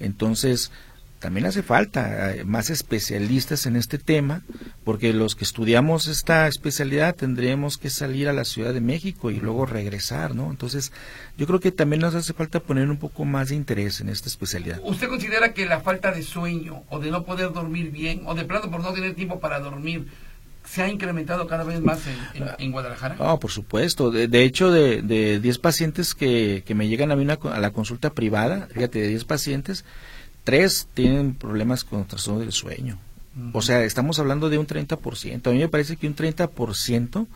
Entonces, 0.00 0.70
también 1.18 1.44
hace 1.44 1.62
falta 1.62 2.34
eh, 2.34 2.44
más 2.46 2.70
especialistas 2.70 3.66
en 3.66 3.76
este 3.76 3.98
tema, 3.98 4.40
porque 4.82 5.12
los 5.12 5.34
que 5.34 5.44
estudiamos 5.44 6.08
esta 6.08 6.48
especialidad 6.48 7.14
tendríamos 7.14 7.76
que 7.76 7.90
salir 7.90 8.30
a 8.30 8.32
la 8.32 8.46
Ciudad 8.46 8.72
de 8.72 8.80
México 8.80 9.30
y 9.30 9.38
luego 9.38 9.66
regresar, 9.66 10.34
¿no? 10.34 10.50
Entonces, 10.50 10.90
yo 11.36 11.46
creo 11.46 11.60
que 11.60 11.70
también 11.70 12.00
nos 12.00 12.14
hace 12.14 12.32
falta 12.32 12.60
poner 12.60 12.88
un 12.88 12.96
poco 12.96 13.26
más 13.26 13.50
de 13.50 13.56
interés 13.56 14.00
en 14.00 14.08
esta 14.08 14.30
especialidad. 14.30 14.80
¿Usted 14.84 15.08
considera 15.08 15.52
que 15.52 15.66
la 15.66 15.80
falta 15.80 16.12
de 16.12 16.22
sueño 16.22 16.84
o 16.88 16.98
de 16.98 17.10
no 17.10 17.24
poder 17.24 17.52
dormir 17.52 17.90
bien 17.90 18.22
o 18.24 18.34
de 18.34 18.46
plano 18.46 18.70
por 18.70 18.80
no 18.80 18.94
tener 18.94 19.14
tiempo 19.14 19.38
para 19.38 19.60
dormir 19.60 20.08
se 20.72 20.80
ha 20.80 20.88
incrementado 20.88 21.46
cada 21.46 21.64
vez 21.64 21.82
más 21.82 22.00
en, 22.58 22.72
Guadalajara? 22.72 23.16
Ah, 23.18 23.38
por 23.38 23.50
supuesto. 23.50 24.10
De, 24.10 24.42
hecho, 24.42 24.70
de, 24.70 25.02
de 25.02 25.38
10 25.38 25.58
pacientes 25.58 26.14
que, 26.14 26.62
que 26.64 26.74
me 26.74 26.88
llegan 26.88 27.12
a 27.12 27.16
mí 27.16 27.26
a 27.30 27.60
la 27.60 27.70
consulta 27.72 28.10
privada, 28.10 28.68
fíjate, 28.72 29.02
de 29.02 29.08
10 29.08 29.24
pacientes, 29.24 29.84
3 30.44 30.88
tienen 30.94 31.34
problemas 31.34 31.84
con 31.84 32.06
trastorno 32.06 32.40
del 32.40 32.52
sueño. 32.52 32.98
O 33.52 33.60
sea, 33.60 33.84
estamos 33.84 34.18
hablando 34.18 34.48
de 34.48 34.56
un 34.56 34.66
30%. 34.66 35.46
A 35.46 35.52
mí 35.52 35.58
me 35.58 35.68
parece 35.68 35.96
que 35.96 36.06
un 36.06 36.16
30% 36.16 37.26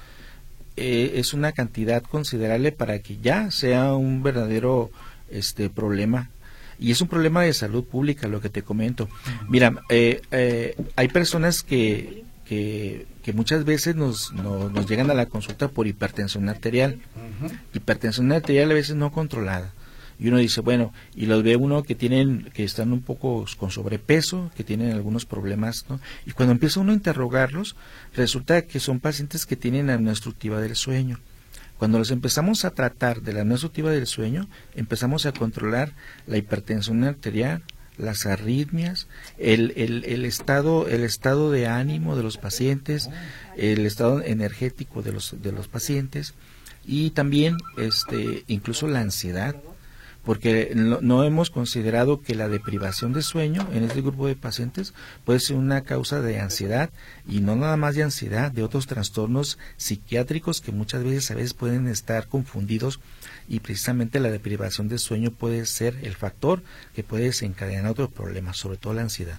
eh, 0.78 1.12
es 1.16 1.34
una 1.34 1.52
cantidad 1.52 2.02
considerable 2.04 2.72
para 2.72 3.00
que 3.00 3.18
ya 3.18 3.50
sea 3.50 3.92
un 3.92 4.22
verdadero 4.22 4.90
este 5.30 5.68
problema 5.68 6.30
y 6.78 6.90
es 6.90 7.00
un 7.00 7.08
problema 7.08 7.42
de 7.42 7.52
salud 7.52 7.84
pública 7.84 8.28
lo 8.28 8.40
que 8.40 8.48
te 8.48 8.62
comento. 8.62 9.08
Mira, 9.48 9.74
eh, 9.88 10.22
eh, 10.30 10.76
hay 10.96 11.08
personas 11.08 11.62
que, 11.62 12.24
que 12.46 13.06
que 13.26 13.32
muchas 13.32 13.64
veces 13.64 13.96
nos, 13.96 14.32
nos 14.32 14.88
llegan 14.88 15.10
a 15.10 15.14
la 15.14 15.26
consulta 15.26 15.66
por 15.66 15.88
hipertensión 15.88 16.48
arterial. 16.48 17.00
Hipertensión 17.74 18.30
arterial 18.30 18.70
a 18.70 18.74
veces 18.74 18.94
no 18.94 19.10
controlada. 19.10 19.72
Y 20.20 20.28
uno 20.28 20.36
dice, 20.36 20.60
bueno, 20.60 20.92
y 21.16 21.26
los 21.26 21.42
ve 21.42 21.56
uno 21.56 21.82
que 21.82 21.96
tienen, 21.96 22.52
que 22.54 22.62
están 22.62 22.92
un 22.92 23.02
poco 23.02 23.44
con 23.56 23.72
sobrepeso, 23.72 24.52
que 24.56 24.62
tienen 24.62 24.92
algunos 24.92 25.26
problemas, 25.26 25.86
¿no? 25.88 25.98
Y 26.24 26.30
cuando 26.30 26.52
empieza 26.52 26.78
uno 26.78 26.92
a 26.92 26.94
interrogarlos, 26.94 27.74
resulta 28.14 28.62
que 28.62 28.78
son 28.78 29.00
pacientes 29.00 29.44
que 29.44 29.56
tienen 29.56 29.90
apnea 29.90 30.12
obstructiva 30.12 30.60
del 30.60 30.76
sueño. 30.76 31.18
Cuando 31.78 31.98
los 31.98 32.12
empezamos 32.12 32.64
a 32.64 32.70
tratar 32.70 33.22
de 33.22 33.32
la 33.32 33.40
apnea 33.40 33.54
obstructiva 33.54 33.90
del 33.90 34.06
sueño, 34.06 34.46
empezamos 34.76 35.26
a 35.26 35.32
controlar 35.32 35.94
la 36.28 36.36
hipertensión 36.36 37.02
arterial, 37.02 37.62
las 37.98 38.26
arritmias, 38.26 39.06
el, 39.38 39.72
el, 39.76 40.04
el, 40.04 40.24
estado, 40.24 40.88
el 40.88 41.02
estado 41.04 41.50
de 41.50 41.66
ánimo 41.66 42.16
de 42.16 42.22
los 42.22 42.38
pacientes, 42.38 43.08
el 43.56 43.86
estado 43.86 44.22
energético 44.22 45.02
de 45.02 45.12
los, 45.12 45.40
de 45.42 45.52
los 45.52 45.68
pacientes 45.68 46.34
y 46.84 47.10
también 47.10 47.56
este, 47.78 48.44
incluso 48.46 48.86
la 48.86 49.00
ansiedad 49.00 49.56
porque 50.26 50.72
no, 50.74 51.22
hemos 51.22 51.50
considerado 51.50 52.20
que 52.20 52.34
la 52.34 52.48
deprivación 52.48 53.12
de 53.12 53.22
sueño 53.22 53.68
en 53.72 53.84
este 53.84 54.02
grupo 54.02 54.26
de 54.26 54.34
pacientes 54.34 54.92
puede 55.24 55.38
ser 55.38 55.56
una 55.56 55.82
causa 55.82 56.20
de 56.20 56.40
ansiedad 56.40 56.90
y 57.28 57.38
no 57.38 57.54
nada 57.54 57.76
más 57.76 57.94
de 57.94 58.02
ansiedad, 58.02 58.50
de 58.50 58.64
otros 58.64 58.88
trastornos 58.88 59.56
psiquiátricos 59.76 60.60
que 60.60 60.72
muchas 60.72 61.04
veces 61.04 61.30
a 61.30 61.36
veces 61.36 61.54
pueden 61.54 61.86
estar 61.86 62.26
confundidos 62.26 62.98
y 63.48 63.60
precisamente 63.60 64.20
la 64.20 64.30
deprivación 64.30 64.88
de 64.88 64.98
sueño 64.98 65.30
puede 65.30 65.66
ser 65.66 65.96
el 66.02 66.14
factor 66.14 66.62
que 66.94 67.02
puede 67.02 67.24
desencadenar 67.24 67.90
otros 67.90 68.10
problemas, 68.10 68.56
sobre 68.56 68.78
todo 68.78 68.94
la 68.94 69.02
ansiedad. 69.02 69.38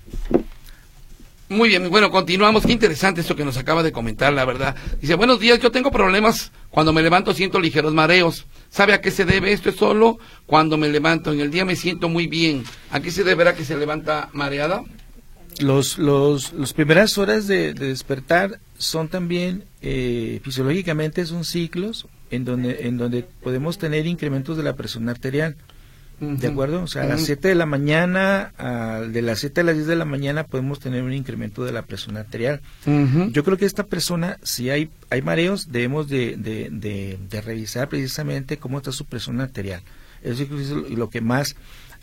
Muy 1.50 1.70
bien, 1.70 1.90
bueno, 1.90 2.12
continuamos. 2.12 2.66
Qué 2.66 2.74
interesante 2.74 3.22
esto 3.22 3.36
que 3.36 3.46
nos 3.46 3.56
acaba 3.56 3.82
de 3.82 3.94
comentar, 3.94 4.34
la 4.34 4.44
verdad. 4.44 4.76
Dice, 5.00 5.16
buenos 5.16 5.40
días, 5.40 5.60
yo 5.60 5.72
tengo 5.72 5.92
problemas. 5.92 6.52
Cuando 6.70 6.92
me 6.92 7.02
levanto 7.02 7.34
siento 7.34 7.60
ligeros 7.60 7.94
mareos. 7.94 8.46
¿Sabe 8.70 8.94
a 8.94 9.00
qué 9.00 9.12
se 9.12 9.24
debe 9.24 9.54
esto? 9.54 9.70
Es 9.70 9.78
solo 9.78 10.20
cuando 10.46 10.78
me 10.78 10.90
levanto. 10.90 11.32
En 11.32 11.40
el 11.40 11.50
día 11.50 11.64
me 11.64 11.78
siento 11.78 12.10
muy 12.10 12.28
bien. 12.28 12.66
¿A 12.92 13.00
qué 13.00 13.12
se 13.12 13.24
deberá 13.24 13.56
que 13.56 13.64
se 13.64 13.78
levanta 13.78 14.30
mareada? 14.34 14.84
Los, 15.60 15.98
los, 15.98 16.52
los 16.52 16.74
primeras 16.74 17.18
horas 17.18 17.48
de, 17.48 17.74
despertar 17.74 18.60
son 18.78 19.08
también, 19.08 19.64
eh, 19.82 20.42
fisiológicamente, 20.44 21.26
son 21.26 21.46
ciclos 21.46 22.08
en 22.32 22.46
donde, 22.46 22.88
en 22.88 22.98
donde 22.98 23.26
podemos 23.42 23.78
tener 23.78 24.06
incrementos 24.06 24.58
de 24.58 24.64
la 24.64 24.76
presión 24.76 25.10
arterial. 25.10 25.56
¿De 26.20 26.48
acuerdo? 26.48 26.82
O 26.82 26.88
sea, 26.88 27.04
a 27.04 27.06
las 27.06 27.22
7 27.22 27.48
de 27.48 27.54
la 27.54 27.68
mañana, 27.68 28.52
de 29.08 29.22
las 29.22 29.38
7 29.40 29.62
a 29.62 29.64
las 29.64 29.76
10 29.76 29.86
de 29.86 29.96
la 29.96 30.06
mañana 30.06 30.46
podemos 30.46 30.80
tener 30.80 31.04
un 31.04 31.14
incremento 31.14 31.64
de 31.64 31.72
la 31.72 31.84
presión 31.84 32.18
arterial. 32.18 32.62
Yo 33.32 33.44
creo 33.44 33.58
que 33.58 33.66
esta 33.66 33.84
persona, 33.84 34.38
si 34.42 34.72
hay, 34.72 34.90
hay 35.12 35.22
mareos, 35.22 35.72
debemos 35.72 36.10
de, 36.10 36.36
de, 36.38 37.42
revisar 37.42 37.88
precisamente 37.88 38.58
cómo 38.58 38.78
está 38.78 38.92
su 38.92 39.06
presión 39.06 39.42
arterial. 39.42 39.82
Eso 40.24 40.44
es 40.44 40.72
lo 40.72 41.12
que 41.12 41.22
más 41.22 41.56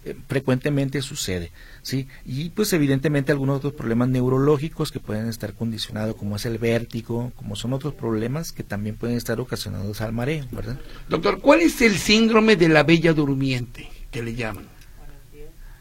eh, 0.05 0.17
frecuentemente 0.29 1.03
sucede, 1.03 1.51
¿sí? 1.83 2.07
Y 2.25 2.51
pues 2.51 2.73
evidentemente 2.73 3.33
algunos 3.33 3.59
otros 3.59 3.73
problemas 3.73 4.09
neurológicos 4.09 4.93
que 4.93 5.01
pueden 5.01 5.29
estar 5.29 5.55
condicionados, 5.55 6.17
como 6.17 6.37
es 6.37 6.47
el 6.47 6.59
vértigo, 6.59 7.33
como 7.37 7.57
son 7.57 7.73
otros 7.73 7.95
problemas 7.95 8.53
que 8.53 8.63
también 8.63 8.97
pueden 8.97 9.17
estar 9.17 9.41
ocasionados 9.41 10.01
al 10.01 10.13
mareo, 10.13 10.47
¿verdad? 10.53 10.79
Doctor, 11.09 11.41
¿cuál 11.41 11.61
es 11.61 11.81
el 11.83 11.97
síndrome 11.97 12.57
de 12.57 12.69
la 12.69 12.83
bella 12.83 13.13
durmiente? 13.13 13.89
que 14.15 14.23
le 14.23 14.37
llaman. 14.37 14.69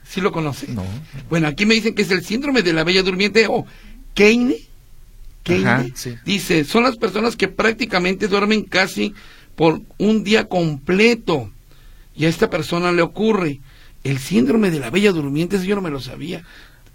¿Sí 0.04 0.20
lo 0.20 0.32
conoce? 0.32 0.68
No. 0.68 0.84
Bueno, 1.30 1.48
aquí 1.48 1.68
me 1.68 1.76
dicen 1.76 1.94
que 1.94 2.02
es 2.02 2.10
el 2.10 2.26
síndrome 2.26 2.64
de 2.64 2.74
la 2.74 2.84
bella 2.84 3.04
durmiente 3.04 3.46
o 3.48 3.66
Kane. 4.16 4.58
Kane 5.44 5.94
dice, 6.26 6.64
son 6.64 6.84
las 6.84 6.98
personas 6.98 7.36
que 7.36 7.48
prácticamente 7.48 8.28
duermen 8.28 8.64
casi 8.64 9.14
por 9.56 9.82
un 10.00 10.24
día 10.24 10.50
completo. 10.50 11.52
Y 12.16 12.26
a 12.26 12.30
esta 12.30 12.50
persona 12.50 12.92
le 12.92 13.04
ocurre 13.04 13.60
el 14.04 14.20
síndrome 14.20 14.72
de 14.72 14.80
la 14.80 14.90
bella 14.90 15.12
durmiente, 15.12 15.56
eso 15.56 15.66
yo 15.66 15.76
no 15.76 15.82
me 15.82 15.90
lo 15.90 16.00
sabía. 16.00 16.44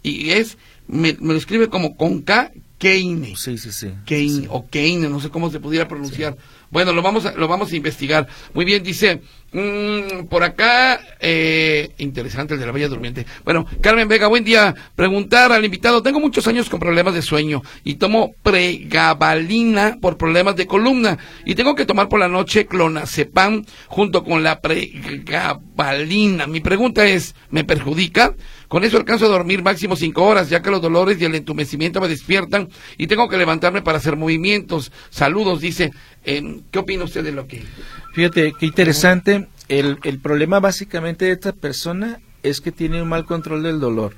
Y 0.03 0.31
es, 0.31 0.59
me, 0.87 1.17
lo 1.21 1.35
escribe 1.35 1.69
como 1.69 1.97
con 1.97 2.23
K, 2.23 2.53
Kane. 2.79 3.35
Sí, 3.37 3.59
sí, 3.59 3.73
sí. 3.73 3.89
Kane 4.07 4.47
o 4.49 4.67
Kane, 4.67 5.09
no 5.09 5.21
sé 5.21 5.31
cómo 5.31 5.51
se 5.51 5.61
pudiera 5.61 5.89
pronunciar. 5.89 6.37
Bueno, 6.71 6.93
lo 6.93 7.03
vamos 7.03 7.27
a, 7.27 7.33
lo 7.33 7.49
vamos 7.49 7.73
a 7.73 7.77
investigar. 7.77 8.29
Muy 8.55 8.65
bien, 8.65 8.83
dice, 8.83 9.23
mm, 9.53 10.27
por 10.29 10.43
acá, 10.43 11.01
eh, 11.21 11.91
interesante 11.99 12.55
el 12.55 12.61
de 12.61 12.67
la 12.67 12.73
Bella 12.73 12.89
Durmiente. 12.89 13.27
Bueno, 13.45 13.67
Carmen 13.81 14.09
Vega, 14.09 14.27
buen 14.27 14.45
día. 14.45 14.75
Preguntar 14.95 15.53
al 15.53 15.65
invitado, 15.65 16.03
tengo 16.03 16.21
muchos 16.21 16.47
años 16.47 16.69
con 16.69 16.81
problemas 16.81 17.15
de 17.15 17.23
sueño 17.23 17.63
y 17.85 17.95
tomo 17.95 18.35
pregabalina 18.43 19.99
por 20.01 20.17
problemas 20.17 20.57
de 20.57 20.67
columna 20.67 21.19
y 21.45 21.55
tengo 21.55 21.75
que 21.75 21.87
tomar 21.87 22.09
por 22.09 22.21
la 22.21 22.29
noche 22.29 22.67
clonazepam 22.67 23.65
junto 23.87 24.25
con 24.25 24.43
la 24.43 24.61
pregabalina. 24.61 26.47
Mi 26.47 26.61
pregunta 26.61 27.07
es, 27.07 27.35
¿me 27.51 27.65
perjudica? 27.65 28.35
Con 28.69 28.85
eso 28.85 28.99
alcanzo 28.99 29.25
a 29.25 29.29
dormir 29.29 29.63
máximo 29.63 29.97
cinco 29.97 30.25
horas, 30.25 30.51
ya 30.51 30.63
que 30.63 30.71
los 30.71 30.83
dolores 30.83 31.21
y 31.21 31.25
el 31.25 31.35
entumecimiento 31.35 32.01
me 32.01 32.09
despiertan 32.09 32.69
y 32.97 33.07
tengo 33.07 33.29
que 33.29 33.39
levantarme 33.39 33.83
para 33.83 33.99
hacer 33.99 34.17
movimientos. 34.17 34.93
Saludos, 35.11 35.61
dice. 35.61 35.91
¿Qué 36.25 36.79
opina 36.79 37.05
usted 37.05 37.25
de 37.25 37.33
lo 37.33 37.47
que...? 37.47 37.65
Fíjate, 38.13 38.53
qué 38.59 38.67
interesante. 38.67 39.49
El, 39.69 39.99
el 40.05 40.19
problema 40.19 40.61
básicamente 40.61 41.25
de 41.25 41.33
esta 41.33 41.53
persona 41.53 42.21
es 42.43 42.61
que 42.61 42.71
tiene 42.71 43.03
un 43.03 43.09
mal 43.09 43.25
control 43.25 43.63
del 43.63 43.81
dolor. 43.81 44.17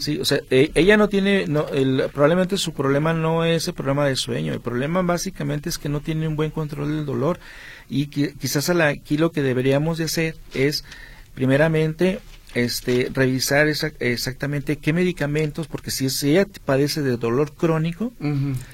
Sí, 0.00 0.18
o 0.18 0.24
sea, 0.24 0.40
e, 0.50 0.72
ella 0.74 0.96
no 0.96 1.08
tiene, 1.08 1.46
no, 1.46 1.68
el, 1.68 2.08
probablemente 2.12 2.56
su 2.56 2.72
problema 2.72 3.12
no 3.12 3.44
es 3.44 3.68
el 3.68 3.74
problema 3.74 4.04
de 4.06 4.16
sueño, 4.16 4.52
el 4.52 4.60
problema 4.60 5.02
básicamente 5.02 5.68
es 5.68 5.78
que 5.78 5.88
no 5.88 6.00
tiene 6.00 6.26
un 6.26 6.34
buen 6.34 6.50
control 6.50 6.88
del 6.88 7.06
dolor 7.06 7.38
y 7.88 8.06
quizás 8.06 8.68
aquí 8.70 9.18
lo 9.18 9.30
que 9.30 9.40
deberíamos 9.40 9.98
de 9.98 10.04
hacer 10.04 10.34
es, 10.52 10.84
primeramente, 11.36 12.18
este, 12.54 13.10
revisar 13.12 13.68
exactamente 13.68 14.76
qué 14.76 14.92
medicamentos, 14.92 15.66
porque 15.66 15.90
si, 15.90 16.06
ella 16.30 16.46
padece 16.64 17.02
de 17.02 17.16
dolor 17.16 17.54
crónico, 17.54 18.12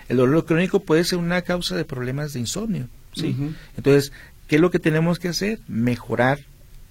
el 0.09 0.16
dolor 0.16 0.45
crónico 0.45 0.81
puede 0.81 1.05
ser 1.05 1.18
una 1.18 1.43
causa 1.43 1.76
de 1.76 1.85
problemas 1.85 2.33
de 2.33 2.41
insomnio, 2.41 2.89
¿sí? 3.14 3.37
Entonces, 3.76 4.12
¿qué 4.47 4.57
es 4.57 4.61
lo 4.61 4.70
que 4.70 4.79
tenemos 4.79 5.18
que 5.18 5.29
hacer? 5.29 5.61
Mejorar 5.68 6.41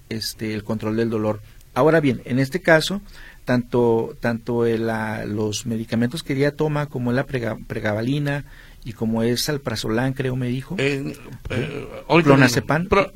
este, 0.10 0.54
el 0.54 0.64
control 0.64 0.98
del 0.98 1.10
dolor. 1.10 1.42
Ahora 1.74 2.00
bien, 2.00 2.22
en 2.26 2.40
este 2.40 2.62
caso, 2.62 3.02
tanto, 3.46 4.18
tanto 4.20 4.66
los 4.66 5.66
medicamentos 5.66 6.24
que 6.24 6.34
ella 6.34 6.56
toma 6.56 6.88
como 6.88 7.12
la 7.12 7.26
pregabalina, 7.26 8.46
y 8.88 8.94
como 8.94 9.22
es 9.22 9.50
alprazolam, 9.50 10.14
creo 10.14 10.38
me 10.38 10.48
dijo, 10.48 10.78
eh, 10.78 11.14
eh, 11.50 11.88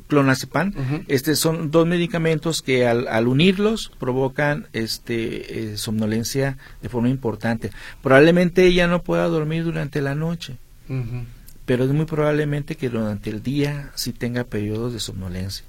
clonazepam, 0.06 0.74
este 1.08 1.34
son 1.34 1.70
dos 1.70 1.86
medicamentos 1.86 2.60
que 2.60 2.86
al, 2.86 3.26
unirlos 3.26 3.90
provocan 3.98 4.66
este 4.74 5.72
eh, 5.72 5.76
somnolencia 5.78 6.58
de 6.82 6.90
forma 6.90 7.08
importante. 7.08 7.70
Probablemente 8.02 8.66
ella 8.66 8.86
no 8.86 9.02
pueda 9.02 9.24
dormir 9.28 9.64
durante 9.64 10.02
la 10.02 10.14
noche, 10.14 10.58
pero 11.64 11.84
es 11.84 11.90
muy 11.90 12.04
probablemente 12.04 12.74
que 12.74 12.90
durante 12.90 13.30
el 13.30 13.42
día 13.42 13.92
sí 13.94 14.12
tenga 14.12 14.44
periodos 14.44 14.92
de 14.92 15.00
somnolencia. 15.00 15.64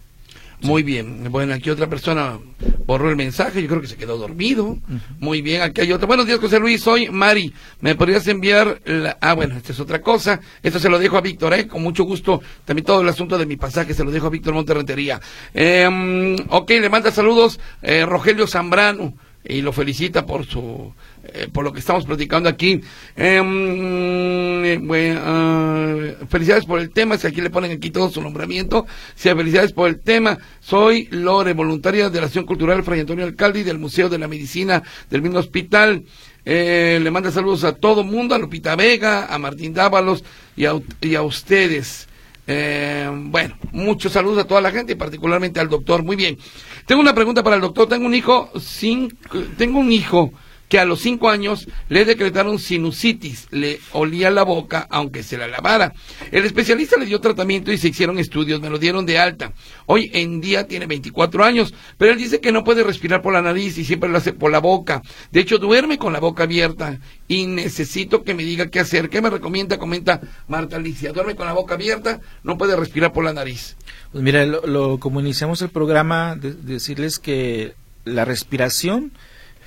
Muy 0.63 0.81
bien. 0.81 1.29
Bueno, 1.29 1.53
aquí 1.53 1.69
otra 1.69 1.87
persona 1.87 2.39
borró 2.85 3.09
el 3.09 3.17
mensaje, 3.17 3.61
yo 3.61 3.67
creo 3.67 3.81
que 3.81 3.87
se 3.87 3.97
quedó 3.97 4.17
dormido. 4.17 4.77
Muy 5.19 5.41
bien, 5.41 5.61
aquí 5.61 5.81
hay 5.81 5.91
otro. 5.91 6.07
Buenos 6.07 6.25
días, 6.25 6.39
José 6.39 6.57
Luis, 6.57 6.81
soy 6.81 7.09
Mari. 7.09 7.53
¿Me 7.81 7.95
podrías 7.95 8.25
enviar 8.29 8.81
la... 8.85 9.17
Ah, 9.19 9.33
bueno, 9.33 9.57
esta 9.57 9.73
es 9.73 9.79
otra 9.81 10.01
cosa. 10.01 10.39
Esto 10.61 10.79
se 10.79 10.87
lo 10.87 10.99
dejo 10.99 11.17
a 11.17 11.21
Víctor, 11.21 11.53
¿eh? 11.53 11.67
Con 11.67 11.83
mucho 11.83 12.05
gusto. 12.05 12.41
También 12.63 12.85
todo 12.85 13.01
el 13.01 13.09
asunto 13.09 13.37
de 13.37 13.45
mi 13.45 13.57
pasaje 13.57 13.93
se 13.93 14.05
lo 14.05 14.11
dejo 14.11 14.27
a 14.27 14.29
Víctor 14.29 14.53
Monterrentería. 14.53 15.19
Eh, 15.53 16.35
ok, 16.47 16.69
le 16.69 16.89
manda 16.89 17.11
saludos 17.11 17.59
eh, 17.81 18.05
Rogelio 18.05 18.47
Zambrano 18.47 19.13
y 19.43 19.61
lo 19.61 19.73
felicita 19.73 20.25
por 20.25 20.45
su 20.45 20.93
eh, 21.25 21.47
por 21.51 21.63
lo 21.63 21.71
que 21.71 21.79
estamos 21.79 22.05
platicando 22.05 22.49
aquí. 22.49 22.81
Em, 23.15 24.85
bueno, 24.85 25.21
ah, 25.23 25.95
felicidades 26.29 26.65
por 26.65 26.79
el 26.79 26.91
tema, 26.91 27.17
si 27.17 27.27
aquí 27.27 27.39
le 27.39 27.49
ponen 27.49 27.71
aquí 27.71 27.91
todo 27.91 28.09
su 28.09 28.21
nombramiento. 28.21 28.85
Sí, 29.15 29.29
felicidades 29.29 29.71
por 29.71 29.87
el 29.87 30.01
tema. 30.01 30.37
Soy 30.59 31.07
Lore, 31.11 31.53
voluntaria 31.53 32.09
de 32.09 32.19
la 32.19 32.25
Acción 32.25 32.45
Cultural 32.45 32.83
Fray 32.83 32.99
Antonio 32.99 33.23
Alcalde 33.23 33.63
del 33.63 33.79
Museo 33.79 34.09
de 34.09 34.17
la 34.17 34.27
Medicina 34.27 34.83
del 35.09 35.21
mismo 35.21 35.39
hospital. 35.39 36.03
Eh, 36.45 36.99
le 37.01 37.09
manda 37.09 37.31
saludos 37.31 37.63
a 37.63 37.73
todo 37.73 38.03
mundo, 38.03 38.35
a 38.35 38.37
Lupita 38.37 38.75
Vega, 38.75 39.33
a 39.33 39.39
Martín 39.39 39.73
Dávalos 39.73 40.25
y 40.57 40.65
a, 40.65 40.73
y 40.99 41.15
a 41.15 41.21
ustedes. 41.21 42.09
Eh, 42.45 43.09
bueno, 43.09 43.55
muchos 43.71 44.11
saludos 44.11 44.43
a 44.43 44.47
toda 44.47 44.59
la 44.59 44.71
gente 44.71 44.91
y 44.91 44.95
particularmente 44.95 45.61
al 45.61 45.69
doctor. 45.69 46.03
Muy 46.03 46.17
bien. 46.17 46.37
Tengo 46.85 47.01
una 47.01 47.15
pregunta 47.15 47.43
para 47.43 47.55
el 47.55 47.61
doctor. 47.61 47.87
Tengo 47.87 48.05
un 48.05 48.13
hijo, 48.13 48.51
sin, 48.59 49.17
tengo 49.57 49.79
un 49.79 49.91
hijo 49.91 50.33
que 50.69 50.79
a 50.79 50.85
los 50.85 51.01
cinco 51.01 51.29
años 51.29 51.67
le 51.89 52.05
decretaron 52.05 52.57
sinusitis, 52.57 53.47
le 53.51 53.79
olía 53.91 54.31
la 54.31 54.43
boca 54.43 54.87
aunque 54.89 55.21
se 55.21 55.37
la 55.37 55.47
lavara. 55.47 55.93
El 56.31 56.45
especialista 56.45 56.97
le 56.97 57.05
dio 57.05 57.21
tratamiento 57.21 57.71
y 57.71 57.77
se 57.77 57.89
hicieron 57.89 58.17
estudios, 58.17 58.59
me 58.59 58.69
lo 58.69 58.79
dieron 58.79 59.05
de 59.05 59.19
alta. 59.19 59.53
Hoy 59.85 60.09
en 60.13 60.41
día 60.41 60.67
tiene 60.67 60.87
24 60.87 61.43
años, 61.43 61.73
pero 61.97 62.11
él 62.11 62.17
dice 62.17 62.39
que 62.39 62.51
no 62.51 62.63
puede 62.63 62.83
respirar 62.83 63.21
por 63.21 63.33
la 63.33 63.41
nariz 63.41 63.77
y 63.77 63.85
siempre 63.85 64.09
lo 64.09 64.17
hace 64.17 64.33
por 64.33 64.51
la 64.51 64.59
boca. 64.59 65.03
De 65.31 65.41
hecho, 65.41 65.57
duerme 65.59 65.97
con 65.97 66.13
la 66.13 66.19
boca 66.19 66.43
abierta 66.43 66.99
y 67.27 67.45
necesito 67.45 68.23
que 68.23 68.33
me 68.33 68.43
diga 68.43 68.67
qué 68.67 68.79
hacer. 68.79 69.09
¿Qué 69.09 69.21
me 69.21 69.29
recomienda? 69.29 69.77
Comenta 69.77 70.21
Marta 70.47 70.77
Alicia. 70.77 71.11
Duerme 71.11 71.35
con 71.35 71.45
la 71.45 71.53
boca 71.53 71.75
abierta, 71.75 72.21
no 72.43 72.57
puede 72.57 72.75
respirar 72.75 73.13
por 73.13 73.23
la 73.23 73.33
nariz. 73.33 73.75
Pues 74.11 74.23
mira, 74.23 74.45
lo, 74.45 74.99
como 74.99 75.19
iniciamos 75.19 75.61
el 75.61 75.69
programa, 75.69 76.35
decirles 76.35 77.19
que 77.19 77.73
la 78.05 78.25
respiración 78.25 79.11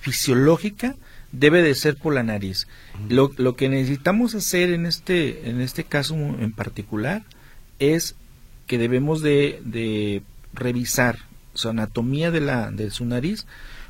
fisiológica 0.07 0.95
debe 1.33 1.63
de 1.63 1.75
ser 1.75 1.97
por 1.97 2.15
la 2.15 2.23
nariz. 2.23 2.69
Lo, 3.09 3.33
lo, 3.39 3.57
que 3.57 3.69
necesitamos 3.69 4.37
hacer 4.37 4.71
en 4.73 4.87
este, 4.87 5.51
en 5.51 5.61
este 5.61 5.83
caso 5.83 6.15
en 6.15 6.53
particular 6.53 7.25
es 7.81 8.15
que 8.69 8.79
debemos 8.79 9.21
de, 9.21 9.61
de 9.65 10.23
revisar 10.53 11.19
su 11.55 11.69
anatomía 11.69 12.31
de, 12.31 12.41
la, 12.41 12.71
de 12.71 12.91
su 12.91 13.05
nariz 13.05 13.47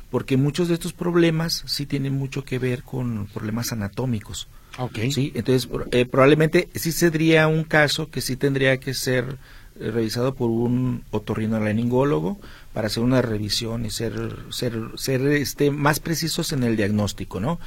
porque 0.09 0.37
muchos 0.37 0.69
de 0.69 0.73
estos 0.73 0.93
problemas 0.93 1.63
sí 1.67 1.85
tienen 1.85 2.13
mucho 2.13 2.43
que 2.43 2.57
ver 2.57 2.81
con 2.81 3.27
problemas 3.27 3.71
anatómicos. 3.71 4.47
Okay. 4.79 5.11
Sí, 5.11 5.31
entonces 5.35 5.69
eh, 5.91 6.05
probablemente 6.05 6.69
sí 6.73 6.91
sería 6.91 7.47
un 7.47 7.63
caso 7.63 8.09
que 8.09 8.21
sí 8.21 8.37
tendría 8.37 8.79
que 8.79 8.93
ser 8.93 9.37
eh, 9.79 9.91
revisado 9.91 10.33
por 10.33 10.49
un 10.49 11.03
otorrinolaringólogo 11.11 12.39
para 12.77 12.89
hacer 12.89 13.01
una 13.01 13.23
revisión 13.23 13.87
y 13.87 13.89
ser 13.89 14.13
ser 14.51 14.77
ser 14.97 15.25
este 15.29 15.71
más 15.71 15.99
precisos 15.99 16.51
en 16.51 16.61
el 16.61 16.77
diagnóstico, 16.77 17.39
¿no? 17.39 17.59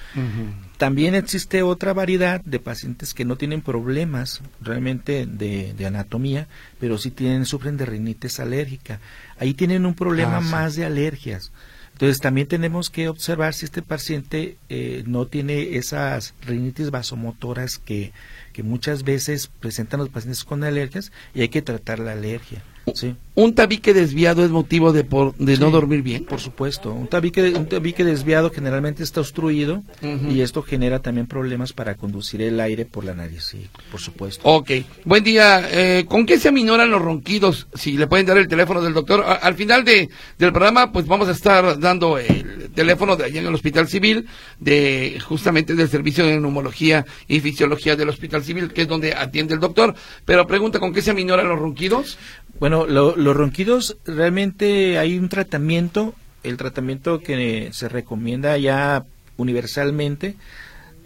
También 0.78 1.16
existe 1.16 1.64
otra 1.64 1.92
variedad 1.92 2.40
de 2.44 2.60
pacientes 2.60 3.12
que 3.12 3.24
no 3.24 3.34
tienen 3.34 3.60
problemas 3.60 4.40
realmente 4.60 5.26
de, 5.26 5.74
de, 5.76 5.86
anatomía, 5.86 6.46
pero 6.78 6.96
sí 6.96 7.10
tienen 7.10 7.44
sufren 7.44 7.76
de 7.76 7.86
rinitis 7.86 8.38
alérgica. 8.38 9.00
Ahí 9.40 9.52
tienen 9.52 9.84
un 9.84 9.94
problema 9.94 10.36
Ah, 10.36 10.42
sí. 10.44 10.50
más 10.52 10.76
de 10.76 10.84
alergias. 10.84 11.50
Entonces 11.94 12.20
también 12.20 12.46
tenemos 12.46 12.88
que 12.88 13.08
observar 13.08 13.52
si 13.52 13.64
este 13.64 13.82
paciente 13.82 14.58
eh, 14.68 15.02
no 15.08 15.26
tiene 15.26 15.76
esas 15.76 16.34
rinitis 16.46 16.92
vasomotoras 16.92 17.78
que, 17.78 18.12
que 18.52 18.62
muchas 18.62 19.02
veces 19.02 19.48
presentan 19.48 19.98
los 19.98 20.08
pacientes 20.08 20.44
con 20.44 20.62
alergias 20.62 21.10
y 21.34 21.40
hay 21.40 21.48
que 21.48 21.62
tratar 21.62 21.98
la 21.98 22.12
alergia. 22.12 22.62
¿Sí? 22.94 23.14
¿Un 23.36 23.54
tabique 23.54 23.94
desviado 23.94 24.44
es 24.44 24.50
motivo 24.50 24.92
de, 24.92 25.02
por, 25.04 25.34
de 25.36 25.56
no 25.56 25.70
dormir 25.70 26.02
bien? 26.02 26.24
Por 26.26 26.40
supuesto, 26.40 26.92
un 26.92 27.06
tabique, 27.06 27.50
un 27.56 27.66
tabique 27.66 28.04
desviado 28.04 28.50
generalmente 28.50 29.02
está 29.02 29.20
obstruido 29.20 29.82
y 30.30 30.40
esto 30.42 30.62
genera 30.62 30.98
también 30.98 31.26
problemas 31.26 31.72
para 31.72 31.94
conducir 31.94 32.42
el 32.42 32.60
aire 32.60 32.84
por 32.84 33.04
la 33.04 33.14
nariz, 33.14 33.44
sí, 33.44 33.66
por 33.90 34.00
supuesto. 34.00 34.42
Ok, 34.44 34.70
buen 35.04 35.24
día. 35.24 35.66
Eh, 35.70 36.04
¿Con 36.06 36.26
qué 36.26 36.38
se 36.38 36.48
aminoran 36.48 36.90
los 36.90 37.00
ronquidos? 37.00 37.66
Si 37.74 37.92
le 37.96 38.06
pueden 38.08 38.26
dar 38.26 38.36
el 38.36 38.48
teléfono 38.48 38.82
del 38.82 38.92
doctor. 38.92 39.22
A- 39.24 39.34
al 39.34 39.54
final 39.54 39.84
de, 39.84 40.10
del 40.38 40.52
programa, 40.52 40.92
pues 40.92 41.06
vamos 41.06 41.28
a 41.28 41.32
estar 41.32 41.78
dando 41.78 42.18
el 42.18 42.70
teléfono 42.74 43.16
de 43.16 43.24
allá 43.24 43.40
en 43.40 43.46
el 43.46 43.54
Hospital 43.54 43.88
Civil, 43.88 44.26
de 44.58 45.18
justamente 45.24 45.74
del 45.74 45.88
Servicio 45.88 46.26
de 46.26 46.38
Neumología 46.38 47.06
y 47.26 47.40
Fisiología 47.40 47.96
del 47.96 48.08
Hospital 48.10 48.42
Civil, 48.44 48.72
que 48.72 48.82
es 48.82 48.88
donde 48.88 49.14
atiende 49.14 49.54
el 49.54 49.60
doctor. 49.60 49.94
Pero 50.26 50.46
pregunta, 50.46 50.78
¿con 50.78 50.92
qué 50.92 51.00
se 51.00 51.12
aminoran 51.12 51.48
los 51.48 51.58
ronquidos? 51.58 52.18
Bueno, 52.60 52.86
lo- 52.86 53.16
los 53.16 53.36
ronquidos 53.36 53.96
realmente 54.04 54.98
hay 54.98 55.18
un 55.18 55.28
tratamiento, 55.28 56.14
el 56.42 56.56
tratamiento 56.56 57.20
que 57.20 57.70
se 57.72 57.88
recomienda 57.88 58.56
ya 58.58 59.04
universalmente, 59.38 60.36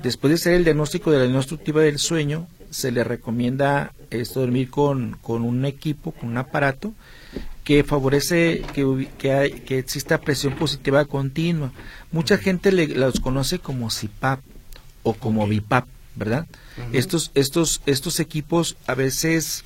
después 0.02 0.30
de 0.30 0.34
hacer 0.34 0.54
el 0.54 0.64
diagnóstico 0.64 1.10
de 1.12 1.28
la 1.28 1.38
obstructiva 1.38 1.80
del 1.82 1.98
sueño, 1.98 2.46
se 2.70 2.90
le 2.90 3.04
recomienda 3.04 3.92
esto 4.10 4.40
dormir 4.40 4.68
con, 4.68 5.16
con 5.22 5.42
un 5.42 5.64
equipo, 5.64 6.10
con 6.10 6.30
un 6.30 6.38
aparato 6.38 6.92
que 7.62 7.84
favorece 7.84 8.62
que, 8.74 9.08
que, 9.16 9.32
hay- 9.32 9.52
que 9.60 9.78
exista 9.78 10.20
presión 10.20 10.54
positiva 10.56 11.04
continua. 11.04 11.72
Mucha 12.12 12.36
gente 12.36 12.72
le, 12.72 12.88
los 12.88 13.20
conoce 13.20 13.60
como 13.60 13.88
CPAP 13.88 14.40
o 15.04 15.14
como 15.14 15.46
BIPAP, 15.46 15.86
¿verdad? 16.16 16.46
Estos, 16.92 17.30
estos, 17.34 17.80
estos 17.86 18.18
equipos 18.20 18.76
a 18.88 18.94
veces 18.94 19.64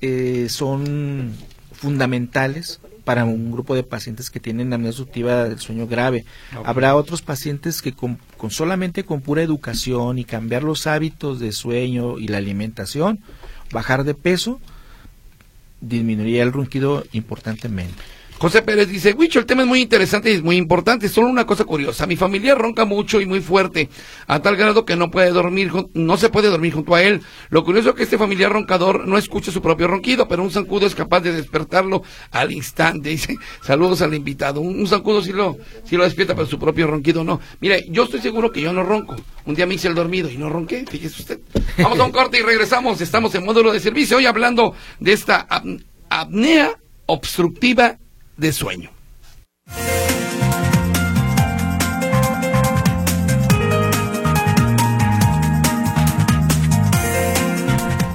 eh, 0.00 0.46
son 0.48 1.32
fundamentales 1.72 2.80
para 3.04 3.24
un 3.24 3.50
grupo 3.52 3.74
de 3.74 3.84
pacientes 3.84 4.28
que 4.28 4.38
tienen 4.38 4.72
apnea 4.72 4.90
obstructiva 4.90 5.44
del 5.44 5.58
sueño 5.60 5.86
grave. 5.86 6.26
Habrá 6.64 6.94
otros 6.94 7.22
pacientes 7.22 7.80
que 7.80 7.94
con, 7.94 8.18
con 8.36 8.50
solamente 8.50 9.04
con 9.04 9.22
pura 9.22 9.42
educación 9.42 10.18
y 10.18 10.24
cambiar 10.24 10.62
los 10.62 10.86
hábitos 10.86 11.40
de 11.40 11.52
sueño 11.52 12.18
y 12.18 12.28
la 12.28 12.36
alimentación, 12.36 13.20
bajar 13.72 14.04
de 14.04 14.14
peso, 14.14 14.60
disminuiría 15.80 16.42
el 16.42 16.52
ronquido 16.52 17.04
importantemente. 17.12 18.02
José 18.38 18.62
Pérez 18.62 18.88
dice, 18.88 19.14
Huicho, 19.14 19.40
el 19.40 19.46
tema 19.46 19.62
es 19.62 19.68
muy 19.68 19.80
interesante 19.80 20.30
y 20.30 20.34
es 20.34 20.42
muy 20.44 20.56
importante. 20.56 21.08
Solo 21.08 21.26
una 21.28 21.44
cosa 21.44 21.64
curiosa. 21.64 22.06
Mi 22.06 22.14
familia 22.14 22.54
ronca 22.54 22.84
mucho 22.84 23.20
y 23.20 23.26
muy 23.26 23.40
fuerte, 23.40 23.88
a 24.28 24.40
tal 24.40 24.54
grado 24.54 24.84
que 24.84 24.94
no 24.94 25.10
puede 25.10 25.30
dormir, 25.30 25.72
no 25.94 26.16
se 26.16 26.28
puede 26.28 26.48
dormir 26.48 26.72
junto 26.72 26.94
a 26.94 27.02
él. 27.02 27.20
Lo 27.50 27.64
curioso 27.64 27.90
es 27.90 27.94
que 27.96 28.04
este 28.04 28.16
familiar 28.16 28.52
roncador 28.52 29.08
no 29.08 29.18
escucha 29.18 29.50
su 29.50 29.60
propio 29.60 29.88
ronquido, 29.88 30.28
pero 30.28 30.44
un 30.44 30.52
zancudo 30.52 30.86
es 30.86 30.94
capaz 30.94 31.20
de 31.20 31.32
despertarlo 31.32 32.04
al 32.30 32.52
instante. 32.52 33.08
Dice, 33.10 33.34
saludos 33.60 34.02
al 34.02 34.14
invitado. 34.14 34.60
Un, 34.60 34.78
un 34.78 34.86
zancudo 34.86 35.20
sí 35.20 35.32
lo, 35.32 35.56
sí 35.84 35.96
lo 35.96 36.04
despierta, 36.04 36.36
pero 36.36 36.46
su 36.46 36.60
propio 36.60 36.86
ronquido 36.86 37.24
no. 37.24 37.40
Mire, 37.60 37.86
yo 37.88 38.04
estoy 38.04 38.20
seguro 38.20 38.52
que 38.52 38.60
yo 38.60 38.72
no 38.72 38.84
ronco. 38.84 39.16
Un 39.46 39.56
día 39.56 39.66
me 39.66 39.74
hice 39.74 39.88
el 39.88 39.96
dormido 39.96 40.30
y 40.30 40.36
no 40.38 40.48
ronqué, 40.48 40.84
fíjese 40.88 41.22
usted. 41.22 41.40
Vamos 41.78 41.98
a 41.98 42.04
un 42.04 42.12
corte 42.12 42.38
y 42.38 42.42
regresamos. 42.42 43.00
Estamos 43.00 43.34
en 43.34 43.44
módulo 43.44 43.72
de 43.72 43.80
servicio 43.80 44.18
hoy 44.18 44.26
hablando 44.26 44.74
de 45.00 45.12
esta 45.12 45.40
ap- 45.50 45.64
apnea 46.08 46.70
obstructiva 47.06 47.98
de 48.38 48.52
sueño. 48.52 48.90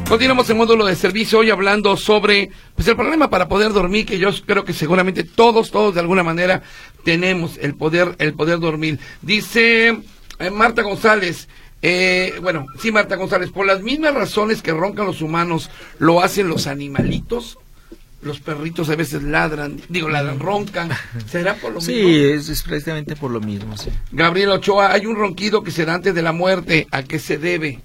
Continuamos 0.09 0.47
en 0.49 0.57
módulo 0.57 0.85
de 0.85 0.95
servicio 0.95 1.39
hoy 1.39 1.49
hablando 1.49 1.97
sobre 1.97 2.51
pues 2.75 2.87
el 2.87 2.95
problema 2.95 3.31
para 3.31 3.47
poder 3.47 3.73
dormir 3.73 4.05
que 4.05 4.19
yo 4.19 4.29
creo 4.45 4.63
que 4.63 4.73
seguramente 4.73 5.23
todos 5.23 5.71
todos 5.71 5.95
de 5.95 6.01
alguna 6.01 6.21
manera 6.21 6.61
tenemos 7.03 7.57
el 7.57 7.75
poder 7.75 8.15
el 8.19 8.33
poder 8.35 8.59
dormir. 8.59 8.99
Dice 9.23 9.87
eh, 10.39 10.49
Marta 10.51 10.83
González 10.83 11.47
eh, 11.85 12.35
bueno, 12.41 12.65
sí 12.79 12.93
Marta 12.93 13.17
González, 13.17 13.51
por 13.51 13.65
las 13.65 13.81
mismas 13.81 14.13
razones 14.13 14.61
que 14.61 14.71
roncan 14.71 15.05
los 15.05 15.21
humanos, 15.21 15.69
lo 15.99 16.21
hacen 16.21 16.47
los 16.47 16.65
animalitos. 16.65 17.57
Los 18.23 18.39
perritos 18.39 18.89
a 18.89 18.95
veces 18.95 19.21
ladran, 19.23 19.79
digo, 19.89 20.09
ladran, 20.09 20.39
roncan. 20.39 20.89
¿Será 21.27 21.55
por 21.55 21.73
lo 21.73 21.81
Sí, 21.81 21.93
mismo? 21.93 22.09
es, 22.09 22.49
es 22.49 22.63
precisamente 22.63 23.15
por 23.15 23.31
lo 23.31 23.41
mismo. 23.41 23.77
sí. 23.77 23.89
Gabriel 24.11 24.49
Ochoa, 24.49 24.91
hay 24.93 25.05
un 25.05 25.15
ronquido 25.15 25.63
que 25.63 25.71
se 25.71 25.85
da 25.85 25.95
antes 25.95 26.15
de 26.15 26.21
la 26.21 26.31
muerte. 26.31 26.87
¿A 26.91 27.03
qué 27.03 27.19
se 27.19 27.37
debe? 27.37 27.81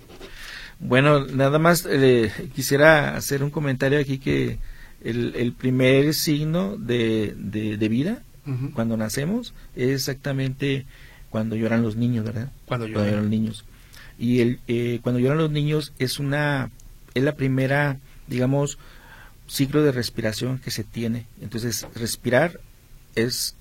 Bueno, 0.81 1.27
nada 1.27 1.59
más 1.59 1.87
eh, 1.91 2.31
quisiera 2.55 3.17
hacer 3.17 3.43
un 3.43 3.51
comentario 3.51 3.99
aquí 3.99 4.19
que 4.19 4.59
el, 5.03 5.35
el 5.37 5.53
primer 5.53 6.15
signo 6.15 6.77
de, 6.77 7.35
de, 7.37 7.77
de 7.77 7.89
vida 7.89 8.23
cuando 8.75 8.97
nacemos 8.97 9.53
es 9.77 9.91
exactamente 9.91 10.87
cuando 11.29 11.55
lloran 11.55 11.83
los 11.83 11.97
niños, 11.97 12.25
¿verdad? 12.25 12.51
Cuando 12.65 12.87
lloran. 12.87 13.17
los 13.17 13.29
niños. 13.29 13.65
Y 14.19 14.41
el, 14.41 14.59
eh, 14.69 15.01
cuando 15.03 15.19
lloran 15.19 15.37
los 15.39 15.51
niños 15.51 15.93
es 15.99 16.19
una 16.19 16.71
es 17.15 17.23
la 17.25 17.35
primera, 17.35 17.99
digamos, 18.27 18.79
ciclo 19.49 19.83
de 19.83 19.93
respiración 19.93 20.59
que 20.59 20.71
se 20.71 20.85
tiene. 20.85 21.27
Entonces, 21.41 21.87
respirar 21.95 22.61
es 23.15 23.55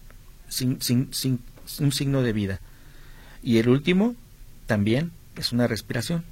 sin- 0.50 0.82
sin- 0.82 1.14
sin- 1.14 1.40
un 1.80 1.92
signo 1.92 2.22
de 2.22 2.34
vida. 2.34 2.60
Y 3.44 3.58
el 3.58 3.70
último 3.70 4.16
también 4.66 5.12
es 5.38 5.52
una 5.52 5.68
respiración. 5.68 6.24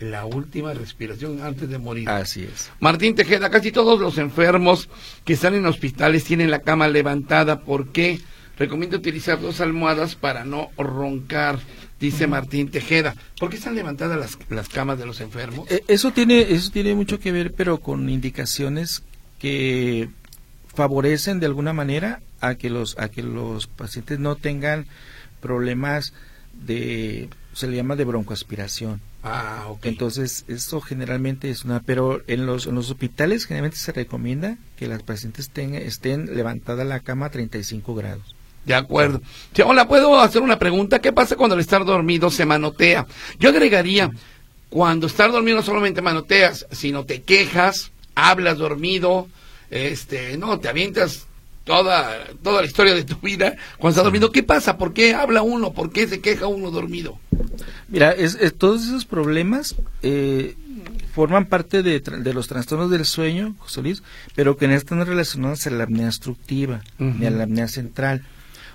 La 0.00 0.24
última 0.24 0.74
respiración 0.74 1.42
antes 1.42 1.68
de 1.68 1.78
morir. 1.78 2.08
Así 2.08 2.42
es. 2.42 2.70
Martín 2.80 3.14
Tejeda, 3.14 3.50
casi 3.50 3.70
todos 3.70 4.00
los 4.00 4.18
enfermos 4.18 4.88
que 5.24 5.34
están 5.34 5.54
en 5.54 5.64
hospitales 5.66 6.24
tienen 6.24 6.50
la 6.50 6.62
cama 6.62 6.88
levantada. 6.88 7.60
¿Por 7.60 7.92
qué? 7.92 8.20
Recomiendo 8.58 8.96
utilizar 8.96 9.40
dos 9.40 9.60
almohadas 9.60 10.16
para 10.16 10.44
no 10.44 10.70
roncar, 10.76 11.60
dice 12.02 12.26
Martín 12.26 12.70
Tejeda. 12.70 13.14
¿Por 13.38 13.48
qué 13.48 13.56
están 13.56 13.74
levantadas 13.76 14.18
las, 14.18 14.38
las 14.50 14.68
camas 14.68 14.98
de 14.98 15.06
los 15.06 15.20
enfermos? 15.20 15.70
Eh, 15.70 15.84
Eso 15.88 16.12
tiene, 16.12 16.40
eso 16.52 16.70
tiene 16.70 16.94
mucho 16.94 17.20
que 17.20 17.32
ver, 17.32 17.52
pero 17.52 17.80
con 17.80 18.08
indicaciones 18.10 19.02
que 19.38 20.10
favorecen 20.74 21.40
de 21.40 21.46
alguna 21.46 21.72
manera 21.72 22.20
a 22.40 22.56
que 22.56 22.70
los, 22.70 22.98
a 22.98 23.08
que 23.08 23.22
los 23.22 23.68
pacientes 23.68 24.18
no 24.18 24.36
tengan 24.36 24.86
problemas 25.40 26.12
de, 26.52 27.28
se 27.54 27.68
le 27.68 27.76
llama 27.76 27.96
de 27.96 28.04
broncoaspiración. 28.04 29.00
Ah, 29.22 29.66
ok. 29.68 29.86
Entonces, 29.86 30.44
eso 30.48 30.80
generalmente 30.80 31.50
es 31.50 31.64
una, 31.64 31.80
pero 31.80 32.22
en 32.26 32.46
los, 32.46 32.66
en 32.66 32.74
los 32.74 32.90
hospitales 32.90 33.46
generalmente 33.46 33.78
se 33.78 33.92
recomienda 33.92 34.58
que 34.76 34.88
las 34.88 35.04
pacientes 35.04 35.50
tengan, 35.50 35.82
estén 35.82 36.34
levantada 36.34 36.84
la 36.84 36.98
cama 37.00 37.26
a 37.26 37.30
35 37.30 37.94
grados. 37.94 38.34
De 38.64 38.74
acuerdo. 38.74 39.20
Sí, 39.54 39.62
hola, 39.62 39.88
¿puedo 39.88 40.20
hacer 40.20 40.40
una 40.42 40.58
pregunta? 40.58 41.00
¿Qué 41.00 41.12
pasa 41.12 41.36
cuando 41.36 41.54
al 41.54 41.60
estar 41.60 41.84
dormido 41.84 42.30
se 42.30 42.46
manotea? 42.46 43.06
Yo 43.40 43.48
agregaría, 43.48 44.10
cuando 44.68 45.06
estar 45.06 45.32
dormido 45.32 45.56
no 45.56 45.62
solamente 45.62 46.00
manoteas, 46.00 46.66
sino 46.70 47.04
te 47.04 47.22
quejas, 47.22 47.90
hablas 48.14 48.58
dormido, 48.58 49.28
este, 49.70 50.36
no, 50.38 50.60
te 50.60 50.68
avientas 50.68 51.26
toda, 51.64 52.24
toda 52.42 52.60
la 52.60 52.66
historia 52.66 52.94
de 52.94 53.04
tu 53.04 53.16
vida 53.16 53.56
cuando 53.78 53.90
estás 53.90 54.04
dormido. 54.04 54.30
¿Qué 54.30 54.42
pasa? 54.44 54.78
¿Por 54.78 54.92
qué 54.92 55.14
habla 55.14 55.42
uno? 55.42 55.72
¿Por 55.72 55.90
qué 55.90 56.06
se 56.06 56.20
queja 56.20 56.46
uno 56.46 56.70
dormido? 56.70 57.18
Mira, 57.88 58.12
es, 58.12 58.36
es- 58.40 58.54
todos 58.56 58.84
esos 58.84 59.04
problemas 59.04 59.74
eh, 60.02 60.54
forman 61.14 61.46
parte 61.46 61.82
de, 61.82 61.98
de 62.00 62.32
los 62.34 62.46
trastornos 62.48 62.90
del 62.90 63.04
sueño, 63.04 63.54
José 63.58 63.82
Luis, 63.82 64.02
pero 64.36 64.56
que 64.56 64.68
no 64.68 64.74
están 64.74 65.04
relacionados 65.04 65.66
a 65.66 65.70
la 65.70 65.84
apnea 65.84 66.06
obstructiva 66.06 66.82
ni 66.98 67.26
a 67.26 67.30
la 67.30 67.44
apnea 67.44 67.66
central. 67.68 68.24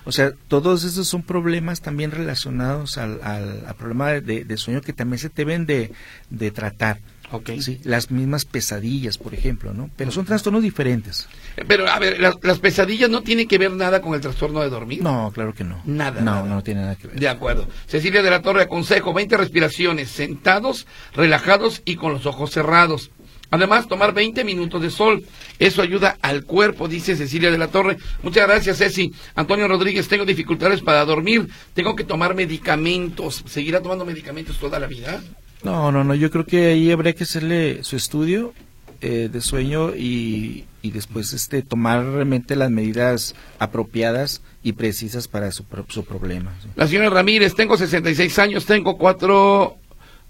O 0.07 0.11
sea, 0.13 0.31
todos 0.47 0.83
esos 0.85 1.07
son 1.07 1.21
problemas 1.21 1.81
también 1.81 2.11
relacionados 2.11 2.97
al, 2.97 3.19
al, 3.23 3.65
al 3.67 3.75
problema 3.75 4.11
de, 4.13 4.45
de 4.45 4.57
sueño 4.57 4.81
que 4.81 4.93
también 4.93 5.19
se 5.19 5.29
deben 5.29 5.65
de, 5.65 5.91
de 6.29 6.51
tratar. 6.51 6.99
Okay. 7.29 7.61
Sí, 7.61 7.81
las 7.83 8.09
mismas 8.09 8.45
pesadillas, 8.45 9.17
por 9.17 9.33
ejemplo, 9.33 9.73
¿no? 9.73 9.89
Pero 9.97 10.11
son 10.11 10.23
trastornos 10.23 10.63
diferentes. 10.63 11.27
Pero, 11.67 11.85
a 11.89 11.99
ver, 11.99 12.21
las, 12.21 12.35
las 12.41 12.59
pesadillas 12.59 13.09
no 13.09 13.21
tienen 13.21 13.49
que 13.49 13.57
ver 13.57 13.73
nada 13.73 14.01
con 14.01 14.13
el 14.13 14.21
trastorno 14.21 14.61
de 14.61 14.69
dormir. 14.69 15.03
No, 15.03 15.29
claro 15.35 15.53
que 15.53 15.65
no. 15.65 15.81
Nada, 15.83 16.21
No, 16.21 16.35
nada. 16.35 16.43
no 16.47 16.63
tiene 16.63 16.79
nada 16.83 16.95
que 16.95 17.07
ver. 17.07 17.19
De 17.19 17.27
acuerdo. 17.27 17.67
Cecilia 17.85 18.23
de 18.23 18.29
la 18.29 18.41
Torre, 18.41 18.61
aconsejo 18.61 19.13
20 19.13 19.35
respiraciones, 19.35 20.07
sentados, 20.09 20.87
relajados 21.13 21.81
y 21.83 21.97
con 21.97 22.13
los 22.13 22.25
ojos 22.25 22.51
cerrados. 22.51 23.11
Además, 23.51 23.87
tomar 23.87 24.13
20 24.13 24.43
minutos 24.43 24.81
de 24.81 24.89
sol. 24.89 25.23
Eso 25.59 25.81
ayuda 25.81 26.17
al 26.21 26.43
cuerpo, 26.43 26.87
dice 26.87 27.15
Cecilia 27.15 27.51
de 27.51 27.57
la 27.57 27.69
Torre. 27.69 27.97
Muchas 28.23 28.47
gracias, 28.47 28.77
Ceci. 28.77 29.11
Antonio 29.35 29.67
Rodríguez, 29.67 30.07
tengo 30.07 30.25
dificultades 30.25 30.81
para 30.81 31.03
dormir. 31.05 31.47
Tengo 31.73 31.95
que 31.95 32.03
tomar 32.03 32.35
medicamentos. 32.35 33.43
¿Seguirá 33.47 33.81
tomando 33.81 34.05
medicamentos 34.05 34.57
toda 34.57 34.79
la 34.79 34.87
vida? 34.87 35.21
No, 35.63 35.91
no, 35.91 36.03
no, 36.03 36.13
yo 36.13 36.29
creo 36.29 36.45
que 36.45 36.67
ahí 36.67 36.91
habría 36.91 37.13
que 37.13 37.23
hacerle 37.23 37.83
su 37.83 37.95
estudio 37.95 38.53
eh, 39.01 39.29
de 39.31 39.41
sueño 39.41 39.95
y, 39.95 40.65
y 40.81 40.91
después 40.91 41.33
este 41.33 41.61
tomar 41.61 42.03
realmente 42.03 42.55
las 42.55 42.71
medidas 42.71 43.35
apropiadas 43.59 44.41
y 44.63 44.73
precisas 44.73 45.27
para 45.27 45.51
su, 45.51 45.65
su 45.89 46.03
problema. 46.03 46.55
sí. 46.61 46.69
La 46.75 46.87
señora 46.87 47.09
Ramírez, 47.09 47.55
tengo 47.55 47.77
66 47.77 48.39
años, 48.39 48.65
tengo 48.65 48.97
cuatro 48.97 49.77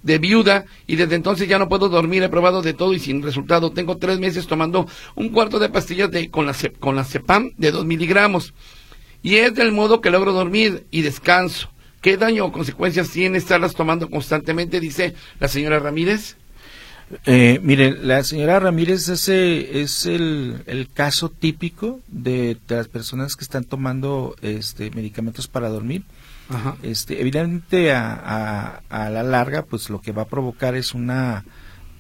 de 0.04 0.18
viuda 0.18 0.66
y 0.86 0.96
desde 0.96 1.16
entonces 1.16 1.48
ya 1.48 1.60
no 1.60 1.70
puedo 1.70 1.90
dormir, 1.90 2.24
he 2.24 2.30
probado 2.30 2.62
de 2.62 2.74
todo 2.74 2.94
y 2.94 3.00
sin 3.00 3.22
resultado. 3.22 3.72
Tengo 3.72 3.98
tres 3.98 4.20
meses 4.20 4.48
tomando 4.48 4.88
un 5.16 5.30
cuarto 5.30 5.60
de 5.60 5.70
pastillas 5.70 6.12
de, 6.12 6.30
con, 6.30 6.46
la, 6.46 6.56
con 6.80 6.96
la 6.96 7.04
cepam 7.04 7.52
de 7.58 7.72
2 7.72 7.86
miligramos 7.86 8.54
y 9.22 9.36
es 9.36 9.54
del 9.54 9.72
modo 9.72 10.02
que 10.02 10.10
logro 10.10 10.32
dormir 10.32 10.86
y 10.92 11.02
descanso. 11.02 11.70
¿Qué 12.02 12.16
daño 12.16 12.46
o 12.46 12.52
consecuencias 12.52 13.10
tiene 13.10 13.38
estarlas 13.38 13.74
tomando 13.74 14.10
constantemente? 14.10 14.80
Dice 14.80 15.16
la 15.40 15.48
señora 15.48 15.80
Ramírez. 15.80 16.38
Eh, 17.26 17.60
mire, 17.64 17.92
la 17.92 18.24
señora 18.24 18.60
Ramírez 18.60 19.08
ese 19.08 19.82
es 19.82 20.06
el, 20.06 20.62
el 20.68 20.90
caso 20.90 21.30
típico 21.30 22.02
de, 22.08 22.58
de 22.68 22.76
las 22.76 22.88
personas 22.90 23.36
que 23.36 23.46
están 23.46 23.64
tomando 23.64 24.36
este, 24.42 24.92
medicamentos 24.92 25.48
para 25.48 25.70
dormir. 25.70 26.04
Ajá. 26.50 26.78
Este, 26.82 27.20
evidentemente 27.20 27.92
a, 27.94 28.82
a, 28.90 29.06
a 29.06 29.10
la 29.10 29.24
larga, 29.24 29.64
pues 29.64 29.90
lo 29.90 30.02
que 30.02 30.12
va 30.12 30.24
a 30.24 30.28
provocar 30.28 30.76
es 30.76 30.94
una 30.94 31.44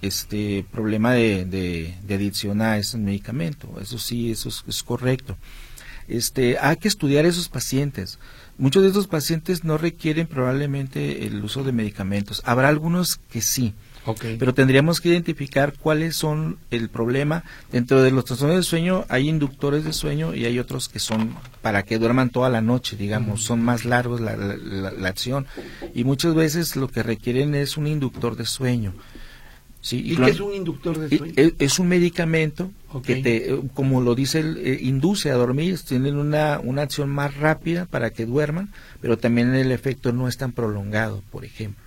este 0.01 0.65
problema 0.71 1.13
de, 1.13 1.45
de, 1.45 2.15
adicción 2.15 2.61
a 2.61 2.77
ese 2.77 2.97
medicamento. 2.97 3.79
Eso 3.81 3.97
sí, 3.97 4.31
eso 4.31 4.49
es, 4.49 4.83
correcto. 4.83 5.37
Este, 6.07 6.57
hay 6.59 6.77
que 6.77 6.87
estudiar 6.87 7.25
esos 7.25 7.49
pacientes. 7.49 8.19
Muchos 8.57 8.83
de 8.83 8.89
estos 8.89 9.07
pacientes 9.07 9.63
no 9.63 9.77
requieren 9.77 10.27
probablemente 10.27 11.25
el 11.25 11.43
uso 11.43 11.63
de 11.63 11.71
medicamentos. 11.71 12.41
Habrá 12.45 12.69
algunos 12.69 13.17
que 13.17 13.41
sí, 13.41 13.73
Pero 14.37 14.53
tendríamos 14.53 15.01
que 15.01 15.09
identificar 15.09 15.73
cuáles 15.79 16.15
son 16.15 16.57
el 16.71 16.89
problema. 16.89 17.43
Dentro 17.71 18.01
de 18.01 18.11
los 18.11 18.25
trastornos 18.25 18.55
del 18.55 18.63
sueño 18.63 19.05
hay 19.09 19.27
inductores 19.29 19.83
de 19.83 19.93
sueño 19.93 20.33
y 20.33 20.45
hay 20.45 20.59
otros 20.59 20.89
que 20.89 20.99
son 20.99 21.35
para 21.61 21.83
que 21.83 21.97
duerman 21.99 22.29
toda 22.29 22.49
la 22.49 22.61
noche, 22.61 22.95
digamos, 22.97 23.43
son 23.43 23.61
más 23.61 23.85
largos 23.85 24.21
la, 24.21 24.35
la- 24.37 24.55
la- 24.57 24.91
la 24.91 25.09
acción 25.09 25.45
y 25.93 26.03
muchas 26.03 26.33
veces 26.35 26.75
lo 26.75 26.87
que 26.87 27.03
requieren 27.03 27.55
es 27.55 27.77
un 27.77 27.87
inductor 27.87 28.35
de 28.35 28.45
sueño. 28.45 28.93
Sí, 29.79 30.01
¿Y 30.05 30.15
qué 30.17 30.31
es 30.31 30.39
un 30.39 30.53
inductor 30.53 30.97
de 30.97 31.07
sueño? 31.17 31.33
es, 31.37 31.53
es 31.59 31.79
un 31.79 31.87
medicamento 31.87 32.71
que 33.03 33.15
te, 33.21 33.53
eh, 33.53 33.61
como 33.73 34.01
lo 34.01 34.15
dice, 34.15 34.39
el, 34.39 34.57
eh, 34.57 34.79
induce 34.81 35.29
a 35.29 35.35
dormir, 35.35 35.79
tienen 35.87 36.17
una, 36.17 36.59
una 36.61 36.81
acción 36.81 37.09
más 37.09 37.35
rápida 37.37 37.85
para 37.85 38.09
que 38.09 38.25
duerman, 38.25 38.69
pero 39.01 39.17
también 39.17 39.53
el 39.53 39.71
efecto 39.71 40.11
no 40.11 40.27
es 40.27 40.35
tan 40.37 40.51
prolongado, 40.51 41.21
por 41.31 41.45
ejemplo, 41.45 41.81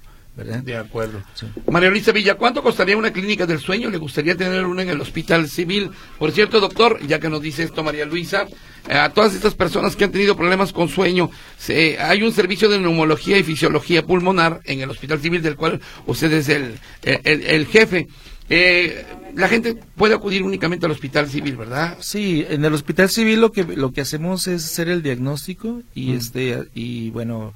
¿verdad? 0.45 0.63
De 0.63 0.77
acuerdo. 0.77 1.23
Sí. 1.35 1.47
María 1.71 1.91
Luisa 1.91 2.13
Villa, 2.13 2.35
¿cuánto 2.35 2.63
costaría 2.63 2.97
una 2.97 3.13
clínica 3.13 3.47
del 3.47 3.61
sueño? 3.61 3.89
Le 3.91 3.99
gustaría 3.99 4.35
tener 4.37 4.65
una 4.67 4.83
en 4.83 4.91
el 4.91 5.01
hospital 5.01 5.49
civil. 5.49 5.91
Por 6.19 6.33
cierto, 6.33 6.61
doctor, 6.61 6.99
ya 7.07 7.19
que 7.21 7.29
nos 7.29 7.41
dice 7.43 7.63
esto 7.63 7.83
María 7.83 8.05
Luisa, 8.07 8.47
eh, 8.89 8.95
a 8.95 9.11
todas 9.11 9.35
estas 9.35 9.55
personas 9.55 9.95
que 9.97 10.05
han 10.05 10.13
tenido 10.13 10.37
problemas 10.37 10.73
con 10.73 10.89
sueño, 10.89 11.31
se- 11.59 11.99
hay 12.01 12.23
un 12.23 12.33
servicio 12.33 12.69
de 12.69 12.79
neumología 12.81 13.39
y 13.39 13.43
fisiología 13.43 14.05
pulmonar 14.05 14.61
en 14.65 14.81
el 14.81 14.91
hospital 14.91 15.21
civil 15.21 15.43
del 15.43 15.57
cual 15.57 15.81
usted 16.07 16.33
es 16.33 16.49
el, 16.49 16.75
el, 17.03 17.21
el- 17.25 17.47
el 17.47 17.67
jefe. 17.67 18.09
Eh, 18.53 19.05
la 19.37 19.47
gente 19.49 19.77
puede 19.95 20.15
acudir 20.15 20.43
únicamente 20.43 20.85
al 20.85 20.91
hospital 20.91 21.29
civil, 21.29 21.57
¿verdad? 21.57 21.97
Sí, 22.01 22.45
en 22.49 22.65
el 22.65 22.75
hospital 22.75 23.09
civil 23.09 23.41
lo 23.41 23.53
que 23.53 23.63
lo 23.63 23.93
que 23.93 24.01
hacemos 24.01 24.49
es 24.49 24.65
hacer 24.65 24.89
el 24.89 25.03
diagnóstico 25.05 25.83
y 25.95 26.07
Mm. 26.11 26.17
este 26.17 26.59
y 26.75 27.11
bueno, 27.11 27.55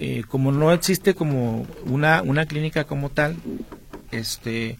eh, 0.00 0.24
como 0.28 0.50
no 0.50 0.72
existe 0.72 1.14
como 1.14 1.66
una 1.84 2.22
una 2.22 2.46
clínica 2.46 2.84
como 2.84 3.10
tal, 3.10 3.36
este 4.10 4.78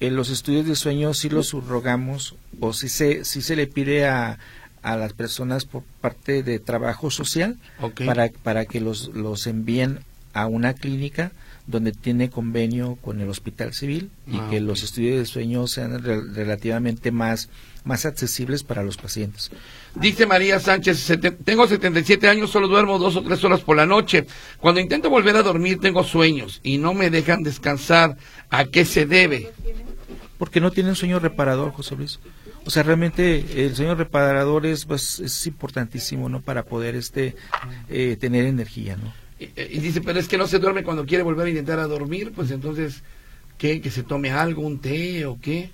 en 0.00 0.14
los 0.16 0.28
estudios 0.30 0.66
de 0.66 0.76
sueño 0.76 1.14
sí 1.14 1.28
los 1.30 1.48
subrogamos 1.48 2.34
o 2.60 2.72
sí 2.72 2.88
se 2.88 3.24
sí 3.24 3.40
se 3.40 3.56
le 3.56 3.66
pide 3.66 4.06
a 4.06 4.38
a 4.82 4.96
las 4.96 5.12
personas 5.14 5.64
por 5.64 5.82
parte 6.00 6.42
de 6.42 6.58
trabajo 6.58 7.10
social 7.10 7.56
para 8.06 8.28
para 8.42 8.66
que 8.66 8.80
los 8.80 9.08
los 9.14 9.46
envíen 9.46 10.00
a 10.34 10.46
una 10.46 10.74
clínica 10.74 11.32
donde 11.66 11.92
tiene 11.92 12.30
convenio 12.30 12.96
con 13.02 13.20
el 13.20 13.28
hospital 13.28 13.72
civil 13.74 14.10
y 14.26 14.36
Ah, 14.36 14.46
que 14.50 14.60
los 14.60 14.82
estudios 14.84 15.18
de 15.18 15.26
sueño 15.26 15.66
sean 15.66 16.00
re- 16.02 16.22
relativamente 16.22 17.10
más 17.10 17.48
más 17.86 18.04
accesibles 18.04 18.62
para 18.62 18.82
los 18.82 18.98
pacientes. 18.98 19.50
Dice 19.94 20.26
María 20.26 20.60
Sánchez, 20.60 20.98
"Sete- 20.98 21.30
tengo 21.30 21.66
77 21.66 22.28
años, 22.28 22.50
solo 22.50 22.68
duermo 22.68 22.98
dos 22.98 23.16
o 23.16 23.22
tres 23.22 23.42
horas 23.44 23.60
por 23.62 23.76
la 23.76 23.86
noche. 23.86 24.26
Cuando 24.60 24.80
intento 24.80 25.08
volver 25.08 25.36
a 25.36 25.42
dormir 25.42 25.78
tengo 25.80 26.04
sueños 26.04 26.60
y 26.62 26.76
no 26.76 26.92
me 26.92 27.08
dejan 27.08 27.42
descansar. 27.42 28.16
¿A 28.50 28.66
qué 28.66 28.84
se 28.84 29.06
debe? 29.06 29.50
Porque 30.38 30.60
no 30.60 30.70
tienen 30.70 30.94
sueño 30.94 31.18
reparador, 31.18 31.72
José 31.72 31.96
Luis. 31.96 32.18
O 32.66 32.70
sea, 32.70 32.82
realmente 32.82 33.64
el 33.64 33.74
sueño 33.76 33.94
reparador 33.94 34.66
es 34.66 34.84
pues, 34.84 35.20
es 35.20 35.46
importantísimo, 35.46 36.28
¿no? 36.28 36.42
Para 36.42 36.64
poder 36.64 36.96
este 36.96 37.36
eh, 37.88 38.16
tener 38.20 38.44
energía, 38.44 38.96
¿no? 38.96 39.14
Y, 39.38 39.44
y 39.56 39.78
dice, 39.78 40.00
pero 40.00 40.18
es 40.18 40.26
que 40.28 40.36
no 40.38 40.46
se 40.48 40.58
duerme 40.58 40.82
cuando 40.82 41.06
quiere 41.06 41.22
volver 41.22 41.46
a 41.46 41.50
intentar 41.50 41.78
a 41.78 41.86
dormir, 41.86 42.32
pues 42.34 42.50
entonces, 42.50 43.02
¿qué? 43.56 43.80
¿Que 43.80 43.90
se 43.90 44.02
tome 44.02 44.30
algo, 44.32 44.62
un 44.62 44.80
té 44.80 45.24
o 45.26 45.38
qué? 45.40 45.70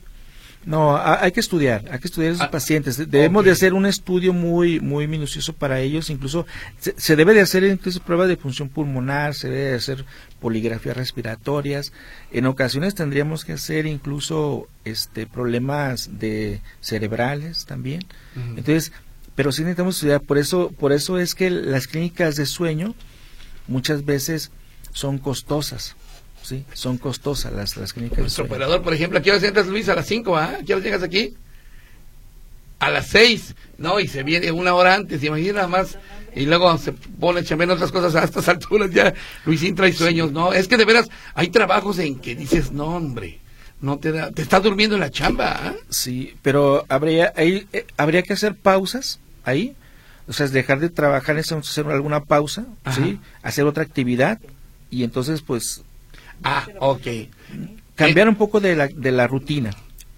No, 0.65 0.97
ha- 0.97 1.23
hay 1.25 1.33
que 1.33 1.41
estudiar, 1.41 1.85
hay 1.91 1.99
que 1.99 2.07
estudiar 2.07 2.31
a 2.31 2.35
esos 2.35 2.47
Ah, 2.47 2.51
pacientes. 2.51 2.97
Debemos 3.11 3.45
de 3.45 3.51
hacer 3.51 3.75
un 3.75 3.85
estudio 3.87 4.33
muy 4.33 4.79
muy 4.81 5.09
minucioso 5.09 5.53
para 5.55 5.81
ellos. 5.81 6.09
Incluso 6.11 6.47
se, 6.79 6.95
se 6.97 7.17
debe 7.17 7.35
de 7.35 7.41
hacer 7.41 7.65
incluso 7.65 8.01
pruebas 8.01 8.29
de 8.29 8.37
función 8.37 8.69
pulmonar, 8.69 9.35
se 9.35 9.49
debe 9.49 9.71
de 9.71 9.75
hacer 9.77 10.05
poligrafías 10.41 10.97
respiratorias. 10.97 11.93
En 12.31 12.47
ocasiones 12.47 12.95
tendríamos 12.95 13.45
que 13.45 13.55
hacer 13.55 13.87
incluso 13.87 14.69
este 14.85 15.27
problemas 15.27 16.19
de 16.21 16.61
cerebrales 16.81 17.65
también. 17.67 18.05
Entonces, 18.37 18.93
pero 19.35 19.51
sí 19.51 19.63
necesitamos 19.63 19.97
estudiar. 19.97 20.21
Por 20.21 20.39
eso 20.39 20.71
por 20.79 20.93
eso 20.93 21.19
es 21.19 21.35
que 21.35 21.51
las 21.51 21.87
clínicas 21.89 22.37
de 22.37 22.47
sueño 22.47 22.95
muchas 23.67 24.05
veces 24.05 24.51
son 24.93 25.19
costosas. 25.19 25.97
Sí, 26.43 26.65
son 26.73 26.99
costosas 26.99 27.53
las, 27.53 27.77
las 27.77 27.93
clínicas 27.93 28.17
de 28.17 28.23
Nuestro 28.23 28.45
sueño. 28.45 28.55
operador, 28.57 28.83
por 28.83 28.95
ejemplo, 28.95 29.19
¿a 29.19 29.23
qué 29.23 29.33
hora 29.33 29.47
entras, 29.47 29.67
Luis? 29.67 29.89
A 29.89 29.95
las 29.95 30.07
5, 30.07 30.37
¿ah? 30.37 30.57
¿A 30.61 30.65
qué 30.65 30.75
hora 30.75 30.83
llegas 30.85 31.03
aquí? 31.03 31.35
A 32.79 32.91
las 32.91 33.07
6. 33.09 33.55
No, 33.79 34.01
y 34.01 34.09
se 34.09 34.23
viene 34.23 34.51
una 34.51 34.75
hora 34.75 34.95
antes, 34.95 35.23
imagina 35.23 35.55
nada 35.55 35.69
más. 35.69 35.99
Y 36.35 36.47
luego 36.47 36.77
se 36.79 36.93
pone 36.93 37.41
en 37.49 37.71
otras 37.71 37.93
cosas 37.93 38.15
a 38.17 38.25
estas 38.25 38.49
alturas. 38.49 38.91
Ya 38.91 39.15
Luisín 39.45 39.75
trae 39.75 39.93
sueños, 39.93 40.33
¿no? 40.33 40.53
Es 40.53 40.67
que 40.67 40.77
de 40.77 40.85
veras 40.85 41.09
hay 41.35 41.49
trabajos 41.49 41.99
en 41.99 42.19
que 42.19 42.35
dices, 42.35 42.73
no, 42.73 42.87
hombre, 42.97 43.39
no 43.81 43.99
te 43.99 44.13
da, 44.13 44.31
te 44.31 44.43
estás 44.43 44.63
durmiendo 44.63 44.97
en 44.97 45.01
la 45.01 45.11
chamba, 45.11 45.59
¿ah? 45.63 45.75
Sí, 45.91 46.35
pero 46.43 46.85
habría 46.89 47.33
ahí 47.37 47.67
eh, 47.73 47.87
habría 47.97 48.23
que 48.23 48.33
hacer 48.33 48.55
pausas 48.55 49.21
ahí, 49.45 49.75
o 50.27 50.33
sea, 50.33 50.47
es 50.47 50.53
dejar 50.53 50.81
de 50.81 50.89
trabajar, 50.89 51.37
es 51.37 51.53
hacer 51.53 51.87
alguna 51.87 52.25
pausa, 52.25 52.65
Ajá. 52.85 52.97
sí, 53.03 53.21
hacer 53.43 53.67
otra 53.67 53.83
actividad 53.83 54.39
y 54.89 55.03
entonces 55.05 55.43
pues 55.43 55.83
Ah, 56.45 56.67
ok. 56.81 57.07
cambiar 57.95 58.29
un 58.29 58.37
poco 58.37 58.61
de 58.61 58.75
la 58.77 58.89
de 58.89 59.13
la 59.13 59.27
rutina. 59.27 59.71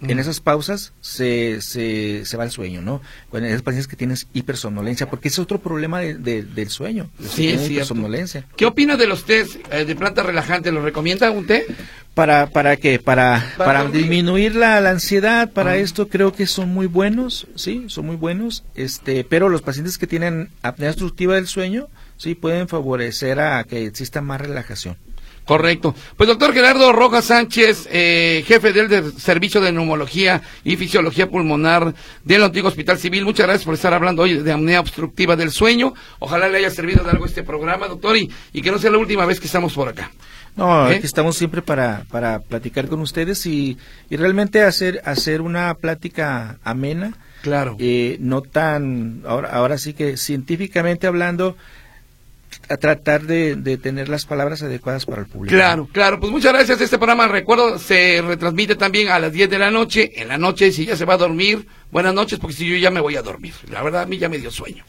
En 0.07 0.19
esas 0.19 0.41
pausas 0.41 0.93
se, 1.01 1.63
se, 1.63 2.27
se 2.27 2.37
va 2.37 2.45
el 2.45 2.51
sueño, 2.51 2.83
¿no? 2.83 3.01
Con 3.31 3.43
esas 3.43 3.63
pacientes 3.63 3.89
que 3.89 3.97
tienes 3.97 4.27
hipersomnolencia, 4.35 5.09
porque 5.09 5.29
ese 5.29 5.37
es 5.37 5.45
otro 5.45 5.61
problema 5.61 5.99
de- 6.01 6.15
de- 6.17 6.43
del 6.43 6.69
sueño. 6.69 7.09
Sí, 7.21 7.25
es 7.27 7.31
tienen 7.35 7.59
cierto. 7.61 7.73
hipersomnolencia. 7.73 8.45
¿Qué 8.55 8.67
opina 8.67 8.99
de 8.99 9.07
los 9.07 9.25
test 9.25 9.57
eh, 9.73 9.87
de 9.87 9.97
planta 9.97 10.23
relajante? 10.23 10.73
¿Lo 10.73 10.83
recomienda 10.83 11.31
un 11.31 11.47
té? 11.47 11.65
¿Para, 12.13 12.51
para 12.51 12.77
qué? 12.77 12.99
Para, 12.99 13.55
Para 13.57 13.87
disminuir 13.89 14.55
la, 14.57 14.79
la 14.83 14.91
ansiedad, 14.91 15.51
para 15.51 15.71
Ah. 15.71 15.77
esto 15.79 16.07
creo 16.09 16.35
que 16.35 16.47
son 16.47 16.69
muy 16.69 16.87
buenos, 16.87 17.47
sí, 17.55 17.85
son 17.89 18.05
muy 18.05 18.17
buenos, 18.17 18.63
este, 18.75 19.25
pero 19.25 19.49
los 19.49 19.63
pacientes 19.63 19.97
que 19.97 20.07
tienen 20.07 20.51
apnea 20.61 20.91
obstructiva 20.91 21.37
del 21.37 21.47
sueño, 21.47 21.89
sí, 22.19 22.35
pueden 22.35 22.69
favorecer 22.69 23.41
a 23.41 23.65
que 23.65 23.87
exista 23.87 24.21
más 24.21 24.39
relajación. 24.43 24.99
Correcto. 25.45 25.95
Pues 26.17 26.27
doctor 26.29 26.55
Gerardo 26.55 26.91
Rojas 26.93 27.27
Sánchez, 27.27 27.87
eh, 27.93 28.43
jefe 28.47 28.73
del 28.73 28.89
de- 28.89 29.13
Servicio 29.13 29.61
de 29.61 29.73
Neumología 29.73 30.41
y 30.65 30.77
Fisiología 30.77 31.29
Pulmonar 31.29 31.95
del 32.25 32.43
Antiguo 32.45 32.69
Hospital 32.71 32.99
Civil, 32.99 33.25
muchas 33.25 33.47
gracias 33.47 33.65
por 33.67 33.75
estar 33.75 33.93
hablando 33.93 34.23
hoy 34.23 34.39
de 34.39 34.53
apnea 34.53 34.81
obstructiva 34.81 35.37
del 35.37 35.51
sueño. 35.51 35.93
Ojalá 36.19 36.49
le 36.49 36.59
haya 36.59 36.71
servido 36.71 37.05
de 37.05 37.11
algo 37.11 37.27
este 37.27 37.43
programa, 37.43 37.89
doctor, 37.89 38.17
y, 38.17 38.31
y 38.55 38.63
que 38.63 38.71
no 38.71 38.79
sea 38.79 38.91
la 38.91 38.97
última 38.99 39.27
vez 39.27 39.39
que 39.39 39.47
estamos 39.47 39.75
por 39.75 39.89
acá. 39.89 40.11
No, 40.57 40.89
¿Eh? 40.91 40.97
aquí 40.97 41.07
estamos 41.07 41.37
siempre 41.37 41.61
para, 41.63 42.05
para 42.11 42.39
platicar 42.39 42.87
con 42.89 43.01
ustedes 43.01 43.45
y, 43.45 43.77
y 44.09 44.17
realmente 44.17 44.63
hacer, 44.63 45.03
hacer 45.05 45.41
una 45.43 45.75
plática 45.75 46.59
amena, 46.65 47.13
Claro. 47.43 47.77
eh, 47.81 48.17
no 48.21 48.41
tan, 48.41 49.21
ahora, 49.27 49.51
ahora 49.51 49.77
sí 49.79 49.93
que 49.93 50.17
científicamente 50.17 51.07
hablando, 51.07 51.57
a 52.69 52.77
tratar 52.77 53.23
de, 53.23 53.57
de 53.57 53.77
tener 53.79 54.09
las 54.09 54.27
palabras 54.27 54.63
adecuadas 54.63 55.07
para 55.07 55.23
el 55.23 55.29
público. 55.29 55.55
Claro, 55.55 55.89
claro. 55.93 56.21
Pues 56.21 56.33
muchas 56.33 56.53
gracias. 56.53 56.81
Este 56.81 56.99
programa, 56.99 57.29
recuerdo, 57.29 57.79
se 57.79 58.23
retransmite 58.23 58.77
también 58.77 59.09
a 59.09 59.19
las 59.19 59.33
10 59.33 59.51
de 59.51 59.59
la 59.59 59.71
noche. 59.71 60.13
En 60.17 60.29
la 60.29 60.39
noche, 60.39 60.73
si 60.73 60.87
ya 60.87 60.97
se 60.97 61.05
va 61.05 61.15
a 61.15 61.19
dormir, 61.19 61.67
buenas 61.91 62.15
noches, 62.15 62.39
porque 62.39 62.57
si 62.57 62.69
yo 62.69 62.77
ya 62.77 62.91
me 62.91 63.01
voy 63.01 63.17
a 63.17 63.23
dormir. 63.23 63.55
La 63.71 63.83
verdad, 63.83 64.03
a 64.03 64.07
mí 64.07 64.19
ya 64.19 64.29
me 64.29 64.39
dio 64.39 64.51
sueño. 64.51 64.85